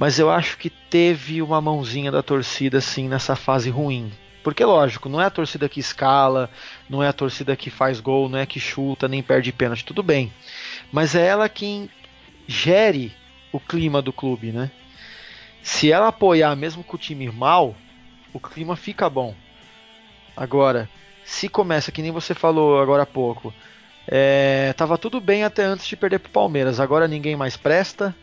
mas 0.00 0.18
eu 0.18 0.30
acho 0.30 0.56
que 0.56 0.70
teve 0.70 1.42
uma 1.42 1.60
mãozinha 1.60 2.10
da 2.10 2.22
torcida 2.22 2.80
sim 2.80 3.06
nessa 3.06 3.36
fase 3.36 3.68
ruim. 3.68 4.10
Porque 4.42 4.64
lógico, 4.64 5.10
não 5.10 5.20
é 5.20 5.26
a 5.26 5.30
torcida 5.30 5.68
que 5.68 5.78
escala, 5.78 6.48
não 6.88 7.02
é 7.02 7.08
a 7.08 7.12
torcida 7.12 7.54
que 7.54 7.68
faz 7.68 8.00
gol, 8.00 8.26
não 8.26 8.38
é 8.38 8.46
que 8.46 8.58
chuta, 8.58 9.06
nem 9.06 9.22
perde 9.22 9.52
pênalti, 9.52 9.84
tudo 9.84 10.02
bem. 10.02 10.32
Mas 10.90 11.14
é 11.14 11.26
ela 11.26 11.50
quem 11.50 11.90
gere 12.46 13.12
o 13.52 13.60
clima 13.60 14.00
do 14.00 14.10
clube, 14.10 14.52
né? 14.52 14.70
Se 15.62 15.92
ela 15.92 16.08
apoiar 16.08 16.56
mesmo 16.56 16.82
com 16.82 16.96
o 16.96 16.98
time 16.98 17.30
mal, 17.30 17.76
o 18.32 18.40
clima 18.40 18.76
fica 18.76 19.10
bom. 19.10 19.34
Agora, 20.34 20.88
se 21.22 21.46
começa 21.46 21.92
que 21.92 22.00
nem 22.00 22.10
você 22.10 22.32
falou 22.32 22.80
agora 22.80 23.02
há 23.02 23.06
pouco, 23.06 23.52
é, 24.08 24.72
tava 24.78 24.96
tudo 24.96 25.20
bem 25.20 25.44
até 25.44 25.62
antes 25.62 25.86
de 25.86 25.94
perder 25.94 26.20
pro 26.20 26.32
Palmeiras, 26.32 26.80
agora 26.80 27.06
ninguém 27.06 27.36
mais 27.36 27.54
presta, 27.54 28.16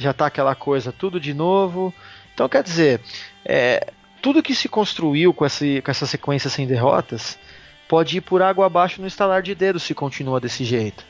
já 0.00 0.12
está 0.12 0.26
aquela 0.26 0.54
coisa 0.54 0.90
tudo 0.90 1.20
de 1.20 1.34
novo. 1.34 1.94
Então, 2.32 2.48
quer 2.48 2.62
dizer, 2.62 3.00
é, 3.44 3.92
tudo 4.22 4.42
que 4.42 4.54
se 4.54 4.66
construiu 4.66 5.34
com, 5.34 5.44
esse, 5.44 5.82
com 5.82 5.90
essa 5.90 6.06
sequência 6.06 6.48
sem 6.48 6.66
derrotas 6.66 7.38
pode 7.86 8.16
ir 8.16 8.20
por 8.22 8.40
água 8.40 8.64
abaixo 8.64 9.00
no 9.00 9.06
estalar 9.06 9.42
de 9.42 9.54
dedos 9.54 9.82
se 9.82 9.94
continua 9.94 10.40
desse 10.40 10.64
jeito. 10.64 11.04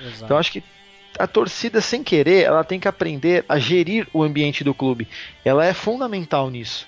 Exato. 0.00 0.24
Então, 0.24 0.38
acho 0.38 0.52
que 0.52 0.62
a 1.18 1.26
torcida, 1.26 1.80
sem 1.80 2.04
querer, 2.04 2.44
ela 2.44 2.62
tem 2.62 2.78
que 2.78 2.86
aprender 2.86 3.44
a 3.48 3.58
gerir 3.58 4.06
o 4.12 4.22
ambiente 4.22 4.62
do 4.62 4.72
clube. 4.72 5.08
Ela 5.44 5.66
é 5.66 5.72
fundamental 5.72 6.48
nisso. 6.48 6.86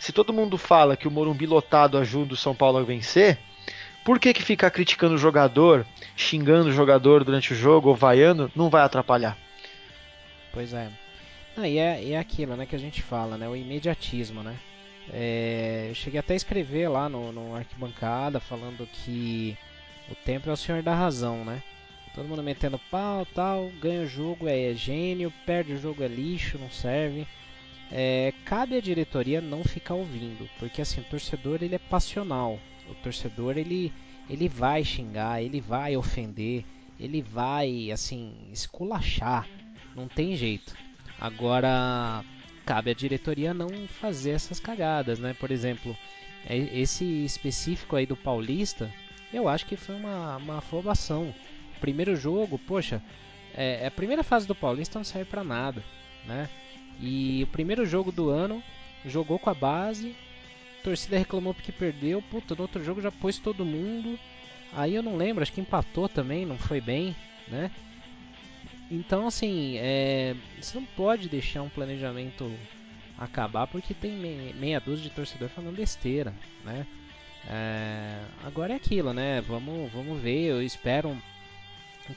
Se 0.00 0.10
todo 0.10 0.32
mundo 0.32 0.58
fala 0.58 0.96
que 0.96 1.06
o 1.06 1.10
Morumbi 1.10 1.46
lotado 1.46 1.96
ajuda 1.96 2.34
o 2.34 2.36
São 2.36 2.56
Paulo 2.56 2.78
a 2.78 2.82
vencer, 2.82 3.38
por 4.04 4.18
que, 4.18 4.32
que 4.32 4.42
ficar 4.42 4.70
criticando 4.70 5.14
o 5.14 5.18
jogador, 5.18 5.86
xingando 6.16 6.70
o 6.70 6.72
jogador 6.72 7.22
durante 7.22 7.52
o 7.52 7.56
jogo 7.56 7.90
ou 7.90 7.94
vaiando, 7.94 8.50
não 8.56 8.68
vai 8.68 8.82
atrapalhar? 8.82 9.36
Pois 10.52 10.72
é. 10.72 10.90
Ah, 11.56 11.68
e 11.68 11.78
é, 11.78 12.10
é 12.10 12.18
aquilo 12.18 12.56
né, 12.56 12.66
que 12.66 12.76
a 12.76 12.78
gente 12.78 13.02
fala, 13.02 13.36
né? 13.36 13.48
O 13.48 13.56
imediatismo, 13.56 14.42
né? 14.42 14.56
É, 15.12 15.86
eu 15.88 15.94
cheguei 15.94 16.20
até 16.20 16.34
a 16.34 16.36
escrever 16.36 16.88
lá 16.88 17.08
no, 17.08 17.32
no 17.32 17.56
arquibancada 17.56 18.38
falando 18.38 18.86
que 18.86 19.56
o 20.10 20.14
tempo 20.14 20.48
é 20.48 20.52
o 20.52 20.56
senhor 20.56 20.82
da 20.82 20.94
razão, 20.94 21.44
né? 21.44 21.62
Todo 22.14 22.28
mundo 22.28 22.42
metendo 22.42 22.80
pau, 22.90 23.26
tal, 23.26 23.70
ganha 23.80 24.02
o 24.02 24.06
jogo 24.06 24.48
é, 24.48 24.70
é 24.70 24.74
gênio, 24.74 25.32
perde 25.46 25.72
o 25.72 25.78
jogo 25.78 26.02
é 26.02 26.08
lixo, 26.08 26.58
não 26.58 26.70
serve. 26.70 27.26
É, 27.90 28.32
cabe 28.44 28.76
à 28.76 28.80
diretoria 28.80 29.40
não 29.40 29.64
ficar 29.64 29.94
ouvindo, 29.94 30.48
porque 30.58 30.82
assim, 30.82 31.00
o 31.00 31.04
torcedor 31.04 31.62
ele 31.62 31.74
é 31.74 31.78
passional. 31.78 32.58
O 32.88 32.94
torcedor 32.94 33.56
ele, 33.56 33.92
ele 34.28 34.48
vai 34.48 34.84
xingar, 34.84 35.42
ele 35.42 35.60
vai 35.60 35.96
ofender, 35.96 36.64
ele 37.00 37.22
vai 37.22 37.90
assim 37.90 38.34
esculachar 38.52 39.46
não 39.98 40.08
tem 40.08 40.36
jeito. 40.36 40.74
Agora, 41.20 42.24
cabe 42.64 42.90
à 42.90 42.94
diretoria 42.94 43.52
não 43.52 43.68
fazer 43.88 44.30
essas 44.30 44.60
cagadas, 44.60 45.18
né? 45.18 45.34
Por 45.34 45.50
exemplo, 45.50 45.96
é, 46.46 46.56
esse 46.56 47.04
específico 47.24 47.96
aí 47.96 48.06
do 48.06 48.16
Paulista, 48.16 48.92
eu 49.32 49.48
acho 49.48 49.66
que 49.66 49.76
foi 49.76 49.96
uma, 49.96 50.36
uma 50.36 50.58
afobação. 50.58 51.34
Primeiro 51.80 52.14
jogo, 52.14 52.58
poxa, 52.58 53.02
é, 53.54 53.86
a 53.86 53.90
primeira 53.90 54.22
fase 54.22 54.46
do 54.46 54.54
Paulista 54.54 54.98
não 54.98 55.04
serve 55.04 55.28
para 55.28 55.42
nada, 55.42 55.82
né? 56.24 56.48
E 57.00 57.42
o 57.42 57.46
primeiro 57.48 57.84
jogo 57.84 58.12
do 58.12 58.30
ano 58.30 58.62
jogou 59.04 59.38
com 59.38 59.50
a 59.50 59.54
base, 59.54 60.14
a 60.80 60.84
torcida 60.84 61.18
reclamou 61.18 61.54
porque 61.54 61.72
perdeu, 61.72 62.22
puta, 62.22 62.54
no 62.54 62.62
outro 62.62 62.82
jogo 62.84 63.00
já 63.00 63.10
pôs 63.10 63.38
todo 63.38 63.64
mundo. 63.64 64.18
Aí 64.72 64.94
eu 64.94 65.02
não 65.02 65.16
lembro, 65.16 65.42
acho 65.42 65.52
que 65.52 65.60
empatou 65.60 66.08
também, 66.08 66.44
não 66.44 66.58
foi 66.58 66.80
bem, 66.80 67.16
né? 67.48 67.70
Então, 68.90 69.26
assim, 69.26 69.76
é, 69.78 70.34
você 70.60 70.78
não 70.78 70.86
pode 70.86 71.28
deixar 71.28 71.62
um 71.62 71.68
planejamento 71.68 72.50
acabar 73.18 73.66
porque 73.66 73.92
tem 73.92 74.12
meia 74.54 74.80
dúzia 74.80 75.04
de 75.04 75.14
torcedor 75.14 75.48
falando 75.48 75.76
besteira, 75.76 76.32
né? 76.64 76.86
É, 77.46 78.20
agora 78.44 78.72
é 78.72 78.76
aquilo, 78.76 79.12
né? 79.12 79.40
Vamos, 79.42 79.92
vamos 79.92 80.20
ver. 80.20 80.50
Eu 80.50 80.62
espero 80.62 81.16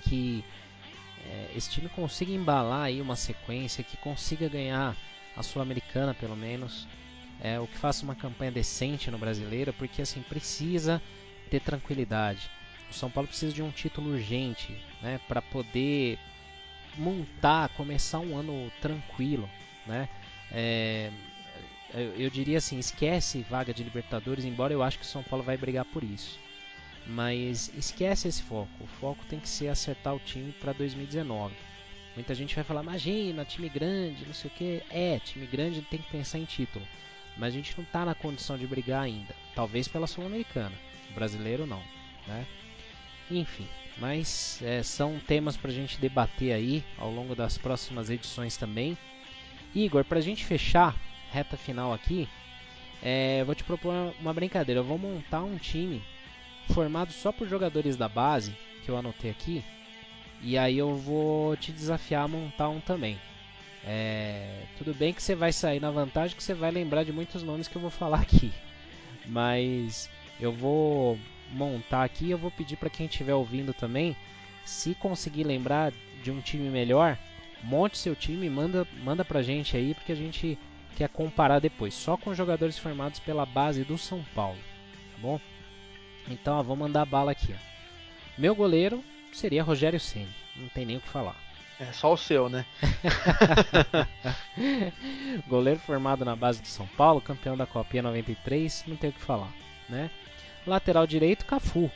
que 0.03 0.43
é, 1.25 1.51
esse 1.55 1.69
time 1.69 1.89
consiga 1.89 2.31
embalar 2.31 2.83
aí 2.83 3.01
uma 3.01 3.15
sequência, 3.15 3.83
que 3.83 3.97
consiga 3.97 4.47
ganhar 4.47 4.95
a 5.35 5.43
Sul-Americana 5.43 6.13
pelo 6.13 6.35
menos, 6.35 6.87
é, 7.41 7.59
o 7.59 7.67
que 7.67 7.77
faça 7.77 8.03
uma 8.03 8.15
campanha 8.15 8.51
decente 8.51 9.11
no 9.11 9.17
Brasileiro, 9.17 9.73
porque 9.73 10.01
assim 10.01 10.21
precisa 10.21 11.01
ter 11.49 11.59
tranquilidade. 11.59 12.49
O 12.89 12.93
São 12.93 13.09
Paulo 13.09 13.27
precisa 13.27 13.53
de 13.53 13.61
um 13.61 13.71
título 13.71 14.11
urgente, 14.11 14.75
né, 15.01 15.19
para 15.27 15.41
poder 15.41 16.17
montar, 16.97 17.69
começar 17.69 18.19
um 18.19 18.37
ano 18.37 18.71
tranquilo, 18.81 19.49
né? 19.85 20.09
É, 20.51 21.11
eu, 21.93 22.15
eu, 22.15 22.29
diria 22.29 22.57
assim, 22.57 22.79
esquece 22.79 23.45
vaga 23.49 23.73
de 23.73 23.83
Libertadores, 23.83 24.45
embora 24.45 24.73
eu 24.73 24.83
acho 24.83 24.99
que 24.99 25.05
o 25.05 25.07
São 25.07 25.23
Paulo 25.23 25.43
vai 25.43 25.57
brigar 25.57 25.85
por 25.85 26.03
isso. 26.03 26.39
Mas 27.05 27.71
esquece 27.75 28.27
esse 28.27 28.43
foco. 28.43 28.69
O 28.79 28.87
foco 28.87 29.25
tem 29.25 29.39
que 29.39 29.49
ser 29.49 29.67
acertar 29.67 30.15
o 30.15 30.19
time 30.19 30.51
para 30.53 30.73
2019. 30.73 31.53
Muita 32.15 32.35
gente 32.35 32.55
vai 32.55 32.63
falar, 32.63 32.83
imagina, 32.83 33.45
time 33.45 33.69
grande, 33.69 34.25
não 34.25 34.33
sei 34.33 34.51
o 34.51 34.53
que. 34.53 34.83
É, 34.89 35.19
time 35.19 35.45
grande 35.47 35.81
tem 35.81 35.99
que 35.99 36.11
pensar 36.11 36.37
em 36.37 36.45
título. 36.45 36.85
Mas 37.37 37.53
a 37.53 37.57
gente 37.57 37.75
não 37.77 37.83
está 37.83 38.05
na 38.05 38.13
condição 38.13 38.57
de 38.57 38.67
brigar 38.67 39.03
ainda. 39.03 39.33
Talvez 39.55 39.87
pela 39.87 40.07
Sul-Americana. 40.07 40.75
Brasileiro 41.15 41.65
não, 41.65 41.81
né? 42.27 42.45
Enfim, 43.31 43.65
mas 43.97 44.61
é, 44.61 44.83
são 44.83 45.17
temas 45.19 45.55
para 45.55 45.71
a 45.71 45.73
gente 45.73 45.99
debater 45.99 46.51
aí 46.51 46.83
ao 46.97 47.09
longo 47.09 47.33
das 47.33 47.57
próximas 47.57 48.09
edições 48.09 48.57
também. 48.57 48.97
Igor, 49.73 50.03
para 50.03 50.17
a 50.17 50.21
gente 50.21 50.45
fechar, 50.45 50.95
reta 51.31 51.55
final 51.55 51.93
aqui, 51.93 52.27
é, 53.01 53.41
vou 53.45 53.55
te 53.55 53.63
propor 53.63 54.13
uma 54.19 54.33
brincadeira. 54.33 54.81
Eu 54.81 54.85
vou 54.85 54.97
montar 54.97 55.41
um 55.41 55.57
time 55.57 56.01
formado 56.73 57.13
só 57.13 57.31
por 57.31 57.47
jogadores 57.47 57.95
da 57.95 58.09
base, 58.09 58.53
que 58.83 58.89
eu 58.89 58.97
anotei 58.97 59.31
aqui, 59.31 59.63
e 60.41 60.57
aí 60.57 60.77
eu 60.77 60.95
vou 60.95 61.55
te 61.55 61.71
desafiar 61.71 62.25
a 62.25 62.27
montar 62.27 62.67
um 62.67 62.81
também. 62.81 63.17
É, 63.83 64.63
tudo 64.77 64.93
bem 64.93 65.13
que 65.13 65.23
você 65.23 65.35
vai 65.35 65.53
sair 65.53 65.79
na 65.79 65.89
vantagem, 65.89 66.35
que 66.35 66.43
você 66.43 66.53
vai 66.53 66.69
lembrar 66.69 67.03
de 67.03 67.13
muitos 67.13 67.41
nomes 67.43 67.67
que 67.67 67.75
eu 67.77 67.81
vou 67.81 67.89
falar 67.89 68.19
aqui, 68.19 68.51
mas 69.25 70.09
eu 70.39 70.51
vou 70.51 71.17
montar 71.51 72.03
aqui. 72.03 72.29
Eu 72.29 72.37
vou 72.37 72.51
pedir 72.51 72.77
para 72.77 72.89
quem 72.89 73.05
estiver 73.05 73.33
ouvindo 73.33 73.73
também, 73.73 74.15
se 74.65 74.95
conseguir 74.95 75.43
lembrar 75.43 75.91
de 76.23 76.31
um 76.31 76.41
time 76.41 76.69
melhor, 76.69 77.17
monte 77.63 77.97
seu 77.97 78.15
time, 78.15 78.49
manda, 78.49 78.87
manda 79.03 79.25
pra 79.25 79.41
gente 79.41 79.75
aí, 79.75 79.93
porque 79.93 80.11
a 80.11 80.15
gente 80.15 80.57
quer 80.95 81.09
comparar 81.09 81.59
depois, 81.59 81.93
só 81.93 82.17
com 82.17 82.33
jogadores 82.33 82.77
formados 82.77 83.19
pela 83.19 83.45
base 83.45 83.83
do 83.83 83.97
São 83.97 84.23
Paulo, 84.35 84.57
tá 84.57 85.17
bom? 85.19 85.39
Então, 86.29 86.59
ó, 86.59 86.63
vou 86.63 86.75
mandar 86.75 87.05
bala 87.05 87.31
aqui. 87.31 87.53
Ó. 87.53 87.71
Meu 88.37 88.55
goleiro 88.55 89.03
seria 89.31 89.63
Rogério 89.63 89.99
Ceni, 89.99 90.29
não 90.55 90.67
tem 90.69 90.85
nem 90.85 90.97
o 90.97 91.01
que 91.01 91.09
falar. 91.09 91.35
É 91.79 91.91
só 91.91 92.13
o 92.13 92.17
seu, 92.17 92.47
né? 92.47 92.63
goleiro 95.47 95.79
formado 95.79 96.23
na 96.23 96.35
base 96.35 96.61
do 96.61 96.67
São 96.67 96.85
Paulo, 96.85 97.19
campeão 97.19 97.57
da 97.57 97.65
Copinha 97.65 98.03
93, 98.03 98.83
não 98.85 98.95
tem 98.95 99.09
o 99.09 99.13
que 99.13 99.21
falar, 99.21 99.51
né? 99.89 100.11
Lateral 100.65 101.07
direito, 101.07 101.45
Cafu. 101.45 101.91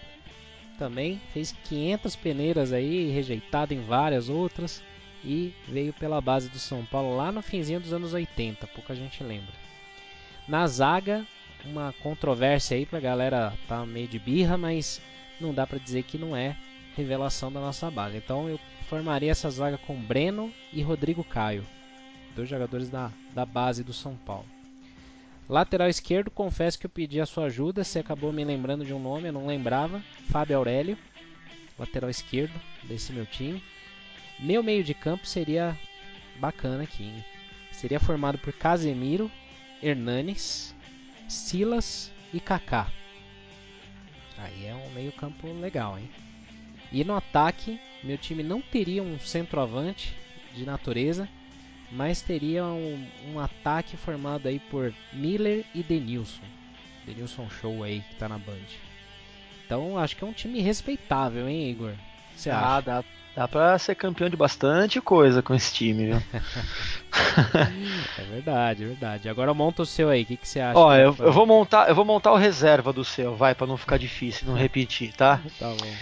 Também 0.77 1.21
fez 1.33 1.55
500 1.65 2.15
peneiras 2.15 2.73
aí, 2.73 3.09
rejeitado 3.09 3.73
em 3.73 3.81
várias 3.81 4.27
outras 4.27 4.83
e 5.23 5.53
veio 5.67 5.93
pela 5.93 6.21
base 6.21 6.49
do 6.49 6.59
São 6.59 6.85
Paulo 6.85 7.15
lá 7.15 7.31
no 7.31 7.41
finzinho 7.41 7.79
dos 7.79 7.93
anos 7.93 8.13
80, 8.13 8.67
pouca 8.67 8.95
gente 8.95 9.23
lembra. 9.23 9.53
Na 10.47 10.67
zaga, 10.67 11.25
uma 11.65 11.93
controvérsia 12.03 12.77
aí 12.77 12.85
pra 12.85 12.99
galera 12.99 13.53
tá 13.67 13.85
meio 13.85 14.07
de 14.07 14.19
birra, 14.19 14.57
mas 14.57 15.01
não 15.39 15.53
dá 15.53 15.65
para 15.65 15.79
dizer 15.79 16.03
que 16.03 16.17
não 16.17 16.35
é 16.35 16.55
revelação 16.95 17.51
da 17.51 17.59
nossa 17.59 17.89
base. 17.89 18.17
Então 18.17 18.47
eu 18.47 18.59
formaria 18.87 19.31
essa 19.31 19.49
zaga 19.49 19.77
com 19.77 19.95
Breno 19.95 20.53
e 20.71 20.81
Rodrigo 20.81 21.23
Caio, 21.23 21.65
dois 22.35 22.47
jogadores 22.47 22.89
da, 22.89 23.11
da 23.33 23.45
base 23.45 23.83
do 23.83 23.93
São 23.93 24.15
Paulo. 24.15 24.54
Lateral 25.47 25.87
esquerdo, 25.87 26.31
confesso 26.31 26.79
que 26.79 26.87
eu 26.87 26.89
pedi 26.89 27.21
a 27.21 27.25
sua 27.25 27.45
ajuda, 27.45 27.83
você 27.83 27.99
acabou 27.99 28.33
me 28.33 28.43
lembrando 28.43 28.83
de 28.83 28.93
um 28.93 28.99
nome, 28.99 29.27
eu 29.27 29.33
não 29.33 29.45
lembrava, 29.45 30.01
Fábio 30.27 30.57
Aurélio, 30.57 30.97
lateral 31.77 32.09
esquerdo 32.09 32.59
desse 32.83 33.13
meu 33.13 33.27
time. 33.27 33.61
Meu 34.39 34.63
meio 34.63 34.83
de 34.83 34.95
campo 34.95 35.27
seria 35.27 35.77
bacana 36.39 36.83
aqui, 36.83 37.03
hein? 37.03 37.25
Seria 37.71 37.99
formado 37.99 38.39
por 38.39 38.53
Casemiro, 38.53 39.29
Hernanes, 39.83 40.75
Silas 41.27 42.11
e 42.33 42.39
Kaká. 42.39 42.91
Aí 44.39 44.65
é 44.65 44.73
um 44.73 44.89
meio 44.93 45.11
campo 45.11 45.47
legal, 45.53 45.99
hein? 45.99 46.09
E 46.91 47.03
no 47.03 47.15
ataque, 47.15 47.79
meu 48.03 48.17
time 48.17 48.41
não 48.41 48.61
teria 48.61 49.03
um 49.03 49.19
centroavante 49.19 50.15
de 50.55 50.65
natureza, 50.65 51.29
mas 51.95 52.21
teria 52.21 52.65
um, 52.65 53.07
um 53.33 53.39
ataque 53.39 53.95
formado 53.95 54.47
aí 54.47 54.59
por 54.59 54.93
Miller 55.13 55.63
e 55.73 55.81
Denilson. 55.81 56.43
Denilson 57.05 57.49
Show 57.49 57.83
aí 57.83 58.01
que 58.01 58.15
tá 58.15 58.27
na 58.27 58.37
Band. 58.37 58.53
Então 59.65 59.97
acho 59.97 60.15
que 60.15 60.23
é 60.23 60.27
um 60.27 60.33
time 60.33 60.61
respeitável, 60.61 61.47
hein, 61.47 61.69
Igor? 61.69 61.93
Você 62.35 62.49
ah, 62.49 62.77
acha? 62.77 62.81
Dá, 62.81 63.03
dá 63.35 63.47
pra 63.47 63.79
ser 63.79 63.95
campeão 63.95 64.29
de 64.29 64.35
bastante 64.35 64.99
coisa 64.99 65.41
com 65.41 65.55
esse 65.55 65.73
time, 65.73 66.07
viu? 66.07 66.21
é 68.19 68.23
verdade, 68.23 68.83
é 68.83 68.87
verdade. 68.87 69.29
Agora 69.29 69.53
monta 69.53 69.81
o 69.81 69.85
seu 69.85 70.09
aí, 70.09 70.23
o 70.23 70.25
que, 70.25 70.37
que 70.37 70.47
você 70.47 70.59
acha? 70.59 70.77
Ó, 70.77 70.93
eu, 70.93 71.15
eu, 71.17 71.31
vou 71.31 71.45
montar, 71.45 71.87
eu 71.87 71.95
vou 71.95 72.05
montar 72.05 72.33
o 72.33 72.37
reserva 72.37 72.91
do 72.91 73.05
seu, 73.05 73.35
vai, 73.35 73.55
para 73.55 73.67
não 73.67 73.77
ficar 73.77 73.97
difícil, 73.97 74.47
não 74.47 74.55
repetir, 74.55 75.13
tá? 75.13 75.41
tá 75.57 75.69
bom. 75.69 75.95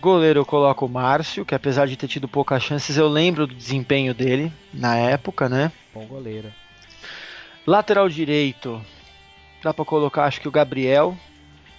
Goleiro 0.00 0.40
eu 0.40 0.46
coloco 0.46 0.86
o 0.86 0.88
Márcio, 0.88 1.44
que 1.44 1.54
apesar 1.54 1.86
de 1.86 1.96
ter 1.96 2.08
tido 2.08 2.28
poucas 2.28 2.62
chances, 2.62 2.96
eu 2.96 3.08
lembro 3.08 3.46
do 3.46 3.54
desempenho 3.54 4.14
dele 4.14 4.52
na 4.72 4.96
época, 4.96 5.48
né? 5.48 5.72
Bom 5.94 6.06
goleiro. 6.06 6.52
Lateral 7.66 8.08
direito, 8.08 8.80
dá 9.62 9.72
pra 9.72 9.84
colocar 9.84 10.24
acho 10.24 10.40
que 10.40 10.48
o 10.48 10.52
Gabriel. 10.52 11.16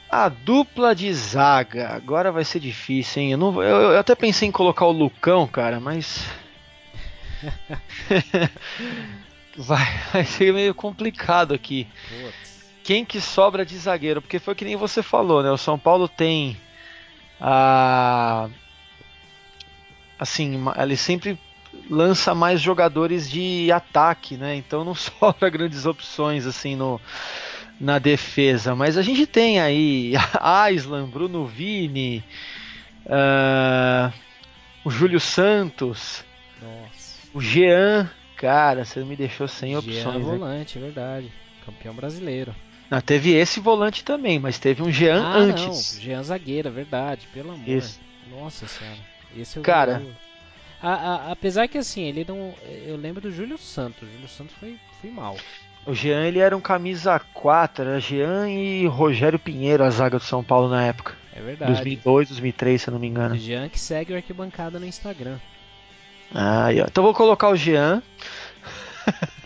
A 0.09 0.30
dupla 0.30 0.95
de 0.95 1.11
zaga, 1.13 1.89
agora 1.89 2.32
vai 2.32 2.45
ser 2.45 2.59
difícil, 2.59 3.22
hein? 3.22 3.32
Eu, 3.34 3.38
não, 3.38 3.61
eu, 3.61 3.91
eu 3.91 3.99
até 3.99 4.15
pensei 4.15 4.47
em 4.47 4.51
colocar 4.51 4.86
o 4.86 4.91
Lucão, 4.91 5.45
cara, 5.45 5.80
mas. 5.80 6.26
vai, 9.57 9.86
vai 10.13 10.24
ser 10.24 10.53
meio 10.53 10.74
complicado 10.74 11.53
aqui. 11.53 11.88
Putz. 12.07 12.57
Quem 12.84 13.03
que 13.03 13.20
sobra 13.20 13.65
de 13.65 13.78
zagueiro? 13.78 14.22
Porque 14.22 14.39
foi 14.39 14.55
que 14.55 14.63
nem 14.63 14.78
você 14.78 15.03
falou, 15.03 15.43
né? 15.43 15.51
O 15.51 15.57
São 15.57 15.78
Paulo 15.78 16.07
tem 16.07 16.57
a 17.39 18.49
assim, 20.19 20.65
ele 20.77 20.97
sempre 20.97 21.39
lança 21.89 22.33
mais 22.33 22.59
jogadores 22.59 23.29
de 23.29 23.71
ataque, 23.71 24.35
né? 24.35 24.55
Então 24.55 24.83
não 24.83 24.95
sobra 24.95 25.49
grandes 25.49 25.85
opções 25.85 26.45
assim 26.45 26.75
no 26.75 26.99
na 27.79 27.99
defesa, 27.99 28.75
mas 28.75 28.97
a 28.97 29.03
gente 29.03 29.27
tem 29.27 29.59
aí 29.59 30.13
Aislan, 30.41 31.07
Bruno 31.07 31.45
Vini, 31.45 32.23
uh, 33.05 34.11
o 34.83 34.89
Júlio 34.89 35.19
Santos, 35.19 36.25
Nossa. 36.59 37.27
o 37.35 37.39
Jean, 37.39 38.09
cara, 38.35 38.83
você 38.83 39.03
me 39.03 39.15
deixou 39.15 39.47
sem 39.47 39.73
Jean 39.73 39.79
opções. 39.79 40.03
Jean 40.03 40.19
volante, 40.19 40.79
é 40.79 40.81
verdade, 40.81 41.31
campeão 41.63 41.93
brasileiro. 41.93 42.55
Não, 42.89 43.01
teve 43.01 43.33
esse 43.33 43.59
volante 43.59 44.03
também, 44.03 44.39
mas 44.39 44.57
teve 44.57 44.81
um 44.81 44.91
Jean 44.91 45.23
ah, 45.23 45.38
antes. 45.38 45.95
Não, 45.95 46.01
Jean 46.01 46.23
zagueira, 46.23 46.69
verdade, 46.69 47.27
pelo 47.33 47.51
amor. 47.51 47.67
Isso. 47.67 47.99
Nossa 48.29 48.67
senhora. 48.67 48.97
Esse 49.35 49.57
eu 49.57 49.63
Cara, 49.63 50.01
a, 50.81 50.91
a, 50.91 51.31
apesar 51.31 51.67
que 51.67 51.77
assim, 51.77 52.03
ele 52.03 52.25
não. 52.27 52.53
Eu 52.85 52.95
lembro 52.95 53.21
do 53.21 53.31
Júlio 53.31 53.57
Santos. 53.57 54.03
O 54.03 54.11
Júlio 54.11 54.27
Santos 54.27 54.55
foi, 54.59 54.77
foi 55.01 55.09
mal. 55.09 55.35
O 55.85 55.93
Jean 55.93 56.25
ele 56.25 56.39
era 56.39 56.55
um 56.55 56.61
camisa 56.61 57.19
4, 57.33 57.85
era 57.85 57.99
Jean 57.99 58.49
e 58.49 58.85
Rogério 58.88 59.39
Pinheiro, 59.39 59.83
a 59.83 59.89
zaga 59.89 60.17
do 60.17 60.23
São 60.23 60.43
Paulo 60.43 60.69
na 60.69 60.83
época. 60.83 61.15
É 61.33 61.39
verdade. 61.39 61.71
2002, 61.71 62.29
2003, 62.29 62.81
se 62.81 62.89
eu 62.89 62.91
não 62.91 62.99
me 62.99 63.07
engano. 63.07 63.35
O 63.35 63.38
Jean 63.38 63.69
que 63.69 63.79
segue 63.79 64.13
o 64.13 64.15
arquibancada 64.15 64.79
no 64.79 64.85
Instagram. 64.85 65.38
Ah, 66.33 66.67
então 66.73 67.03
vou 67.03 67.13
colocar 67.13 67.49
o 67.49 67.55
Jean. 67.55 68.03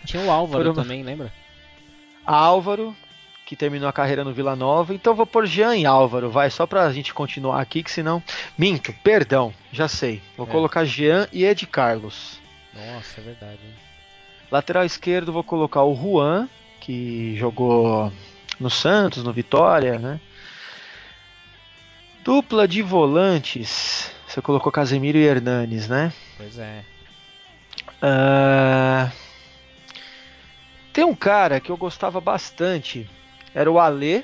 Tinha 0.06 0.24
o 0.24 0.32
Álvaro 0.32 0.72
uma... 0.72 0.74
também, 0.74 1.04
lembra? 1.04 1.32
Álvaro, 2.26 2.96
que 3.52 3.56
terminou 3.58 3.90
a 3.90 3.92
carreira 3.92 4.24
no 4.24 4.32
Vila 4.32 4.56
Nova. 4.56 4.94
Então 4.94 5.14
vou 5.14 5.26
por 5.26 5.46
Jean 5.46 5.76
e 5.76 5.86
Álvaro, 5.86 6.32
vai, 6.32 6.50
só 6.50 6.66
pra 6.66 6.90
gente 6.94 7.14
continuar 7.14 7.60
aqui, 7.60 7.84
que 7.84 7.92
senão. 7.92 8.24
Minto, 8.58 8.94
perdão, 9.04 9.54
já 9.74 9.90
sei. 9.90 10.22
Vou 10.38 10.48
é. 10.48 10.50
colocar 10.50 10.86
Jean 10.86 11.28
e 11.34 11.44
Ed 11.44 11.68
Carlos. 11.68 12.40
Nossa, 12.74 13.20
é 13.20 13.24
verdade. 13.26 13.60
Hein? 13.62 13.74
Lateral 14.50 14.86
esquerdo 14.86 15.34
vou 15.34 15.44
colocar 15.44 15.84
o 15.84 15.94
Juan, 15.94 16.48
que 16.80 17.36
jogou 17.36 18.10
no 18.58 18.70
Santos, 18.70 19.22
no 19.22 19.34
Vitória, 19.34 20.00
né? 20.00 20.22
Dupla 22.24 22.66
de 22.66 22.82
volantes. 22.82 24.10
Você 24.26 24.42
colocou 24.42 24.72
Casemiro 24.72 25.18
e 25.18 25.26
Hernanes, 25.26 25.90
né? 25.90 26.14
Pois 26.38 26.58
é. 26.58 26.86
Uh... 28.02 29.12
Tem 30.94 31.04
um 31.04 31.14
cara 31.14 31.60
que 31.60 31.70
eu 31.70 31.76
gostava 31.76 32.22
bastante 32.22 33.10
era 33.54 33.72
o 33.72 33.80
Alê, 33.80 34.24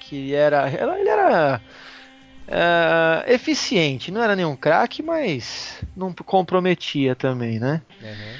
que 0.00 0.34
era. 0.34 0.68
Ele 0.68 1.08
era. 1.08 1.60
Uh, 2.48 3.30
eficiente, 3.30 4.10
não 4.10 4.22
era 4.22 4.34
nenhum 4.34 4.56
craque, 4.56 5.02
mas 5.02 5.84
não 5.94 6.14
comprometia 6.14 7.14
também, 7.14 7.58
né? 7.58 7.82
Uhum. 8.00 8.34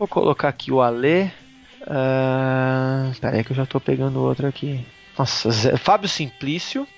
Vou 0.00 0.08
colocar 0.08 0.48
aqui 0.48 0.72
o 0.72 0.80
Alê. 0.80 1.26
Uh, 1.82 3.14
pera 3.20 3.36
aí 3.36 3.44
que 3.44 3.52
eu 3.52 3.56
já 3.56 3.64
tô 3.64 3.80
pegando 3.80 4.20
outro 4.20 4.48
aqui. 4.48 4.84
Nossa, 5.16 5.50
Zé, 5.50 5.76
Fábio 5.76 6.08
Simplício. 6.08 6.88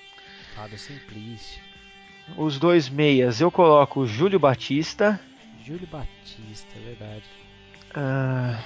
Fábio 0.55 0.79
Simplício. 0.79 1.61
Os 2.35 2.57
dois 2.57 2.89
meias 2.89 3.41
eu 3.41 3.51
coloco 3.51 3.99
o 3.99 4.07
Júlio 4.07 4.39
Batista. 4.39 5.19
Júlio 5.63 5.87
Batista, 5.87 6.73
é 6.75 6.79
verdade. 6.79 7.25
Uh, 7.91 8.57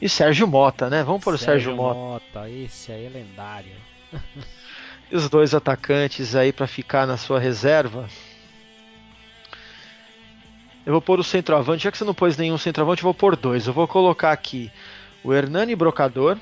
e 0.00 0.08
Sérgio 0.08 0.46
Mota, 0.46 0.88
né? 0.88 1.02
Vamos 1.02 1.22
por 1.22 1.38
Sérgio, 1.38 1.70
Sérgio 1.70 1.76
Mota. 1.76 1.98
Mota, 1.98 2.50
esse 2.50 2.92
aí 2.92 3.06
é 3.06 3.08
lendário. 3.08 3.72
e 5.10 5.16
os 5.16 5.28
dois 5.28 5.54
atacantes 5.54 6.34
aí 6.34 6.52
para 6.52 6.66
ficar 6.66 7.06
na 7.06 7.16
sua 7.16 7.40
reserva. 7.40 8.08
Eu 10.86 10.92
vou 10.92 11.02
pôr 11.02 11.20
o 11.20 11.24
centroavante, 11.24 11.84
já 11.84 11.92
que 11.92 11.98
você 11.98 12.04
não 12.04 12.14
pôs 12.14 12.36
nenhum 12.36 12.56
centroavante, 12.56 13.02
eu 13.02 13.04
vou 13.04 13.14
pôr 13.14 13.36
dois. 13.36 13.66
Eu 13.66 13.72
vou 13.72 13.86
colocar 13.86 14.32
aqui 14.32 14.70
o 15.22 15.34
Hernani 15.34 15.74
Brocador 15.74 16.38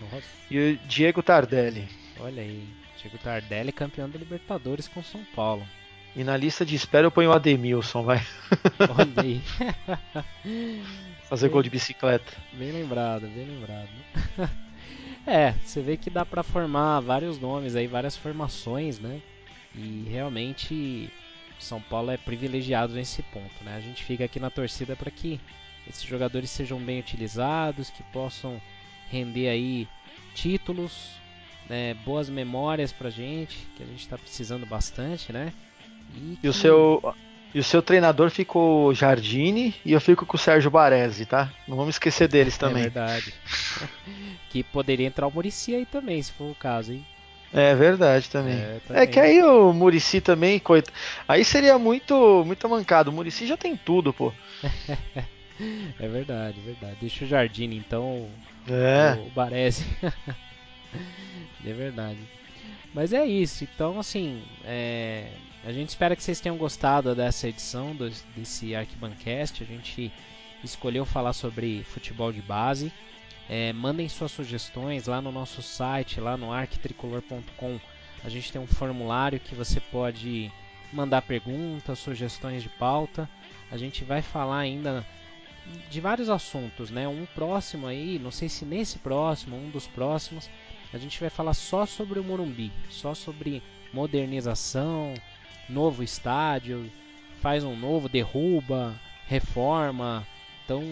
Nossa. 0.00 0.26
e 0.50 0.58
o 0.58 0.76
Diego 0.88 1.22
Tardelli. 1.22 1.88
Olha 2.18 2.42
aí, 2.42 2.66
Diego 3.00 3.18
Tardelli 3.18 3.70
campeão 3.70 4.08
da 4.08 4.18
Libertadores 4.18 4.88
com 4.88 5.02
São 5.02 5.22
Paulo. 5.36 5.64
E 6.16 6.22
na 6.22 6.36
lista 6.36 6.64
de 6.64 6.76
espera 6.76 7.06
eu 7.06 7.10
ponho 7.10 7.30
o 7.30 7.32
Ademilson, 7.32 8.04
vai. 8.04 8.24
Olha. 8.78 9.42
Fazer 11.28 11.46
bem, 11.46 11.52
gol 11.52 11.62
de 11.62 11.70
bicicleta. 11.70 12.32
Bem 12.52 12.70
lembrado, 12.70 13.22
bem 13.22 13.46
lembrado. 13.46 13.88
é, 15.26 15.52
você 15.64 15.82
vê 15.82 15.96
que 15.96 16.10
dá 16.10 16.24
para 16.24 16.44
formar 16.44 17.00
vários 17.00 17.40
nomes 17.40 17.74
aí, 17.74 17.88
várias 17.88 18.16
formações, 18.16 19.00
né? 19.00 19.20
E 19.74 20.06
realmente 20.08 21.10
São 21.58 21.80
Paulo 21.80 22.12
é 22.12 22.16
privilegiado 22.16 22.94
nesse 22.94 23.22
ponto, 23.22 23.64
né? 23.64 23.74
A 23.76 23.80
gente 23.80 24.04
fica 24.04 24.24
aqui 24.24 24.38
na 24.38 24.50
torcida 24.50 24.94
para 24.94 25.10
que 25.10 25.40
esses 25.88 26.04
jogadores 26.04 26.48
sejam 26.50 26.78
bem 26.78 27.00
utilizados, 27.00 27.90
que 27.90 28.02
possam 28.04 28.60
render 29.10 29.48
aí 29.48 29.88
títulos, 30.34 31.10
né, 31.68 31.94
boas 32.04 32.28
memórias 32.28 32.92
pra 32.92 33.10
gente, 33.10 33.66
que 33.76 33.82
a 33.82 33.86
gente 33.86 34.00
está 34.00 34.16
precisando 34.16 34.66
bastante, 34.66 35.32
né? 35.32 35.52
E, 36.42 36.48
o 36.48 36.52
seu 36.52 37.14
E 37.54 37.58
o 37.58 37.64
seu 37.64 37.82
treinador 37.82 38.30
ficou 38.30 38.94
Jardine 38.94 39.74
e 39.84 39.92
eu 39.92 40.00
fico 40.00 40.26
com 40.26 40.36
o 40.36 40.40
Sérgio 40.40 40.70
Baresi, 40.70 41.26
tá? 41.26 41.50
Não 41.66 41.76
vamos 41.76 41.94
esquecer 41.96 42.28
deles 42.28 42.58
também. 42.58 42.84
É 42.84 42.88
verdade. 42.88 43.34
que 44.50 44.62
poderia 44.62 45.06
entrar 45.06 45.26
o 45.26 45.30
Murici 45.30 45.74
aí 45.74 45.86
também, 45.86 46.22
se 46.22 46.32
for 46.32 46.50
o 46.50 46.54
caso, 46.54 46.92
hein? 46.92 47.04
É 47.52 47.72
verdade 47.72 48.28
também. 48.28 48.54
É, 48.54 48.80
também. 48.84 49.02
é 49.02 49.06
que 49.06 49.20
aí 49.20 49.40
o 49.40 49.72
Murici 49.72 50.20
também, 50.20 50.58
coit... 50.58 50.88
aí 51.28 51.44
seria 51.44 51.78
muito 51.78 52.42
muito 52.44 52.68
mancado. 52.68 53.12
O 53.12 53.14
Murici 53.14 53.46
já 53.46 53.56
tem 53.56 53.76
tudo, 53.76 54.12
pô. 54.12 54.32
é 56.00 56.08
verdade, 56.08 56.58
é 56.58 56.62
verdade. 56.62 56.96
Deixa 57.00 57.24
o 57.24 57.28
Jardine 57.28 57.76
então, 57.76 58.28
é. 58.68 59.16
o 59.24 59.30
Baresi. 59.30 59.86
é 61.64 61.72
verdade. 61.72 62.18
Mas 62.92 63.12
é 63.12 63.24
isso. 63.26 63.64
Então, 63.64 63.98
assim, 63.98 64.42
é... 64.64 65.28
a 65.64 65.72
gente 65.72 65.88
espera 65.88 66.14
que 66.14 66.22
vocês 66.22 66.40
tenham 66.40 66.56
gostado 66.56 67.14
dessa 67.14 67.48
edição 67.48 67.94
do, 67.94 68.10
desse 68.36 68.74
Arquibancast. 68.74 69.62
A 69.62 69.66
gente 69.66 70.12
escolheu 70.62 71.04
falar 71.04 71.32
sobre 71.32 71.82
futebol 71.84 72.32
de 72.32 72.40
base. 72.40 72.92
É, 73.48 73.72
mandem 73.72 74.08
suas 74.08 74.32
sugestões 74.32 75.06
lá 75.06 75.20
no 75.20 75.30
nosso 75.30 75.62
site, 75.62 76.20
lá 76.20 76.36
no 76.36 76.52
arquitricolor.com. 76.52 77.78
A 78.24 78.28
gente 78.28 78.50
tem 78.50 78.60
um 78.60 78.66
formulário 78.66 79.38
que 79.38 79.54
você 79.54 79.80
pode 79.80 80.50
mandar 80.92 81.22
perguntas, 81.22 81.98
sugestões 81.98 82.62
de 82.62 82.70
pauta. 82.70 83.28
A 83.70 83.76
gente 83.76 84.02
vai 84.02 84.22
falar 84.22 84.58
ainda 84.58 85.04
de 85.90 86.00
vários 86.00 86.28
assuntos, 86.28 86.90
né? 86.90 87.06
Um 87.08 87.26
próximo 87.26 87.86
aí, 87.86 88.18
não 88.18 88.30
sei 88.30 88.48
se 88.48 88.64
nesse 88.64 88.98
próximo, 88.98 89.56
um 89.56 89.70
dos 89.70 89.86
próximos, 89.86 90.48
a 90.94 90.98
gente 90.98 91.18
vai 91.18 91.28
falar 91.28 91.54
só 91.54 91.84
sobre 91.84 92.20
o 92.20 92.24
Morumbi, 92.24 92.70
só 92.88 93.14
sobre 93.14 93.60
modernização, 93.92 95.12
novo 95.68 96.04
estádio, 96.04 96.88
faz 97.40 97.64
um 97.64 97.76
novo, 97.76 98.08
derruba, 98.08 98.94
reforma, 99.26 100.24
então 100.64 100.84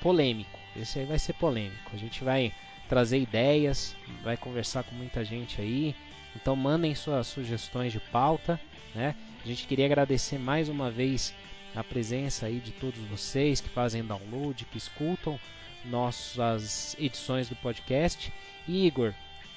polêmico. 0.00 0.58
Esse 0.76 0.98
aí 0.98 1.06
vai 1.06 1.20
ser 1.20 1.34
polêmico. 1.34 1.92
A 1.92 1.96
gente 1.96 2.24
vai 2.24 2.52
trazer 2.88 3.20
ideias, 3.20 3.94
vai 4.24 4.36
conversar 4.36 4.82
com 4.82 4.94
muita 4.96 5.24
gente 5.24 5.60
aí. 5.60 5.94
Então 6.34 6.56
mandem 6.56 6.92
suas 6.96 7.28
sugestões 7.28 7.92
de 7.92 8.00
pauta, 8.00 8.60
né? 8.92 9.14
A 9.44 9.46
gente 9.46 9.68
queria 9.68 9.86
agradecer 9.86 10.36
mais 10.36 10.68
uma 10.68 10.90
vez 10.90 11.32
a 11.76 11.84
presença 11.84 12.46
aí 12.46 12.58
de 12.58 12.72
todos 12.72 12.98
vocês 13.06 13.60
que 13.60 13.68
fazem 13.68 14.04
download, 14.04 14.64
que 14.64 14.78
escutam 14.78 15.38
nossas 15.84 16.96
edições 16.98 17.48
do 17.48 17.54
podcast. 17.54 18.32
E 18.66 18.84
Igor, 18.84 19.14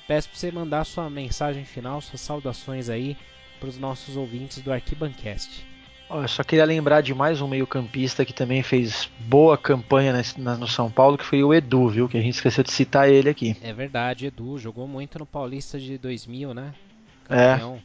peço 0.08 0.30
para 0.30 0.38
você 0.38 0.52
mandar 0.52 0.86
sua 0.86 1.10
mensagem 1.10 1.66
final, 1.66 2.00
suas 2.02 2.22
saudações 2.22 2.90
aí 2.90 3.18
para 3.60 3.70
os 3.70 3.78
nossos 3.78 4.16
ouvintes 4.16 4.62
do 4.62 4.72
Arquibancast. 4.72 5.66
Eu 6.10 6.28
só 6.28 6.42
queria 6.42 6.64
lembrar 6.64 7.02
de 7.02 7.14
mais 7.14 7.42
um 7.42 7.48
meio-campista 7.50 8.24
que 8.24 8.32
também 8.32 8.64
fez 8.64 9.10
boa 9.20 9.58
campanha 9.58 10.14
no 10.58 10.68
São 10.68 10.90
Paulo, 10.90 11.18
que 11.18 11.26
foi 11.26 11.44
o 11.44 11.54
Edu, 11.54 11.90
viu? 11.90 12.08
Que 12.08 12.18
a 12.18 12.22
gente 12.22 12.36
esqueceu 12.36 12.64
de 12.64 12.72
citar 12.72 13.10
ele 13.10 13.30
aqui. 13.30 13.58
É 13.62 13.74
verdade, 13.74 14.28
Edu. 14.28 14.58
Jogou 14.58 14.88
muito 14.88 15.20
no 15.20 15.26
Paulista 15.26 15.78
de 15.78 15.98
2000, 15.98 16.54
né? 16.54 16.74
É. 17.30 17.54
Campeão. 17.54 17.82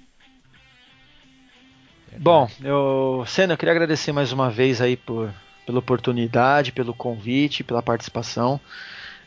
É. 2.12 2.18
Bom, 2.18 2.48
eu, 2.62 3.24
Senna, 3.26 3.54
eu 3.54 3.58
queria 3.58 3.72
agradecer 3.72 4.12
mais 4.12 4.30
uma 4.30 4.48
vez 4.48 4.80
aí 4.80 4.96
por, 4.96 5.34
pela 5.66 5.80
oportunidade, 5.80 6.70
pelo 6.70 6.94
convite, 6.94 7.64
pela 7.64 7.82
participação. 7.82 8.60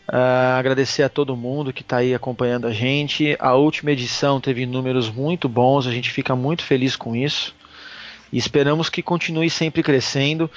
Uh, 0.08 0.58
agradecer 0.60 1.02
a 1.02 1.10
todo 1.10 1.36
mundo 1.36 1.74
que 1.74 1.82
está 1.82 1.98
aí 1.98 2.14
acompanhando 2.14 2.68
a 2.68 2.72
gente. 2.72 3.36
A 3.40 3.56
última 3.56 3.92
edição 3.92 4.40
teve 4.40 4.66
números 4.66 5.10
muito 5.10 5.50
bons, 5.50 5.88
a 5.88 5.92
gente 5.92 6.12
fica 6.12 6.36
muito 6.36 6.64
feliz 6.64 6.96
com 6.96 7.16
isso 7.16 7.56
e 8.32 8.38
esperamos 8.38 8.90
que 8.90 9.02
continue 9.02 9.50
sempre 9.50 9.82
crescendo. 9.82 10.50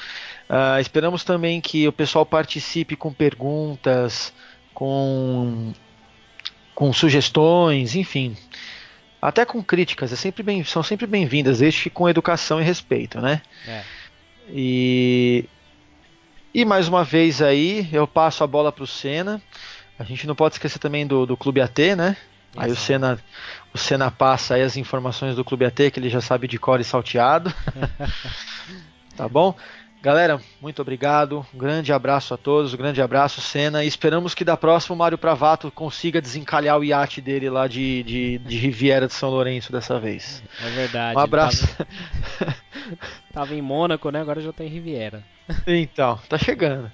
Uh, 0.49 0.81
esperamos 0.81 1.25
também 1.25 1.61
que 1.61 1.87
o 1.87 1.93
pessoal 1.93 2.27
participe 2.27 2.97
com 2.97 3.13
perguntas, 3.13 4.33
com, 4.75 5.73
com 6.75 6.93
sugestões, 6.93 7.95
enfim, 7.95 8.37
até 9.21 9.45
com 9.45 9.63
críticas. 9.63 10.13
É 10.13 10.17
sempre 10.17 10.43
bem, 10.43 10.65
são 10.65 10.83
sempre 10.83 11.07
bem-vindas, 11.07 11.61
desde 11.61 11.85
que 11.85 11.91
com 11.91 12.09
educação 12.09 12.61
e 12.61 12.65
respeito, 12.65 13.21
né? 13.21 13.43
É. 13.67 13.83
E, 14.51 15.45
e 16.55 16.65
mais 16.65 16.89
uma 16.89 17.05
vez 17.05 17.43
aí, 17.43 17.89
eu 17.93 18.07
passo 18.07 18.43
a 18.43 18.47
bola 18.47 18.73
para 18.73 18.85
o 18.85 18.87
Senna. 18.87 19.41
A 19.99 20.05
gente 20.05 20.27
não 20.27 20.35
pode 20.35 20.55
esquecer 20.55 20.79
também 20.79 21.07
do, 21.07 21.27
do 21.27 21.37
Clube 21.37 21.61
AT, 21.61 21.97
né? 21.97 22.17
Aí 22.57 22.71
o 22.71 22.77
Senna, 22.77 23.19
o 23.75 23.79
Senna 23.79 24.11
passa 24.11 24.55
aí 24.55 24.63
as 24.63 24.77
informações 24.77 25.37
do 25.37 25.45
Clube 25.45 25.65
AT, 25.65 25.91
que 25.91 26.01
ele 26.01 26.09
já 26.09 26.21
sabe 26.21 26.49
de 26.49 26.59
cor 26.59 26.81
e 26.81 26.85
salteado. 26.85 27.53
tá 29.17 29.29
bom? 29.29 29.55
Galera, 30.01 30.41
muito 30.61 30.81
obrigado. 30.81 31.45
Um 31.53 31.59
grande 31.59 31.93
abraço 31.93 32.33
a 32.33 32.37
todos, 32.37 32.73
um 32.73 32.77
grande 32.77 33.03
abraço, 33.03 33.41
Senna. 33.41 33.83
E 33.83 33.89
esperamos 33.89 34.33
que 34.33 34.45
da 34.45 34.57
próxima 34.57 34.95
o 34.95 34.99
Mário 34.99 35.19
Pravato 35.19 35.73
consiga 35.73 36.21
desencalhar 36.21 36.79
o 36.79 36.85
iate 36.85 37.21
dele 37.21 37.51
lá 37.51 37.67
de, 37.67 38.05
de, 38.05 38.39
de 38.39 38.59
Riviera 38.59 39.09
de 39.09 39.15
São 39.15 39.29
Lourenço 39.29 39.73
dessa 39.73 39.99
vez. 39.99 40.43
É 40.65 40.71
verdade. 40.71 41.17
Um 41.17 41.21
abraço. 41.21 41.67
Tava... 42.39 42.57
tava, 43.33 43.55
em 43.55 43.63
Mônaco, 43.63 44.11
né? 44.11 44.21
Agora 44.21 44.41
já 44.41 44.53
tá 44.53 44.63
em 44.63 44.69
Riviera. 44.69 45.25
Então, 45.67 46.19
tá 46.29 46.39
chegando. 46.39 46.91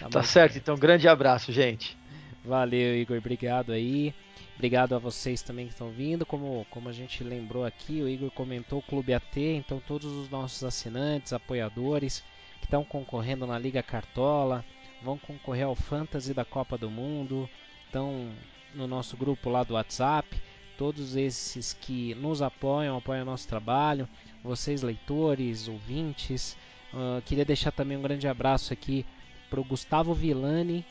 Tá, 0.00 0.08
tá 0.10 0.22
certo, 0.22 0.56
então 0.58 0.76
grande 0.76 1.08
abraço, 1.08 1.50
gente. 1.50 1.96
Valeu, 2.44 2.96
Igor. 2.96 3.18
Obrigado 3.18 3.72
aí. 3.72 4.14
Obrigado 4.54 4.94
a 4.94 4.98
vocês 4.98 5.42
também 5.42 5.66
que 5.66 5.72
estão 5.72 5.90
vindo. 5.90 6.24
Como, 6.24 6.66
como 6.70 6.88
a 6.88 6.92
gente 6.92 7.24
lembrou 7.24 7.64
aqui, 7.64 8.02
o 8.02 8.08
Igor 8.08 8.30
comentou 8.30 8.78
o 8.78 8.82
Clube 8.82 9.14
AT, 9.14 9.36
então 9.36 9.80
todos 9.86 10.12
os 10.12 10.28
nossos 10.28 10.62
assinantes, 10.62 11.32
apoiadores 11.32 12.22
que 12.60 12.66
estão 12.66 12.84
concorrendo 12.84 13.46
na 13.46 13.58
Liga 13.58 13.82
Cartola, 13.82 14.64
vão 15.02 15.18
concorrer 15.18 15.66
ao 15.66 15.74
Fantasy 15.74 16.32
da 16.32 16.44
Copa 16.44 16.78
do 16.78 16.90
Mundo, 16.90 17.48
estão 17.86 18.30
no 18.74 18.86
nosso 18.86 19.16
grupo 19.16 19.50
lá 19.50 19.64
do 19.64 19.74
WhatsApp. 19.74 20.40
Todos 20.78 21.16
esses 21.16 21.72
que 21.74 22.14
nos 22.14 22.40
apoiam, 22.40 22.96
apoiam 22.96 23.22
o 23.22 23.26
nosso 23.26 23.46
trabalho, 23.46 24.08
vocês 24.42 24.82
leitores, 24.82 25.68
ouvintes. 25.68 26.56
Uh, 26.92 27.22
queria 27.22 27.44
deixar 27.44 27.72
também 27.72 27.96
um 27.96 28.02
grande 28.02 28.26
abraço 28.26 28.72
aqui 28.72 29.04
para 29.50 29.60
o 29.60 29.64
Gustavo 29.64 30.14
Villani, 30.14 30.84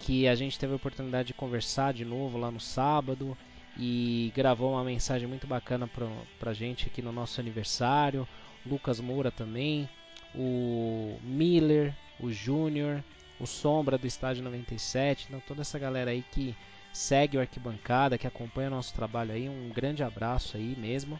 que 0.00 0.28
a 0.28 0.34
gente 0.34 0.58
teve 0.58 0.72
a 0.72 0.76
oportunidade 0.76 1.28
de 1.28 1.34
conversar 1.34 1.92
de 1.92 2.04
novo 2.04 2.38
lá 2.38 2.50
no 2.50 2.60
sábado 2.60 3.36
e 3.76 4.32
gravou 4.34 4.72
uma 4.72 4.84
mensagem 4.84 5.28
muito 5.28 5.46
bacana 5.46 5.86
pra, 5.86 6.06
pra 6.38 6.52
gente 6.52 6.86
aqui 6.86 7.00
no 7.00 7.12
nosso 7.12 7.40
aniversário. 7.40 8.26
Lucas 8.66 9.00
Moura 9.00 9.30
também, 9.30 9.88
o 10.34 11.18
Miller, 11.22 11.94
o 12.20 12.30
Júnior, 12.30 13.02
o 13.40 13.46
Sombra 13.46 13.96
do 13.96 14.06
Estádio 14.06 14.42
97, 14.42 15.26
então 15.28 15.40
toda 15.46 15.62
essa 15.62 15.78
galera 15.78 16.10
aí 16.10 16.24
que 16.32 16.54
segue 16.92 17.36
o 17.36 17.40
Arquibancada, 17.40 18.18
que 18.18 18.26
acompanha 18.26 18.68
o 18.68 18.72
nosso 18.72 18.92
trabalho 18.94 19.32
aí, 19.32 19.48
um 19.48 19.68
grande 19.68 20.02
abraço 20.02 20.56
aí 20.56 20.74
mesmo. 20.76 21.18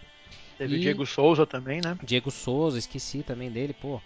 Teve 0.56 0.74
e... 0.74 0.78
o 0.78 0.80
Diego 0.80 1.06
Souza 1.06 1.46
também, 1.46 1.80
né? 1.80 1.96
Diego 2.02 2.30
Souza, 2.30 2.78
esqueci 2.78 3.22
também 3.22 3.50
dele, 3.50 3.72
pô. 3.72 4.00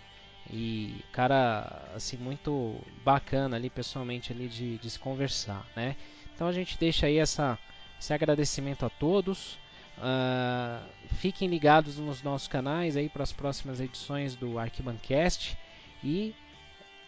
E 0.52 1.02
cara, 1.12 1.90
assim, 1.96 2.16
muito 2.18 2.78
bacana 3.02 3.56
ali 3.56 3.70
pessoalmente 3.70 4.32
ali 4.32 4.48
de, 4.48 4.76
de 4.76 4.90
se 4.90 4.98
conversar, 4.98 5.66
né? 5.74 5.96
Então 6.34 6.46
a 6.46 6.52
gente 6.52 6.76
deixa 6.78 7.06
aí 7.06 7.16
essa, 7.16 7.58
esse 7.98 8.12
agradecimento 8.12 8.84
a 8.84 8.90
todos. 8.90 9.58
Uh, 9.98 10.84
fiquem 11.16 11.48
ligados 11.48 11.98
nos 11.98 12.22
nossos 12.22 12.48
canais 12.48 12.96
aí 12.96 13.08
para 13.08 13.22
as 13.22 13.32
próximas 13.32 13.80
edições 13.80 14.34
do 14.34 14.58
Arquibancast 14.58 15.56
e 16.02 16.34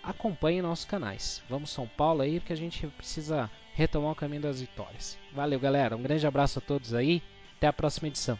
acompanhem 0.03 0.62
nossos 0.62 0.84
canais. 0.84 1.42
Vamos 1.49 1.70
São 1.70 1.86
Paulo 1.86 2.22
aí 2.22 2.40
porque 2.40 2.53
a 2.53 2.57
gente 2.57 2.86
precisa 2.86 3.51
retomar 3.74 4.12
o 4.12 4.16
caminho 4.16 4.42
das 4.42 4.61
vitórias. 4.61 5.18
Valeu, 5.32 5.59
galera. 5.59 5.97
Um 5.97 6.03
grande 6.03 6.26
abraço 6.26 6.59
a 6.59 6.62
todos 6.62 6.95
aí. 6.95 7.22
Até 7.57 7.66
a 7.66 7.72
próxima 7.72 8.09
edição. 8.09 8.38